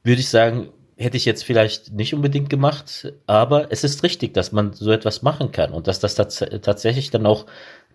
würde 0.08 0.22
ich 0.22 0.30
sagen, 0.30 0.70
hätte 0.98 1.18
ich 1.18 1.26
jetzt 1.26 1.44
vielleicht 1.44 1.92
nicht 1.94 2.14
unbedingt 2.14 2.50
gemacht, 2.50 3.14
aber 3.28 3.72
es 3.72 3.84
ist 3.84 4.02
richtig, 4.04 4.34
dass 4.34 4.52
man 4.52 4.74
so 4.74 4.92
etwas 4.92 5.22
machen 5.22 5.52
kann 5.52 5.72
und 5.72 5.88
dass 5.88 6.00
das 6.00 6.16
tats 6.16 6.44
tatsächlich 6.62 7.12
dann 7.12 7.28
auch 7.28 7.46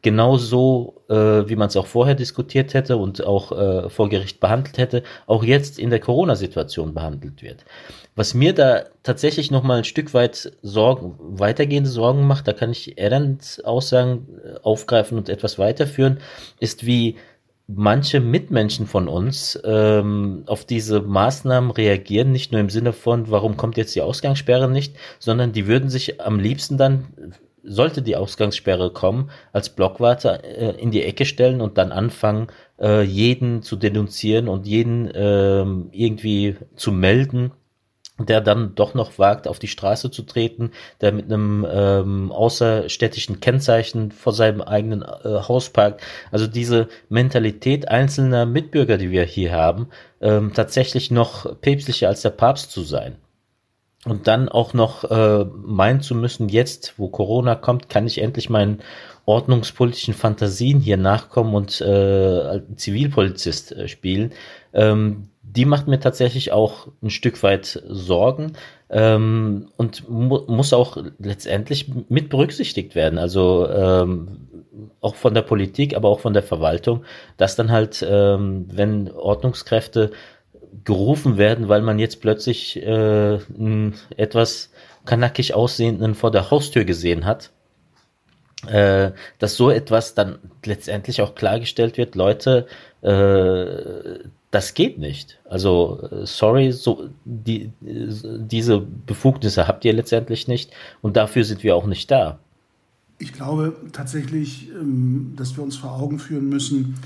genau 0.02 0.36
so, 0.36 1.02
äh, 1.08 1.14
wie 1.14 1.56
man 1.56 1.68
es 1.68 1.76
auch 1.76 1.86
vorher 1.86 2.14
diskutiert 2.14 2.74
hätte 2.74 2.96
und 2.96 3.24
auch 3.24 3.52
äh, 3.52 3.88
vor 3.88 4.08
Gericht 4.08 4.40
behandelt 4.40 4.78
hätte, 4.78 5.02
auch 5.26 5.42
jetzt 5.44 5.78
in 5.78 5.90
der 5.90 6.00
Corona-Situation 6.00 6.92
behandelt 6.92 7.42
wird. 7.42 7.64
Was 8.14 8.34
mir 8.34 8.52
da 8.52 8.84
tatsächlich 9.04 9.50
noch 9.50 9.62
mal 9.62 9.78
ein 9.78 9.84
Stück 9.84 10.12
weit 10.12 10.52
Sorgen, 10.62 11.14
weitergehende 11.18 11.88
Sorgen 11.88 12.26
macht, 12.26 12.46
da 12.46 12.52
kann 12.52 12.70
ich 12.70 12.98
Erlands 12.98 13.60
Aussagen 13.60 14.28
äh, 14.44 14.58
aufgreifen 14.62 15.16
und 15.16 15.28
etwas 15.28 15.58
weiterführen, 15.58 16.18
ist 16.60 16.84
wie 16.84 17.16
manche 17.74 18.20
Mitmenschen 18.20 18.86
von 18.86 19.08
uns 19.08 19.58
ähm, 19.64 20.44
auf 20.46 20.64
diese 20.64 21.00
Maßnahmen 21.00 21.70
reagieren, 21.70 22.32
nicht 22.32 22.52
nur 22.52 22.60
im 22.60 22.70
Sinne 22.70 22.92
von, 22.92 23.30
warum 23.30 23.56
kommt 23.56 23.76
jetzt 23.76 23.94
die 23.94 24.02
Ausgangssperre 24.02 24.70
nicht, 24.70 24.96
sondern 25.18 25.52
die 25.52 25.66
würden 25.66 25.88
sich 25.88 26.20
am 26.20 26.38
liebsten 26.38 26.78
dann, 26.78 27.34
sollte 27.64 28.02
die 28.02 28.16
Ausgangssperre 28.16 28.92
kommen, 28.92 29.30
als 29.52 29.70
Blockwarte 29.70 30.42
äh, 30.42 30.80
in 30.80 30.90
die 30.90 31.02
Ecke 31.02 31.24
stellen 31.24 31.60
und 31.60 31.78
dann 31.78 31.92
anfangen, 31.92 32.48
äh, 32.80 33.02
jeden 33.02 33.62
zu 33.62 33.76
denunzieren 33.76 34.48
und 34.48 34.66
jeden 34.66 35.08
äh, 35.10 35.62
irgendwie 35.92 36.56
zu 36.74 36.92
melden 36.92 37.52
der 38.18 38.40
dann 38.40 38.74
doch 38.74 38.94
noch 38.94 39.18
wagt, 39.18 39.48
auf 39.48 39.58
die 39.58 39.68
Straße 39.68 40.10
zu 40.10 40.22
treten, 40.22 40.72
der 41.00 41.12
mit 41.12 41.26
einem 41.26 41.66
ähm, 41.68 42.32
außerstädtischen 42.32 43.40
Kennzeichen 43.40 44.12
vor 44.12 44.32
seinem 44.32 44.60
eigenen 44.60 45.02
äh, 45.02 45.42
Haus 45.48 45.70
parkt. 45.70 46.02
Also 46.30 46.46
diese 46.46 46.88
Mentalität 47.08 47.88
einzelner 47.88 48.46
Mitbürger, 48.46 48.98
die 48.98 49.10
wir 49.10 49.24
hier 49.24 49.52
haben, 49.52 49.88
ähm, 50.20 50.52
tatsächlich 50.54 51.10
noch 51.10 51.60
päpstlicher 51.60 52.08
als 52.08 52.22
der 52.22 52.30
Papst 52.30 52.70
zu 52.70 52.82
sein. 52.82 53.16
Und 54.04 54.26
dann 54.26 54.48
auch 54.48 54.74
noch 54.74 55.04
äh, 55.04 55.44
meinen 55.44 56.00
zu 56.00 56.16
müssen, 56.16 56.48
jetzt, 56.48 56.94
wo 56.96 57.08
Corona 57.08 57.54
kommt, 57.54 57.88
kann 57.88 58.06
ich 58.06 58.20
endlich 58.20 58.50
meinen 58.50 58.80
ordnungspolitischen 59.26 60.14
Fantasien 60.14 60.80
hier 60.80 60.96
nachkommen 60.96 61.54
und 61.54 61.80
äh, 61.80 62.62
Zivilpolizist 62.74 63.70
äh, 63.70 63.86
spielen. 63.86 64.32
Ähm, 64.72 65.28
die 65.42 65.64
macht 65.66 65.86
mir 65.86 66.00
tatsächlich 66.00 66.50
auch 66.50 66.88
ein 67.02 67.10
Stück 67.10 67.42
weit 67.42 67.82
Sorgen 67.86 68.54
ähm, 68.90 69.68
und 69.76 70.08
mu 70.08 70.40
muss 70.48 70.72
auch 70.72 70.96
letztendlich 71.18 71.90
mit 72.08 72.28
berücksichtigt 72.28 72.94
werden. 72.94 73.18
Also 73.18 73.68
ähm, 73.68 74.48
auch 75.00 75.14
von 75.14 75.34
der 75.34 75.42
Politik, 75.42 75.94
aber 75.94 76.08
auch 76.08 76.20
von 76.20 76.32
der 76.32 76.42
Verwaltung, 76.42 77.04
dass 77.36 77.56
dann 77.56 77.70
halt, 77.70 78.04
ähm, 78.08 78.66
wenn 78.72 79.10
Ordnungskräfte 79.10 80.12
gerufen 80.84 81.36
werden, 81.36 81.68
weil 81.68 81.82
man 81.82 81.98
jetzt 81.98 82.20
plötzlich 82.20 82.76
äh, 82.82 83.38
etwas 84.16 84.70
kanackig 85.04 85.54
aussehenden 85.54 86.14
vor 86.14 86.30
der 86.30 86.50
Haustür 86.50 86.84
gesehen 86.84 87.24
hat, 87.24 87.50
äh, 88.66 89.12
dass 89.38 89.56
so 89.56 89.70
etwas 89.70 90.14
dann 90.14 90.38
letztendlich 90.64 91.20
auch 91.22 91.34
klargestellt 91.34 91.98
wird, 91.98 92.14
Leute, 92.14 92.66
äh, 93.02 94.20
das 94.50 94.74
geht 94.74 94.98
nicht. 94.98 95.40
Also, 95.48 96.08
sorry, 96.24 96.72
so, 96.72 97.08
die, 97.24 97.70
diese 97.80 98.80
Befugnisse 98.80 99.66
habt 99.66 99.84
ihr 99.84 99.94
letztendlich 99.94 100.46
nicht 100.46 100.70
und 101.00 101.16
dafür 101.16 101.44
sind 101.44 101.62
wir 101.64 101.74
auch 101.74 101.86
nicht 101.86 102.10
da. 102.10 102.38
Ich 103.18 103.32
glaube 103.32 103.76
tatsächlich, 103.92 104.68
ähm, 104.70 105.34
dass 105.36 105.56
wir 105.56 105.62
uns 105.62 105.76
vor 105.76 105.92
Augen 105.92 106.18
führen 106.18 106.48
müssen, 106.48 106.96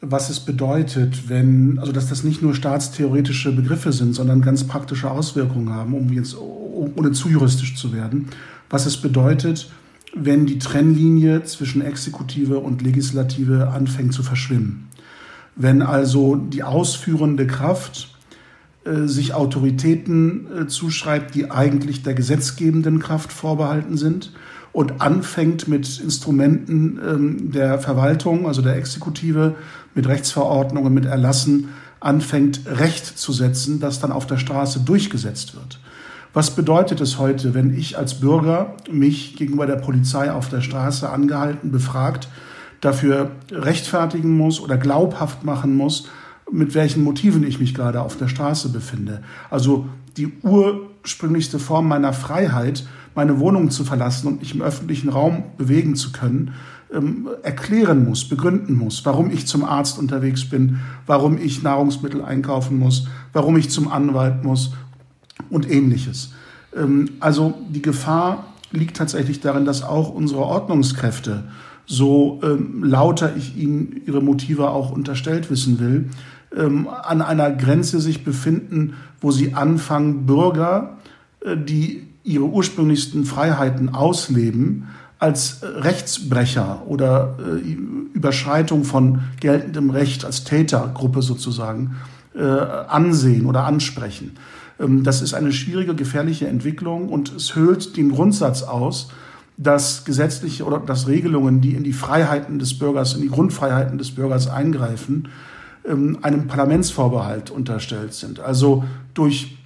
was 0.00 0.30
es 0.30 0.40
bedeutet, 0.40 1.28
wenn, 1.28 1.78
also 1.78 1.92
dass 1.92 2.08
das 2.08 2.22
nicht 2.22 2.42
nur 2.42 2.54
staatstheoretische 2.54 3.52
Begriffe 3.52 3.92
sind, 3.92 4.14
sondern 4.14 4.42
ganz 4.42 4.64
praktische 4.64 5.10
Auswirkungen 5.10 5.70
haben, 5.70 5.94
um 5.94 6.12
jetzt 6.12 6.36
ohne 6.38 7.12
zu 7.12 7.28
juristisch 7.28 7.76
zu 7.76 7.92
werden, 7.92 8.28
was 8.68 8.86
es 8.86 8.98
bedeutet, 8.98 9.70
wenn 10.14 10.46
die 10.46 10.58
Trennlinie 10.58 11.44
zwischen 11.44 11.82
Exekutive 11.82 12.58
und 12.58 12.82
Legislative 12.82 13.68
anfängt 13.68 14.12
zu 14.12 14.22
verschwimmen. 14.22 14.88
Wenn 15.56 15.82
also 15.82 16.36
die 16.36 16.62
ausführende 16.62 17.46
Kraft 17.46 18.14
äh, 18.84 19.06
sich 19.06 19.34
Autoritäten 19.34 20.46
äh, 20.52 20.66
zuschreibt, 20.66 21.34
die 21.34 21.50
eigentlich 21.50 22.02
der 22.02 22.14
gesetzgebenden 22.14 22.98
Kraft 22.98 23.32
vorbehalten 23.32 23.96
sind 23.96 24.32
und 24.76 25.00
anfängt 25.00 25.68
mit 25.68 26.00
Instrumenten 26.00 27.00
ähm, 27.02 27.50
der 27.50 27.78
Verwaltung, 27.78 28.46
also 28.46 28.60
der 28.60 28.76
Exekutive, 28.76 29.54
mit 29.94 30.06
Rechtsverordnungen, 30.06 30.92
mit 30.92 31.06
Erlassen, 31.06 31.70
anfängt 31.98 32.60
Recht 32.66 33.06
zu 33.06 33.32
setzen, 33.32 33.80
das 33.80 34.00
dann 34.00 34.12
auf 34.12 34.26
der 34.26 34.36
Straße 34.36 34.80
durchgesetzt 34.80 35.54
wird. 35.54 35.80
Was 36.34 36.50
bedeutet 36.50 37.00
es 37.00 37.18
heute, 37.18 37.54
wenn 37.54 37.74
ich 37.74 37.96
als 37.96 38.20
Bürger 38.20 38.74
mich 38.90 39.36
gegenüber 39.36 39.66
der 39.66 39.76
Polizei 39.76 40.30
auf 40.30 40.50
der 40.50 40.60
Straße 40.60 41.08
angehalten, 41.08 41.72
befragt, 41.72 42.28
dafür 42.82 43.30
rechtfertigen 43.50 44.36
muss 44.36 44.60
oder 44.60 44.76
glaubhaft 44.76 45.42
machen 45.42 45.74
muss, 45.74 46.10
mit 46.52 46.74
welchen 46.74 47.02
Motiven 47.02 47.44
ich 47.44 47.58
mich 47.58 47.74
gerade 47.74 48.02
auf 48.02 48.18
der 48.18 48.28
Straße 48.28 48.68
befinde? 48.68 49.22
Also 49.48 49.86
die 50.18 50.34
ursprünglichste 51.06 51.60
Form 51.60 51.86
meiner 51.86 52.12
Freiheit, 52.12 52.84
meine 53.14 53.38
Wohnung 53.38 53.70
zu 53.70 53.84
verlassen 53.84 54.26
und 54.26 54.40
mich 54.40 54.52
im 54.56 54.60
öffentlichen 54.60 55.08
Raum 55.08 55.44
bewegen 55.56 55.94
zu 55.94 56.10
können, 56.10 56.54
ähm, 56.92 57.28
erklären 57.44 58.04
muss, 58.04 58.28
begründen 58.28 58.74
muss, 58.74 59.06
warum 59.06 59.30
ich 59.30 59.46
zum 59.46 59.64
Arzt 59.64 60.00
unterwegs 60.00 60.48
bin, 60.48 60.80
warum 61.06 61.38
ich 61.38 61.62
Nahrungsmittel 61.62 62.24
einkaufen 62.24 62.80
muss, 62.80 63.06
warum 63.32 63.56
ich 63.56 63.70
zum 63.70 63.86
Anwalt 63.86 64.42
muss 64.42 64.72
und 65.48 65.70
ähnliches. 65.70 66.32
Ähm, 66.76 67.10
also 67.20 67.54
die 67.70 67.82
Gefahr 67.82 68.46
liegt 68.72 68.96
tatsächlich 68.96 69.40
darin, 69.40 69.64
dass 69.64 69.84
auch 69.84 70.10
unsere 70.10 70.40
Ordnungskräfte, 70.40 71.44
so 71.86 72.40
ähm, 72.42 72.82
lauter 72.82 73.36
ich 73.36 73.56
ihnen 73.56 74.02
ihre 74.06 74.20
Motive 74.20 74.70
auch 74.70 74.90
unterstellt 74.90 75.52
wissen 75.52 75.78
will, 75.78 76.10
ähm, 76.54 76.88
an 76.88 77.22
einer 77.22 77.50
Grenze 77.50 78.00
sich 78.00 78.24
befinden, 78.24 78.94
wo 79.20 79.30
sie 79.30 79.54
anfangen, 79.54 80.26
Bürger, 80.26 80.98
äh, 81.40 81.56
die 81.56 82.06
ihre 82.24 82.44
ursprünglichsten 82.44 83.24
Freiheiten 83.24 83.94
ausleben, 83.94 84.88
als 85.18 85.60
Rechtsbrecher 85.62 86.82
oder 86.86 87.36
äh, 87.38 87.70
Überschreitung 88.12 88.84
von 88.84 89.20
geltendem 89.40 89.90
Recht 89.90 90.24
als 90.24 90.44
Tätergruppe 90.44 91.22
sozusagen 91.22 91.96
äh, 92.34 92.42
ansehen 92.42 93.46
oder 93.46 93.64
ansprechen. 93.64 94.32
Ähm, 94.78 95.04
das 95.04 95.22
ist 95.22 95.34
eine 95.34 95.52
schwierige, 95.52 95.94
gefährliche 95.94 96.48
Entwicklung 96.48 97.08
und 97.08 97.34
es 97.34 97.56
höhlt 97.56 97.96
den 97.96 98.10
Grundsatz 98.12 98.62
aus, 98.62 99.08
dass 99.56 100.04
gesetzliche 100.04 100.64
oder 100.64 100.80
dass 100.80 101.08
Regelungen, 101.08 101.62
die 101.62 101.74
in 101.74 101.82
die 101.82 101.94
Freiheiten 101.94 102.58
des 102.58 102.78
Bürgers, 102.78 103.14
in 103.14 103.22
die 103.22 103.30
Grundfreiheiten 103.30 103.96
des 103.96 104.10
Bürgers 104.10 104.48
eingreifen, 104.48 105.28
einem 105.86 106.48
Parlamentsvorbehalt 106.48 107.50
unterstellt 107.50 108.14
sind. 108.14 108.40
Also 108.40 108.84
durch 109.14 109.56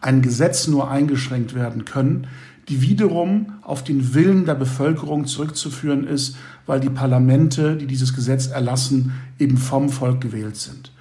ein 0.00 0.20
Gesetz 0.22 0.68
nur 0.68 0.90
eingeschränkt 0.90 1.54
werden 1.54 1.84
können, 1.84 2.26
die 2.68 2.82
wiederum 2.82 3.54
auf 3.62 3.84
den 3.84 4.14
Willen 4.14 4.46
der 4.46 4.54
Bevölkerung 4.54 5.26
zurückzuführen 5.26 6.06
ist, 6.06 6.36
weil 6.66 6.80
die 6.80 6.90
Parlamente, 6.90 7.76
die 7.76 7.86
dieses 7.86 8.14
Gesetz 8.14 8.46
erlassen, 8.46 9.12
eben 9.38 9.56
vom 9.56 9.88
Volk 9.90 10.20
gewählt 10.20 10.56
sind. 10.56 10.92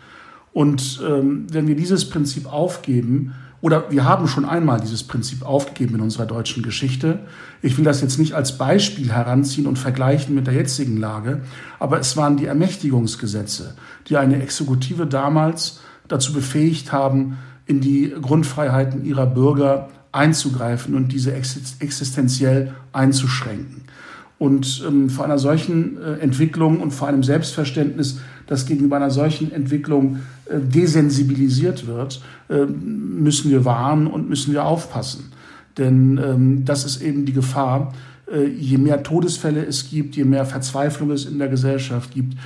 Und 0.52 1.02
ähm, 1.08 1.48
wenn 1.52 1.68
wir 1.68 1.76
dieses 1.76 2.10
Prinzip 2.10 2.46
aufgeben, 2.46 3.34
oder 3.64 3.90
wir 3.90 4.04
haben 4.04 4.28
schon 4.28 4.44
einmal 4.44 4.82
dieses 4.82 5.04
Prinzip 5.04 5.42
aufgegeben 5.42 5.96
in 5.96 6.02
unserer 6.02 6.26
deutschen 6.26 6.64
Geschichte. 6.64 7.20
Ich 7.62 7.78
will 7.78 7.86
das 7.86 8.02
jetzt 8.02 8.20
nicht 8.20 8.34
als 8.34 8.58
Beispiel 8.58 9.14
heranziehen 9.14 9.68
und 9.68 9.80
vergleichen 9.80 10.36
mit 10.36 10.48
der 10.48 10.54
jetzigen 10.54 10.98
Lage, 10.98 11.44
aber 11.80 11.98
es 11.98 12.18
waren 12.18 12.36
die 12.36 12.46
Ermächtigungsgesetze, 12.46 13.76
die 14.10 14.18
eine 14.18 14.44
Exekutive 14.44 15.08
damals 15.08 15.80
dazu 16.10 16.34
befähigt 16.34 16.92
haben, 16.92 17.38
in 17.66 17.80
die 17.80 18.14
Grundfreiheiten 18.22 19.06
ihrer 19.06 19.28
Bürger 19.28 19.88
einzugreifen 20.12 20.94
und 20.94 21.14
diese 21.14 21.34
existenziell 21.34 22.76
einzuschränken. 22.92 23.84
Und 24.44 24.84
ähm, 24.86 25.10
vor 25.10 25.24
einer 25.24 25.40
solchen 25.40 25.96
äh, 25.96 26.16
Entwicklung 26.16 26.82
und 26.82 26.92
vor 26.92 27.08
einem 27.08 27.24
Selbstverständnis, 27.24 28.20
das 28.46 28.66
gegenüber 28.66 28.98
einer 28.98 29.10
solchen 29.10 29.54
Entwicklung 29.54 30.18
äh, 30.48 30.60
desensibilisiert 30.60 31.88
wird, 31.88 32.22
äh, 32.50 32.66
müssen 32.66 33.52
wir 33.52 33.64
warnen 33.64 34.06
und 34.06 34.28
müssen 34.28 34.52
wir 34.52 34.66
aufpassen. 34.66 35.32
Denn 35.78 36.20
ähm, 36.22 36.66
das 36.66 36.84
ist 36.84 37.02
eben 37.02 37.24
die 37.24 37.32
Gefahr. 37.32 37.94
Äh, 38.30 38.48
je 38.48 38.78
mehr 38.78 39.02
Todesfälle 39.02 39.64
es 39.64 39.90
gibt, 39.90 40.18
je 40.18 40.26
mehr 40.26 40.46
Verzweiflung 40.46 41.12
es 41.12 41.24
in 41.24 41.40
der 41.40 41.48
Gesellschaft 41.48 42.14
gibt, 42.14 42.38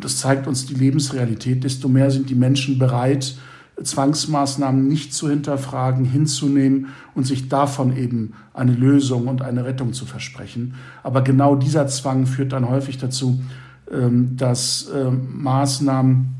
das 0.00 0.16
zeigt 0.16 0.48
uns 0.48 0.66
die 0.66 0.74
Lebensrealität, 0.74 1.62
desto 1.62 1.88
mehr 1.88 2.10
sind 2.10 2.28
die 2.28 2.34
Menschen 2.34 2.76
bereit, 2.76 3.36
Zwangsmaßnahmen 3.82 4.88
nicht 4.88 5.12
zu 5.12 5.28
hinterfragen, 5.28 6.04
hinzunehmen 6.04 6.88
und 7.14 7.26
sich 7.26 7.48
davon 7.48 7.96
eben 7.96 8.32
eine 8.54 8.72
Lösung 8.72 9.28
und 9.28 9.42
eine 9.42 9.64
Rettung 9.64 9.92
zu 9.92 10.06
versprechen. 10.06 10.74
Aber 11.02 11.22
genau 11.22 11.56
dieser 11.56 11.86
Zwang 11.86 12.26
führt 12.26 12.52
dann 12.52 12.68
häufig 12.68 12.98
dazu, 12.98 13.40
ähm, 13.90 14.36
dass 14.36 14.90
ähm, 14.94 15.42
Maßnahmen 15.42 16.36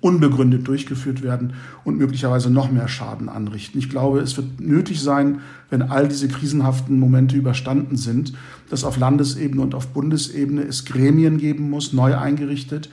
unbegründet 0.00 0.66
durchgeführt 0.66 1.22
werden 1.22 1.54
und 1.84 1.98
möglicherweise 1.98 2.50
noch 2.50 2.70
mehr 2.70 2.88
Schaden 2.88 3.28
anrichten. 3.28 3.78
Ich 3.78 3.90
glaube, 3.90 4.20
es 4.20 4.36
wird 4.36 4.60
nötig 4.60 5.00
sein, 5.00 5.40
wenn 5.70 5.82
all 5.82 6.08
diese 6.08 6.28
krisenhaften 6.28 6.98
Momente 6.98 7.36
überstanden 7.36 7.96
sind, 7.96 8.32
dass 8.70 8.84
auf 8.84 8.96
Landesebene 8.96 9.60
und 9.60 9.74
auf 9.74 9.88
Bundesebene 9.88 10.62
es 10.62 10.84
Gremien 10.84 11.38
geben 11.38 11.70
muss, 11.70 11.92
neu 11.92 12.16
eingerichtet, 12.16 12.90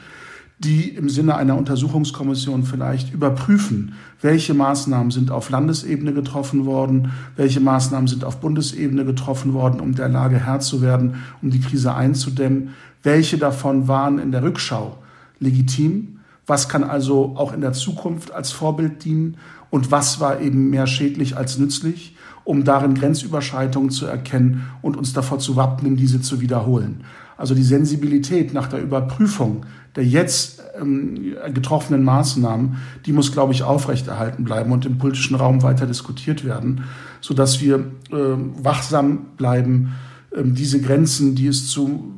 die 0.59 0.89
im 0.89 1.09
Sinne 1.09 1.35
einer 1.35 1.57
Untersuchungskommission 1.57 2.63
vielleicht 2.63 3.13
überprüfen, 3.13 3.93
welche 4.21 4.53
Maßnahmen 4.53 5.11
sind 5.11 5.29
auf 5.29 5.49
Landesebene 5.49 6.13
getroffen 6.13 6.65
worden, 6.65 7.11
welche 7.35 7.59
Maßnahmen 7.59 8.07
sind 8.07 8.23
auf 8.23 8.39
Bundesebene 8.39 9.03
getroffen 9.03 9.53
worden, 9.53 9.81
um 9.81 9.95
der 9.95 10.07
Lage 10.07 10.39
Herr 10.39 10.61
zu 10.61 10.81
werden, 10.81 11.15
um 11.41 11.49
die 11.49 11.59
Krise 11.59 11.93
einzudämmen, 11.93 12.69
welche 13.03 13.37
davon 13.37 13.87
waren 13.87 14.17
in 14.17 14.31
der 14.31 14.43
Rückschau 14.43 14.97
legitim, 15.39 16.19
was 16.47 16.69
kann 16.69 16.83
also 16.83 17.35
auch 17.35 17.53
in 17.53 17.61
der 17.61 17.73
Zukunft 17.73 18.31
als 18.31 18.51
Vorbild 18.51 19.03
dienen 19.03 19.37
und 19.69 19.91
was 19.91 20.19
war 20.19 20.39
eben 20.39 20.69
mehr 20.69 20.87
schädlich 20.87 21.35
als 21.35 21.57
nützlich, 21.57 22.15
um 22.45 22.63
darin 22.63 22.93
Grenzüberschreitungen 22.93 23.89
zu 23.89 24.05
erkennen 24.05 24.67
und 24.81 24.95
uns 24.95 25.11
davor 25.13 25.39
zu 25.39 25.55
wappnen, 25.55 25.97
diese 25.97 26.21
zu 26.21 26.39
wiederholen. 26.39 27.03
Also 27.37 27.55
die 27.55 27.63
Sensibilität 27.63 28.53
nach 28.53 28.67
der 28.67 28.81
Überprüfung 28.81 29.65
der 29.95 30.05
jetzt 30.05 30.61
ähm, 30.79 31.35
getroffenen 31.53 32.03
Maßnahmen, 32.03 32.77
die 33.05 33.13
muss, 33.13 33.31
glaube 33.31 33.53
ich, 33.53 33.63
aufrechterhalten 33.63 34.43
bleiben 34.43 34.71
und 34.71 34.85
im 34.85 34.97
politischen 34.97 35.35
Raum 35.35 35.63
weiter 35.63 35.85
diskutiert 35.85 36.43
werden, 36.43 36.83
sodass 37.21 37.61
wir 37.61 37.79
äh, 38.11 38.15
wachsam 38.61 39.27
bleiben, 39.37 39.93
äh, 40.31 40.43
diese 40.43 40.81
Grenzen, 40.81 41.35
die 41.35 41.47
es 41.47 41.67
zu, 41.67 42.13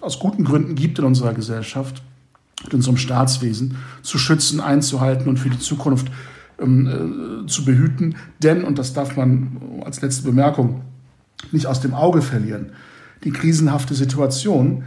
aus 0.00 0.18
guten 0.18 0.44
Gründen 0.44 0.74
gibt 0.74 0.98
in 0.98 1.04
unserer 1.04 1.32
Gesellschaft, 1.32 2.02
in 2.66 2.76
unserem 2.76 2.98
Staatswesen, 2.98 3.76
zu 4.02 4.18
schützen, 4.18 4.60
einzuhalten 4.60 5.28
und 5.28 5.38
für 5.38 5.50
die 5.50 5.58
Zukunft 5.58 6.08
ähm, 6.60 7.44
äh, 7.44 7.46
zu 7.46 7.64
behüten. 7.64 8.16
Denn, 8.42 8.64
und 8.64 8.78
das 8.78 8.92
darf 8.92 9.16
man 9.16 9.82
als 9.84 10.02
letzte 10.02 10.24
Bemerkung 10.24 10.82
nicht 11.50 11.66
aus 11.66 11.80
dem 11.80 11.94
Auge 11.94 12.22
verlieren, 12.22 12.72
die 13.24 13.30
krisenhafte 13.30 13.94
Situation 13.94 14.84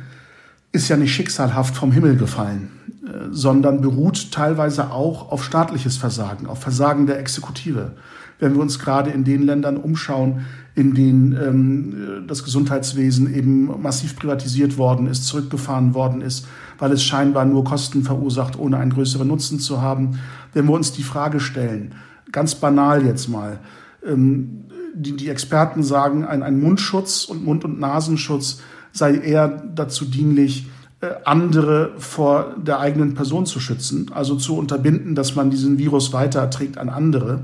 ist 0.76 0.90
ja 0.90 0.98
nicht 0.98 1.14
schicksalhaft 1.14 1.76
vom 1.76 1.92
Himmel 1.92 2.18
gefallen, 2.18 2.70
äh, 3.08 3.30
sondern 3.32 3.82
beruht 3.82 4.32
teilweise 4.32 4.92
auch 4.92 5.32
auf 5.32 5.44
staatliches 5.44 5.98
Versagen, 5.98 6.48
auf 6.48 6.60
Versagen 6.60 7.08
der 7.08 7.20
Exekutive. 7.20 7.94
Wenn 8.38 8.54
wir 8.54 8.62
uns 8.62 8.80
gerade 8.80 9.12
in 9.12 9.24
den 9.24 9.44
Ländern 9.44 9.78
umschauen, 9.78 10.46
in 10.76 10.94
denen 10.94 11.32
ähm, 11.42 12.26
das 12.28 12.44
Gesundheitswesen 12.44 13.34
eben 13.34 13.82
massiv 13.82 14.18
privatisiert 14.18 14.78
worden 14.78 15.08
ist, 15.08 15.26
zurückgefahren 15.26 15.94
worden 15.94 16.22
ist, 16.22 16.46
weil 16.78 16.92
es 16.92 17.04
scheinbar 17.04 17.46
nur 17.46 17.64
Kosten 17.64 18.04
verursacht, 18.04 18.60
ohne 18.60 18.78
einen 18.78 18.92
größeren 18.92 19.28
Nutzen 19.28 19.60
zu 19.60 19.82
haben. 19.82 20.20
Wenn 20.54 20.66
wir 20.66 20.74
uns 20.74 20.92
die 20.92 21.04
Frage 21.04 21.40
stellen, 21.40 21.96
ganz 22.34 22.56
banal 22.56 23.06
jetzt 23.06 23.30
mal, 23.30 23.60
ähm, 24.06 24.66
die, 24.94 25.16
die 25.16 25.30
Experten 25.30 25.84
sagen, 25.84 26.26
ein, 26.26 26.44
ein 26.44 26.60
Mundschutz 26.60 27.24
und 27.24 27.46
Mund- 27.46 27.64
und 27.64 27.80
Nasenschutz 27.80 28.62
sei 28.96 29.16
eher 29.16 29.50
dazu 29.76 30.06
dienlich, 30.06 30.68
äh, 31.02 31.08
andere 31.26 31.92
vor 31.98 32.56
der 32.58 32.80
eigenen 32.80 33.14
Person 33.14 33.46
zu 33.46 33.60
schützen, 33.60 34.10
also 34.14 34.36
zu 34.36 34.58
unterbinden, 34.58 35.14
dass 35.14 35.36
man 35.36 35.50
diesen 35.50 35.78
Virus 35.78 36.14
weiterträgt 36.14 36.78
an 36.78 36.88
andere, 36.88 37.42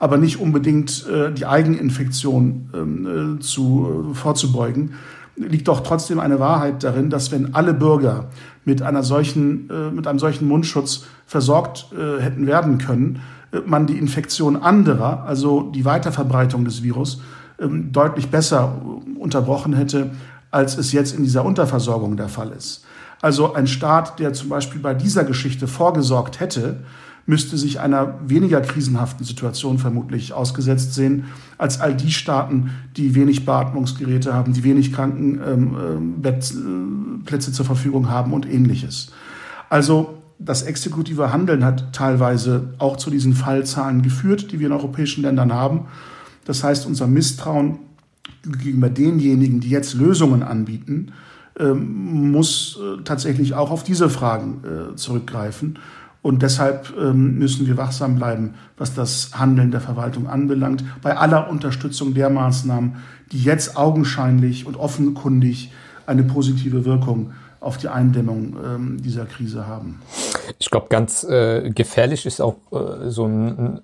aber 0.00 0.18
nicht 0.18 0.40
unbedingt 0.40 1.06
äh, 1.06 1.32
die 1.32 1.46
Eigeninfektion 1.46 2.70
ähm, 2.74 3.36
äh, 3.36 3.40
zu, 3.40 4.10
vorzubeugen, 4.14 4.94
liegt 5.36 5.68
doch 5.68 5.80
trotzdem 5.80 6.18
eine 6.18 6.40
Wahrheit 6.40 6.82
darin, 6.82 7.10
dass 7.10 7.30
wenn 7.30 7.54
alle 7.54 7.74
Bürger 7.74 8.26
mit 8.64 8.82
einer 8.82 9.02
solchen, 9.02 9.70
mit 9.92 10.06
einem 10.06 10.18
solchen 10.18 10.46
Mundschutz 10.46 11.06
versorgt 11.26 11.86
hätten 12.20 12.46
werden 12.46 12.76
können, 12.76 13.22
man 13.64 13.86
die 13.86 13.96
Infektion 13.96 14.56
anderer, 14.56 15.24
also 15.24 15.70
die 15.74 15.86
Weiterverbreitung 15.86 16.66
des 16.66 16.82
Virus, 16.82 17.22
ähm, 17.62 17.92
deutlich 17.92 18.28
besser 18.28 18.80
unterbrochen 19.18 19.72
hätte, 19.72 20.10
als 20.52 20.78
es 20.78 20.92
jetzt 20.92 21.16
in 21.16 21.24
dieser 21.24 21.44
Unterversorgung 21.44 22.16
der 22.16 22.28
Fall 22.28 22.52
ist. 22.52 22.84
Also 23.20 23.54
ein 23.54 23.66
Staat, 23.66 24.20
der 24.20 24.32
zum 24.32 24.48
Beispiel 24.48 24.80
bei 24.80 24.94
dieser 24.94 25.24
Geschichte 25.24 25.66
vorgesorgt 25.66 26.38
hätte, 26.38 26.84
müsste 27.26 27.56
sich 27.56 27.80
einer 27.80 28.14
weniger 28.26 28.60
krisenhaften 28.60 29.24
Situation 29.24 29.78
vermutlich 29.78 30.32
ausgesetzt 30.32 30.94
sehen, 30.94 31.26
als 31.56 31.80
all 31.80 31.94
die 31.94 32.10
Staaten, 32.10 32.70
die 32.96 33.14
wenig 33.14 33.44
Beatmungsgeräte 33.44 34.34
haben, 34.34 34.52
die 34.52 34.64
wenig 34.64 34.92
Krankenplätze 34.92 36.54
ähm, 36.54 37.24
äh, 37.26 37.38
zur 37.38 37.64
Verfügung 37.64 38.10
haben 38.10 38.32
und 38.32 38.46
ähnliches. 38.46 39.12
Also 39.70 40.18
das 40.40 40.62
exekutive 40.62 41.32
Handeln 41.32 41.64
hat 41.64 41.92
teilweise 41.92 42.74
auch 42.78 42.96
zu 42.96 43.10
diesen 43.10 43.34
Fallzahlen 43.34 44.02
geführt, 44.02 44.50
die 44.50 44.58
wir 44.58 44.66
in 44.66 44.72
europäischen 44.72 45.22
Ländern 45.22 45.52
haben. 45.52 45.86
Das 46.44 46.64
heißt, 46.64 46.86
unser 46.86 47.06
Misstrauen 47.06 47.78
gegenüber 48.42 48.90
denjenigen, 48.90 49.60
die 49.60 49.70
jetzt 49.70 49.94
Lösungen 49.94 50.42
anbieten, 50.42 51.12
ähm, 51.58 52.30
muss 52.30 52.78
äh, 52.80 53.02
tatsächlich 53.04 53.54
auch 53.54 53.70
auf 53.70 53.84
diese 53.84 54.08
Fragen 54.08 54.62
äh, 54.64 54.96
zurückgreifen. 54.96 55.78
Und 56.22 56.42
deshalb 56.42 56.92
ähm, 56.98 57.38
müssen 57.38 57.66
wir 57.66 57.76
wachsam 57.76 58.14
bleiben, 58.14 58.54
was 58.76 58.94
das 58.94 59.30
Handeln 59.34 59.72
der 59.72 59.80
Verwaltung 59.80 60.28
anbelangt, 60.28 60.84
bei 61.02 61.16
aller 61.16 61.50
Unterstützung 61.50 62.14
der 62.14 62.30
Maßnahmen, 62.30 62.96
die 63.32 63.42
jetzt 63.42 63.76
augenscheinlich 63.76 64.66
und 64.66 64.76
offenkundig 64.76 65.72
eine 66.06 66.22
positive 66.22 66.84
Wirkung 66.84 67.32
auf 67.58 67.76
die 67.76 67.88
Eindämmung 67.88 68.56
ähm, 68.64 69.02
dieser 69.02 69.24
Krise 69.24 69.66
haben. 69.66 70.00
Ich 70.58 70.70
glaube, 70.70 70.86
ganz 70.88 71.24
äh, 71.24 71.70
gefährlich 71.70 72.26
ist 72.26 72.40
auch 72.40 72.56
äh, 72.72 73.10
so, 73.10 73.26
ein, 73.26 73.80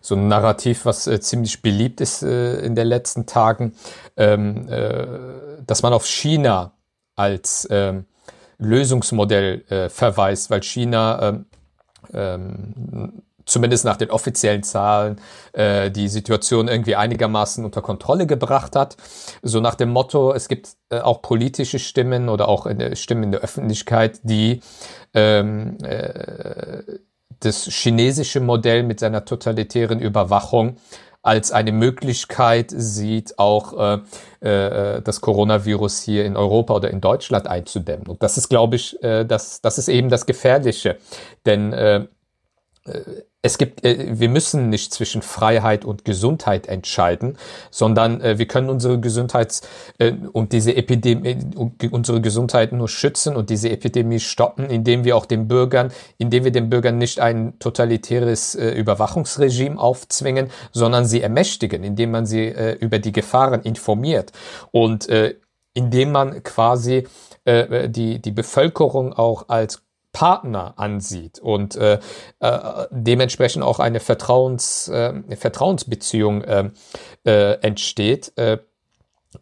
so 0.00 0.14
ein 0.14 0.28
Narrativ, 0.28 0.84
was 0.84 1.06
äh, 1.06 1.20
ziemlich 1.20 1.62
beliebt 1.62 2.00
ist 2.00 2.22
äh, 2.22 2.60
in 2.60 2.74
den 2.74 2.86
letzten 2.86 3.26
Tagen, 3.26 3.74
ähm, 4.16 4.68
äh, 4.68 5.06
dass 5.66 5.82
man 5.82 5.92
auf 5.92 6.06
China 6.06 6.72
als 7.16 7.66
ähm, 7.70 8.06
Lösungsmodell 8.58 9.64
äh, 9.68 9.88
verweist, 9.88 10.50
weil 10.50 10.62
China 10.62 11.28
ähm, 11.28 11.46
ähm, 12.12 13.22
zumindest 13.50 13.84
nach 13.84 13.96
den 13.96 14.10
offiziellen 14.10 14.62
Zahlen, 14.62 15.20
äh, 15.52 15.90
die 15.90 16.08
Situation 16.08 16.68
irgendwie 16.68 16.96
einigermaßen 16.96 17.64
unter 17.64 17.82
Kontrolle 17.82 18.26
gebracht 18.26 18.76
hat. 18.76 18.96
So 19.42 19.60
nach 19.60 19.74
dem 19.74 19.90
Motto, 19.90 20.32
es 20.32 20.48
gibt 20.48 20.70
äh, 20.90 21.00
auch 21.00 21.22
politische 21.22 21.78
Stimmen 21.78 22.28
oder 22.28 22.48
auch 22.48 22.66
in 22.66 22.78
der, 22.78 22.94
Stimmen 22.96 23.24
in 23.24 23.32
der 23.32 23.40
Öffentlichkeit, 23.40 24.20
die 24.22 24.60
ähm, 25.14 25.76
äh, 25.82 26.82
das 27.40 27.64
chinesische 27.64 28.40
Modell 28.40 28.82
mit 28.82 29.00
seiner 29.00 29.24
totalitären 29.24 30.00
Überwachung 30.00 30.76
als 31.22 31.52
eine 31.52 31.72
Möglichkeit 31.72 32.72
sieht, 32.74 33.38
auch 33.38 34.00
äh, 34.40 34.46
äh, 34.46 35.02
das 35.02 35.20
Coronavirus 35.20 36.00
hier 36.00 36.24
in 36.24 36.36
Europa 36.36 36.74
oder 36.74 36.90
in 36.90 37.00
Deutschland 37.00 37.46
einzudämmen. 37.46 38.06
Und 38.06 38.22
das 38.22 38.38
ist, 38.38 38.48
glaube 38.48 38.76
ich, 38.76 39.02
äh, 39.02 39.24
das, 39.24 39.60
das 39.60 39.76
ist 39.76 39.88
eben 39.88 40.08
das 40.08 40.24
Gefährliche. 40.24 40.96
Denn 41.44 41.72
äh, 41.72 41.96
äh 41.96 42.06
es 43.42 43.58
gibt, 43.58 43.84
äh, 43.84 44.18
wir 44.18 44.28
müssen 44.28 44.68
nicht 44.68 44.92
zwischen 44.92 45.22
Freiheit 45.22 45.84
und 45.84 46.04
Gesundheit 46.04 46.66
entscheiden, 46.66 47.38
sondern 47.70 48.20
äh, 48.20 48.38
wir 48.38 48.46
können 48.46 48.68
unsere 48.68 49.00
Gesundheits 49.00 49.62
äh, 49.98 50.12
und 50.32 50.52
diese 50.52 50.76
Epidemie, 50.76 51.38
unsere 51.90 52.20
Gesundheit 52.20 52.72
nur 52.72 52.88
schützen 52.88 53.36
und 53.36 53.50
diese 53.50 53.70
Epidemie 53.70 54.20
stoppen, 54.20 54.68
indem 54.68 55.04
wir 55.04 55.16
auch 55.16 55.26
den 55.26 55.48
Bürgern, 55.48 55.90
indem 56.18 56.44
wir 56.44 56.52
den 56.52 56.68
Bürgern 56.68 56.98
nicht 56.98 57.20
ein 57.20 57.58
totalitäres 57.58 58.54
Überwachungsregime 58.54 59.78
aufzwingen, 59.78 60.50
sondern 60.72 61.06
sie 61.06 61.22
ermächtigen, 61.22 61.84
indem 61.84 62.10
man 62.10 62.26
sie 62.26 62.54
über 62.80 62.98
die 62.98 63.12
Gefahren 63.12 63.62
informiert. 63.62 64.32
Und 64.70 65.08
indem 65.74 66.12
man 66.12 66.42
quasi 66.42 67.06
die, 67.46 68.20
die 68.20 68.30
Bevölkerung 68.30 69.12
auch 69.12 69.48
als 69.48 69.82
Partner 70.12 70.74
ansieht 70.76 71.38
und 71.38 71.76
äh, 71.76 72.00
äh, 72.40 72.86
dementsprechend 72.90 73.62
auch 73.62 73.78
eine 73.78 74.00
Vertrauens, 74.00 74.88
äh, 74.88 75.36
Vertrauensbeziehung 75.36 76.42
äh, 76.42 76.70
äh, 77.24 77.52
entsteht, 77.60 78.32
äh, 78.36 78.58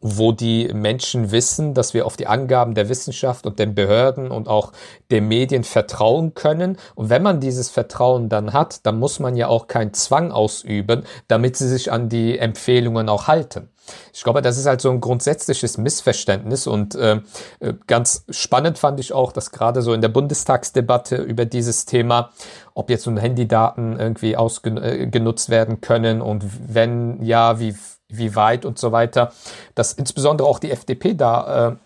wo 0.01 0.33
die 0.33 0.69
Menschen 0.75 1.31
wissen, 1.31 1.73
dass 1.73 1.95
wir 1.95 2.05
auf 2.05 2.17
die 2.17 2.27
Angaben 2.27 2.75
der 2.75 2.89
Wissenschaft 2.91 3.47
und 3.47 3.59
den 3.59 3.75
Behörden 3.75 4.31
und 4.31 4.47
auch 4.47 4.73
den 5.11 5.29
Medien 5.29 5.65
vertrauen 5.65 6.35
können. 6.35 6.77
Und 6.95 7.09
wenn 7.09 7.23
man 7.23 7.41
dieses 7.41 7.71
Vertrauen 7.71 8.29
dann 8.29 8.53
hat, 8.53 8.85
dann 8.85 8.99
muss 8.99 9.19
man 9.19 9.35
ja 9.35 9.49
auch 9.49 9.67
keinen 9.67 9.95
Zwang 9.95 10.31
ausüben, 10.31 11.05
damit 11.27 11.57
sie 11.57 11.69
sich 11.69 11.91
an 11.91 12.11
die 12.11 12.39
Empfehlungen 12.39 13.09
auch 13.09 13.29
halten. 13.29 13.71
Ich 14.13 14.23
glaube, 14.23 14.43
das 14.43 14.59
ist 14.59 14.67
halt 14.67 14.83
so 14.83 14.91
ein 14.91 15.01
grundsätzliches 15.01 15.79
Missverständnis 15.79 16.67
und 16.67 16.95
äh, 16.95 17.23
äh 17.61 17.73
ganz 17.87 18.27
spannend 18.29 18.79
fand 18.79 19.01
ich 19.01 19.15
auch, 19.15 19.33
dass 19.33 19.51
gerade 19.51 19.81
so 19.81 19.95
in 19.95 20.03
der 20.03 20.09
Bundestagsdebatte 20.09 21.17
über 21.17 21.47
dieses 21.47 21.87
Thema, 21.87 22.31
ob 22.75 22.91
jetzt 22.91 23.07
nun 23.07 23.17
Handydaten 23.17 23.99
irgendwie 23.99 24.37
ausgenutzt 24.37 25.49
äh, 25.49 25.53
werden 25.53 25.81
können 25.81 26.21
und 26.21 26.45
wenn 26.69 27.23
ja, 27.23 27.59
wie, 27.61 27.75
wie 28.09 28.35
weit 28.35 28.65
und 28.65 28.79
so 28.79 28.93
weiter, 28.93 29.33
dass 29.75 29.93
insbesondere 29.93 30.49
auch 30.49 30.59
die 30.59 30.71
FDP 30.71 31.15
da 31.15 31.69
äh, 31.69 31.77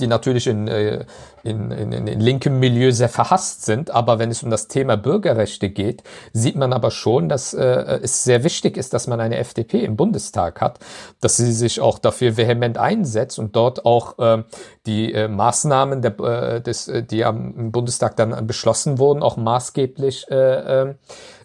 die 0.00 0.06
natürlich 0.06 0.46
in, 0.46 0.68
äh, 0.68 1.04
in, 1.42 1.70
in, 1.70 1.92
in 1.92 2.20
linkem 2.20 2.58
Milieu 2.58 2.90
sehr 2.90 3.08
verhasst 3.08 3.64
sind. 3.64 3.90
Aber 3.90 4.18
wenn 4.18 4.30
es 4.30 4.42
um 4.42 4.50
das 4.50 4.68
Thema 4.68 4.96
Bürgerrechte 4.96 5.70
geht, 5.70 6.02
sieht 6.32 6.56
man 6.56 6.72
aber 6.72 6.90
schon, 6.90 7.28
dass 7.28 7.54
äh, 7.54 7.64
es 8.02 8.24
sehr 8.24 8.44
wichtig 8.44 8.76
ist, 8.76 8.92
dass 8.92 9.06
man 9.06 9.20
eine 9.20 9.38
FDP 9.38 9.84
im 9.84 9.96
Bundestag 9.96 10.60
hat, 10.60 10.80
dass 11.20 11.36
sie 11.36 11.52
sich 11.52 11.80
auch 11.80 11.98
dafür 11.98 12.36
vehement 12.36 12.78
einsetzt 12.78 13.38
und 13.38 13.56
dort 13.56 13.86
auch 13.86 14.18
äh, 14.18 14.42
die 14.86 15.12
äh, 15.12 15.28
Maßnahmen, 15.28 16.02
der, 16.02 16.20
äh, 16.20 16.60
des, 16.60 16.88
äh, 16.88 17.02
die 17.02 17.24
am 17.24 17.72
Bundestag 17.72 18.16
dann 18.16 18.46
beschlossen 18.46 18.98
wurden, 18.98 19.22
auch 19.22 19.36
maßgeblich 19.36 20.28
äh, 20.30 20.94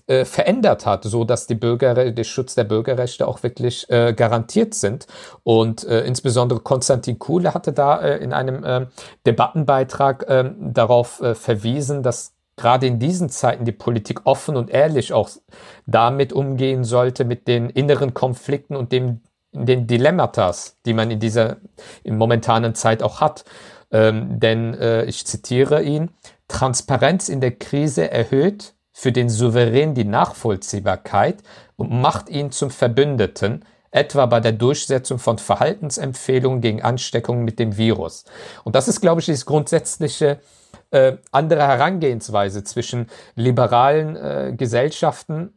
äh, 0.08 0.26
verändert 0.26 0.86
hat, 0.86 1.04
so 1.04 1.24
dass 1.24 1.48
die 1.48 1.56
Bürger, 1.56 2.12
der 2.12 2.24
Schutz 2.24 2.56
der 2.56 2.64
Bürgerrechte 2.64 3.28
auch 3.28 3.44
wirklich 3.44 3.90
äh, 3.90 4.14
garantiert 4.14 4.74
sind. 4.74 5.08
Und 5.44 5.84
äh, 5.84 6.02
insbesondere 6.02 6.60
Konstantin 6.60 7.20
Kuhle 7.20 7.54
hatte 7.54 7.74
da 7.74 8.00
äh, 8.02 8.18
in 8.18 8.34
einem 8.34 8.64
äh, 8.64 8.88
Debattenbeitrag 9.26 10.24
äh, 10.30 10.52
darauf 10.60 11.22
äh, 11.22 11.36
verwiesen, 11.36 12.04
dass 12.04 12.34
gerade 12.58 12.88
in 12.88 13.00
diesen 13.00 13.30
Zeiten 13.30 13.66
die 13.66 13.72
Politik 13.72 14.22
offen 14.26 14.56
und 14.56 14.70
ehrlich 14.70 15.14
auch 15.14 15.30
damit 15.86 16.34
umgehen 16.34 16.84
sollte, 16.84 17.26
mit 17.26 17.48
den 17.48 17.70
inneren 17.70 18.14
Konflikten 18.14 18.76
und 18.76 18.92
dem, 18.92 19.22
den 19.52 19.88
Dilemmatas, 19.88 20.78
die 20.86 20.94
man 20.94 21.12
in 21.12 21.20
dieser 21.20 21.58
in 22.04 22.18
momentanen 22.18 22.76
Zeit 22.76 23.04
auch 23.04 23.22
hat. 23.22 23.46
Ähm, 23.92 24.40
denn 24.40 24.74
äh, 24.76 25.04
ich 25.06 25.26
zitiere 25.26 25.84
ihn, 25.84 26.12
Transparenz 26.48 27.30
in 27.30 27.42
der 27.42 27.52
Krise 27.52 28.10
erhöht 28.12 28.74
für 28.92 29.12
den 29.12 29.30
Souverän 29.30 29.94
die 29.94 30.06
Nachvollziehbarkeit 30.06 31.44
und 31.76 31.92
macht 31.92 32.30
ihn 32.30 32.52
zum 32.52 32.70
Verbündeten, 32.70 33.66
etwa 33.92 34.26
bei 34.26 34.40
der 34.40 34.54
Durchsetzung 34.54 35.20
von 35.20 35.38
Verhaltensempfehlungen 35.38 36.62
gegen 36.62 36.82
Ansteckungen 36.82 37.44
mit 37.44 37.60
dem 37.60 37.78
Virus. 37.78 38.26
Und 38.64 38.76
das 38.76 38.88
ist, 38.88 39.02
glaube 39.02 39.22
ich, 39.22 39.26
die 39.26 39.46
grundsätzliche 39.46 40.40
äh, 40.92 41.18
andere 41.32 41.68
Herangehensweise 41.68 42.64
zwischen 42.64 43.08
liberalen 43.36 44.16
äh, 44.16 44.54
Gesellschaften 44.56 45.54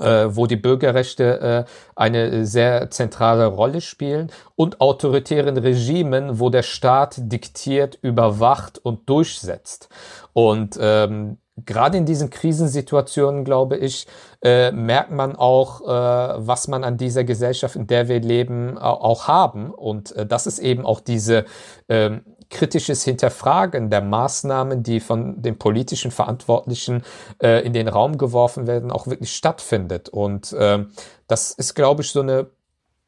äh, 0.00 0.34
wo 0.34 0.46
die 0.46 0.56
Bürgerrechte 0.56 1.66
äh, 1.66 1.70
eine 1.94 2.46
sehr 2.46 2.90
zentrale 2.90 3.46
Rolle 3.46 3.82
spielen 3.82 4.30
und 4.56 4.80
autoritären 4.80 5.58
Regimen, 5.58 6.40
wo 6.40 6.48
der 6.48 6.62
Staat 6.62 7.16
diktiert, 7.18 7.98
überwacht 8.00 8.78
und 8.78 9.06
durchsetzt. 9.08 9.90
Und 10.32 10.78
ähm, 10.80 11.36
gerade 11.56 11.98
in 11.98 12.06
diesen 12.06 12.30
Krisensituationen, 12.30 13.44
glaube 13.44 13.76
ich, 13.76 14.06
äh, 14.42 14.72
merkt 14.72 15.10
man 15.10 15.36
auch, 15.36 15.82
äh, 15.82 16.46
was 16.46 16.68
man 16.68 16.84
an 16.84 16.96
dieser 16.96 17.24
Gesellschaft, 17.24 17.76
in 17.76 17.86
der 17.86 18.08
wir 18.08 18.20
leben, 18.20 18.78
auch 18.78 19.28
haben. 19.28 19.70
Und 19.70 20.12
äh, 20.16 20.26
das 20.26 20.46
ist 20.46 20.58
eben 20.58 20.86
auch 20.86 21.00
diese 21.00 21.44
ähm, 21.88 22.22
kritisches 22.48 23.04
Hinterfragen 23.04 23.90
der 23.90 24.02
Maßnahmen, 24.02 24.82
die 24.82 25.00
von 25.00 25.42
den 25.42 25.58
politischen 25.58 26.10
Verantwortlichen 26.10 27.02
äh, 27.42 27.64
in 27.64 27.72
den 27.72 27.88
Raum 27.88 28.18
geworfen 28.18 28.66
werden, 28.66 28.90
auch 28.90 29.06
wirklich 29.06 29.32
stattfindet. 29.34 30.08
Und 30.08 30.52
äh, 30.52 30.84
das 31.26 31.52
ist, 31.52 31.74
glaube 31.74 32.02
ich, 32.02 32.10
so 32.10 32.20
eine 32.20 32.50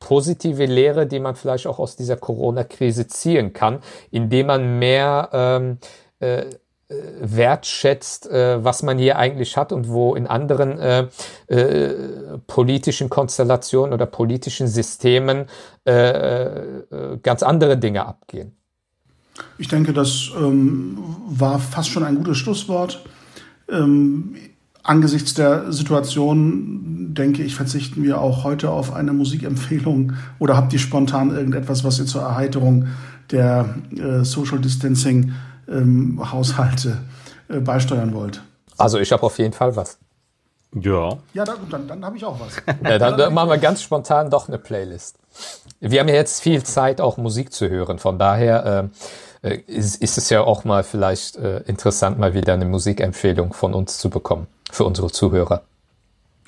positive 0.01 0.66
Lehre, 0.66 1.07
die 1.07 1.20
man 1.20 1.34
vielleicht 1.34 1.66
auch 1.66 1.78
aus 1.78 1.97
dieser 1.97 2.16
Corona-Krise 2.16 3.07
ziehen 3.07 3.53
kann, 3.53 3.80
indem 4.11 4.49
man 4.49 4.78
mehr 4.78 5.30
ähm, 5.32 5.78
äh, 6.20 6.47
wertschätzt, 6.89 8.30
äh, 8.30 8.62
was 8.62 8.82
man 8.82 8.99
hier 8.99 9.18
eigentlich 9.18 9.57
hat 9.57 9.72
und 9.72 9.89
wo 9.89 10.14
in 10.14 10.26
anderen 10.26 10.78
äh, 10.78 11.07
äh, 11.49 12.39
politischen 12.47 13.09
Konstellationen 13.09 13.93
oder 13.93 14.07
politischen 14.07 14.68
Systemen 14.68 15.47
äh, 15.87 15.93
äh, 15.93 17.18
ganz 17.22 17.43
andere 17.43 17.78
Dinge 17.78 18.05
abgehen. 18.07 18.53
Ich 19.59 19.68
denke, 19.68 19.93
das 19.93 20.30
ähm, 20.37 20.99
war 21.26 21.59
fast 21.59 21.89
schon 21.89 22.05
ein 22.05 22.16
gutes 22.16 22.37
Schlusswort. 22.39 23.05
Ähm, 23.68 24.37
angesichts 24.82 25.35
der 25.35 25.72
Situation, 25.72 27.14
denke 27.14 27.43
ich, 27.43 27.55
verzichten 27.55 28.03
wir 28.03 28.20
auch 28.20 28.45
heute 28.45 28.70
auf 28.70 28.93
eine 28.93 29.12
Musikempfehlung 29.12 30.12
oder 30.39 30.57
habt 30.57 30.72
ihr 30.72 30.78
spontan 30.78 31.30
irgendetwas, 31.30 31.82
was 31.82 31.99
ihr 31.99 32.07
zur 32.07 32.22
Erheiterung 32.22 32.89
der 33.30 33.74
äh, 33.97 34.22
Social 34.22 34.59
Distancing 34.59 35.32
ähm, 35.69 36.21
Haushalte 36.33 36.99
äh, 37.49 37.61
beisteuern 37.61 38.15
wollt? 38.15 38.43
Also 38.77 38.99
ich 38.99 39.12
habe 39.12 39.23
auf 39.23 39.39
jeden 39.39 39.53
Fall 39.53 39.77
was. 39.77 39.99
Ja. 40.73 41.19
Ja, 41.33 41.45
dann, 41.45 41.57
dann, 41.71 41.89
dann 41.89 42.05
habe 42.05 42.17
ich 42.17 42.25
auch 42.25 42.39
was. 42.41 42.57
Ja, 42.83 42.99
dann, 42.99 43.17
dann 43.17 43.33
machen 43.33 43.51
wir 43.51 43.59
ganz 43.59 43.83
spontan 43.83 44.31
doch 44.31 44.49
eine 44.49 44.59
Playlist. 44.59 45.17
Wir 45.81 46.01
haben 46.01 46.09
ja 46.09 46.15
jetzt 46.15 46.41
viel 46.41 46.62
Zeit, 46.62 47.01
auch 47.01 47.17
Musik 47.17 47.53
zu 47.53 47.69
hören. 47.69 47.99
Von 47.99 48.19
daher 48.19 48.91
äh, 49.43 49.49
äh, 49.49 49.61
ist, 49.67 50.03
ist, 50.03 50.19
es 50.19 50.31
ja 50.31 50.41
auch 50.41 50.65
mal 50.65 50.83
vielleicht 50.83 51.37
äh, 51.37 51.59
interessant, 51.67 52.19
mal 52.19 52.35
wieder 52.35 52.55
eine 52.55 52.65
Musikempfehlung 52.65 53.53
von 53.53 53.75
uns 53.75 53.99
zu 53.99 54.11
bekommen 54.11 54.47
für 54.73 54.85
unsere 54.85 55.11
Zuhörer. 55.11 55.62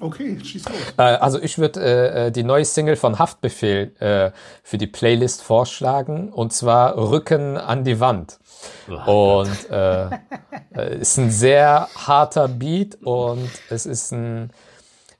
Okay, 0.00 0.38
schieß 0.42 0.68
los. 0.68 0.76
Äh, 0.98 1.02
also 1.02 1.40
ich 1.40 1.58
würde 1.58 1.80
äh, 1.80 2.26
äh, 2.26 2.30
die 2.30 2.42
neue 2.42 2.64
Single 2.64 2.96
von 2.96 3.18
Haftbefehl 3.18 3.94
äh, 3.98 4.30
für 4.62 4.78
die 4.78 4.86
Playlist 4.86 5.42
vorschlagen 5.42 6.32
und 6.32 6.52
zwar 6.52 6.96
Rücken 6.96 7.56
an 7.56 7.84
die 7.84 7.98
Wand. 7.98 8.38
Oh, 9.06 9.40
und 9.40 9.70
äh, 9.70 10.98
ist 10.98 11.16
ein 11.18 11.30
sehr 11.30 11.88
harter 11.94 12.48
Beat 12.48 12.96
und 13.02 13.50
es 13.70 13.86
ist 13.86 14.12
ein 14.12 14.50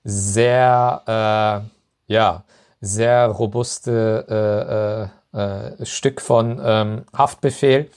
sehr 0.05 1.03
äh, 2.09 2.13
ja 2.13 2.45
sehr 2.81 3.27
robuste 3.27 5.11
äh, 5.35 5.39
äh, 5.39 5.81
äh, 5.81 5.87
Stück 5.87 6.21
von 6.21 6.61
ähm, 6.63 7.05
Haftbefehl 7.17 7.91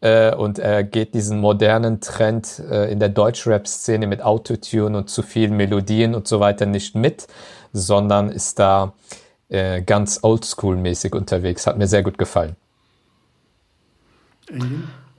äh, 0.00 0.34
und 0.34 0.58
er 0.58 0.82
geht 0.84 1.14
diesen 1.14 1.38
modernen 1.38 2.00
Trend 2.00 2.58
äh, 2.70 2.90
in 2.90 2.98
der 3.00 3.08
Deutschrap-Szene 3.10 4.06
mit 4.06 4.22
Autotune 4.22 4.96
und 4.96 5.10
zu 5.10 5.22
vielen 5.22 5.56
Melodien 5.56 6.14
und 6.14 6.26
so 6.26 6.40
weiter 6.40 6.66
nicht 6.66 6.94
mit, 6.94 7.26
sondern 7.72 8.30
ist 8.30 8.58
da 8.58 8.94
äh, 9.48 9.82
ganz 9.82 10.20
oldschool-mäßig 10.22 11.14
unterwegs. 11.14 11.66
Hat 11.66 11.76
mir 11.76 11.86
sehr 11.86 12.02
gut 12.02 12.18
gefallen. 12.18 12.56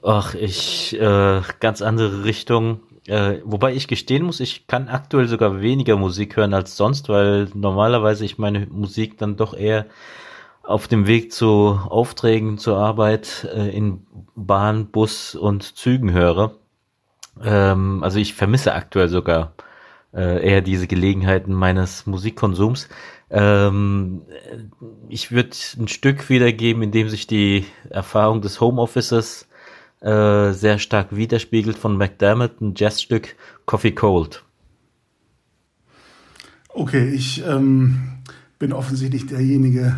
Ach, 0.02 0.34
ich 0.34 0.98
äh, 1.00 1.40
ganz 1.60 1.80
andere 1.82 2.24
Richtung. 2.24 2.80
Äh, 3.06 3.38
wobei 3.44 3.74
ich 3.74 3.88
gestehen 3.88 4.24
muss, 4.24 4.40
ich 4.40 4.66
kann 4.66 4.88
aktuell 4.88 5.26
sogar 5.26 5.60
weniger 5.60 5.96
Musik 5.96 6.36
hören 6.36 6.54
als 6.54 6.76
sonst, 6.76 7.08
weil 7.08 7.48
normalerweise 7.54 8.24
ich 8.24 8.38
meine 8.38 8.66
Musik 8.66 9.18
dann 9.18 9.36
doch 9.36 9.54
eher 9.54 9.86
auf 10.62 10.88
dem 10.88 11.06
Weg 11.06 11.32
zu 11.32 11.78
Aufträgen 11.88 12.58
zur 12.58 12.78
Arbeit 12.78 13.48
äh, 13.54 13.68
in 13.76 14.06
Bahn, 14.34 14.86
Bus 14.86 15.34
und 15.34 15.76
Zügen 15.76 16.12
höre. 16.12 16.56
Ähm, 17.42 18.02
also 18.02 18.18
ich 18.18 18.34
vermisse 18.34 18.74
aktuell 18.74 19.08
sogar 19.08 19.54
äh, 20.14 20.46
eher 20.46 20.60
diese 20.60 20.86
Gelegenheiten 20.86 21.52
meines 21.52 22.06
Musikkonsums. 22.06 22.88
Ähm, 23.30 24.22
ich 25.08 25.32
würde 25.32 25.56
ein 25.78 25.88
Stück 25.88 26.28
wiedergeben, 26.28 26.82
in 26.82 26.92
dem 26.92 27.08
sich 27.08 27.26
die 27.26 27.64
Erfahrung 27.90 28.42
des 28.42 28.60
Homeoffices 28.60 29.48
äh, 30.00 30.52
sehr 30.52 30.78
stark 30.78 31.16
widerspiegelt 31.16 31.78
von 31.78 31.96
McDermott, 31.96 32.60
ein 32.60 32.74
Jazzstück 32.76 33.36
Coffee 33.66 33.92
Cold. 33.92 34.44
Okay, 36.68 37.08
ich 37.10 37.44
ähm, 37.46 38.18
bin 38.58 38.72
offensichtlich 38.72 39.26
derjenige, 39.26 39.96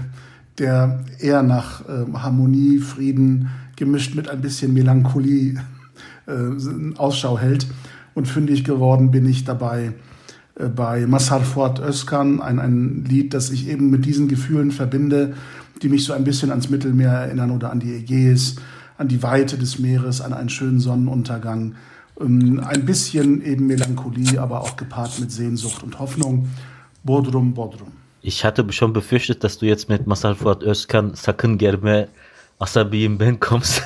der 0.58 1.04
eher 1.18 1.42
nach 1.42 1.82
äh, 1.88 2.12
Harmonie, 2.14 2.78
Frieden 2.78 3.50
gemischt 3.76 4.14
mit 4.14 4.28
ein 4.28 4.40
bisschen 4.40 4.72
Melancholie 4.72 5.56
äh, 6.26 6.96
Ausschau 6.96 7.38
hält. 7.38 7.66
Und 8.14 8.28
fündig 8.28 8.64
geworden 8.64 9.10
bin 9.10 9.26
ich 9.26 9.44
dabei 9.44 9.92
äh, 10.56 10.68
bei 10.68 11.06
Masar 11.06 11.40
Fuad 11.40 11.80
Özkan, 11.80 12.40
ein, 12.40 12.58
ein 12.58 13.04
Lied, 13.04 13.34
das 13.34 13.50
ich 13.50 13.68
eben 13.68 13.90
mit 13.90 14.04
diesen 14.04 14.28
Gefühlen 14.28 14.70
verbinde, 14.70 15.34
die 15.82 15.88
mich 15.88 16.04
so 16.04 16.12
ein 16.12 16.24
bisschen 16.24 16.50
ans 16.50 16.70
Mittelmeer 16.70 17.10
erinnern 17.10 17.50
oder 17.50 17.70
an 17.70 17.80
die 17.80 17.92
Ägäis, 17.92 18.56
an 18.96 19.08
die 19.08 19.22
Weite 19.22 19.58
des 19.58 19.78
Meeres, 19.78 20.20
an 20.20 20.32
einen 20.32 20.48
schönen 20.48 20.78
Sonnenuntergang. 20.78 21.74
Ähm, 22.20 22.60
ein 22.64 22.86
bisschen 22.86 23.44
eben 23.44 23.66
Melancholie, 23.66 24.40
aber 24.40 24.60
auch 24.60 24.76
gepaart 24.76 25.18
mit 25.18 25.32
Sehnsucht 25.32 25.82
und 25.82 25.98
Hoffnung. 25.98 26.48
Bodrum, 27.02 27.54
Bodrum. 27.54 28.03
Ich 28.26 28.42
hatte 28.42 28.64
schon 28.72 28.94
befürchtet, 28.94 29.44
dass 29.44 29.58
du 29.58 29.66
jetzt 29.66 29.90
mit 29.90 30.06
Masal 30.06 30.34
Fuat 30.34 30.62
Özkan 30.62 31.12
Sakın 31.14 31.58
Germe 31.58 32.08
Asabiyim 32.58 33.18
Ben 33.18 33.38
kommst. 33.38 33.82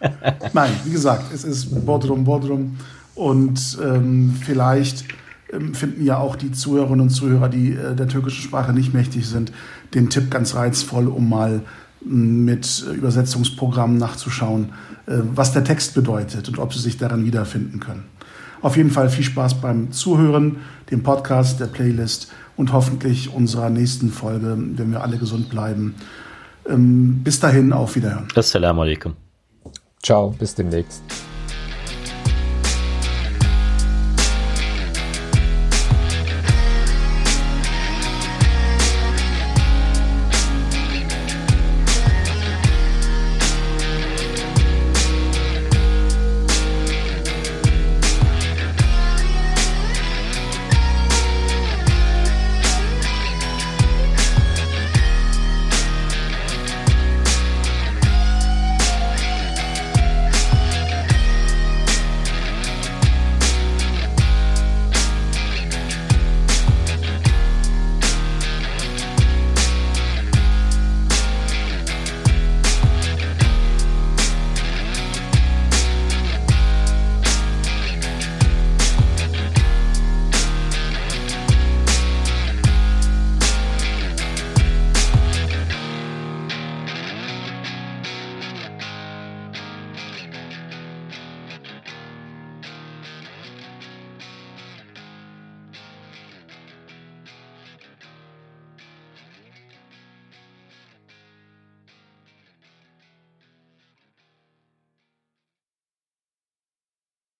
Nein, 0.52 0.72
wie 0.84 0.90
gesagt, 0.90 1.32
es 1.32 1.42
ist 1.42 1.86
Bodrum, 1.86 2.24
Bodrum 2.24 2.76
und 3.14 3.78
ähm, 3.82 4.34
vielleicht 4.44 5.06
ähm, 5.50 5.72
finden 5.72 6.04
ja 6.04 6.18
auch 6.18 6.36
die 6.36 6.52
Zuhörerinnen 6.52 7.00
und 7.00 7.08
Zuhörer, 7.08 7.48
die 7.48 7.72
äh, 7.72 7.94
der 7.94 8.08
türkischen 8.08 8.42
Sprache 8.42 8.74
nicht 8.74 8.92
mächtig 8.92 9.26
sind, 9.26 9.52
den 9.94 10.10
Tipp 10.10 10.30
ganz 10.30 10.54
reizvoll, 10.54 11.08
um 11.08 11.26
mal 11.26 11.62
mit 12.02 12.84
Übersetzungsprogrammen 12.94 13.96
nachzuschauen, 13.96 14.74
äh, 15.06 15.14
was 15.34 15.54
der 15.54 15.64
Text 15.64 15.94
bedeutet 15.94 16.50
und 16.50 16.58
ob 16.58 16.74
sie 16.74 16.80
sich 16.80 16.98
daran 16.98 17.24
wiederfinden 17.24 17.80
können. 17.80 18.04
Auf 18.60 18.76
jeden 18.76 18.90
Fall 18.90 19.08
viel 19.08 19.24
Spaß 19.24 19.62
beim 19.62 19.92
Zuhören, 19.92 20.58
dem 20.90 21.02
Podcast, 21.02 21.58
der 21.58 21.66
Playlist 21.66 22.30
und 22.56 22.72
hoffentlich 22.72 23.32
unserer 23.32 23.70
nächsten 23.70 24.10
Folge, 24.10 24.56
wenn 24.58 24.90
wir 24.90 25.02
alle 25.02 25.18
gesund 25.18 25.48
bleiben. 25.48 25.94
Ähm, 26.68 27.20
bis 27.22 27.40
dahin, 27.40 27.72
auf 27.72 27.96
Wiederhören. 27.96 28.28
Assalamu 28.34 28.82
alaikum. 28.82 29.14
Ciao, 30.02 30.30
bis 30.38 30.54
demnächst. 30.54 31.02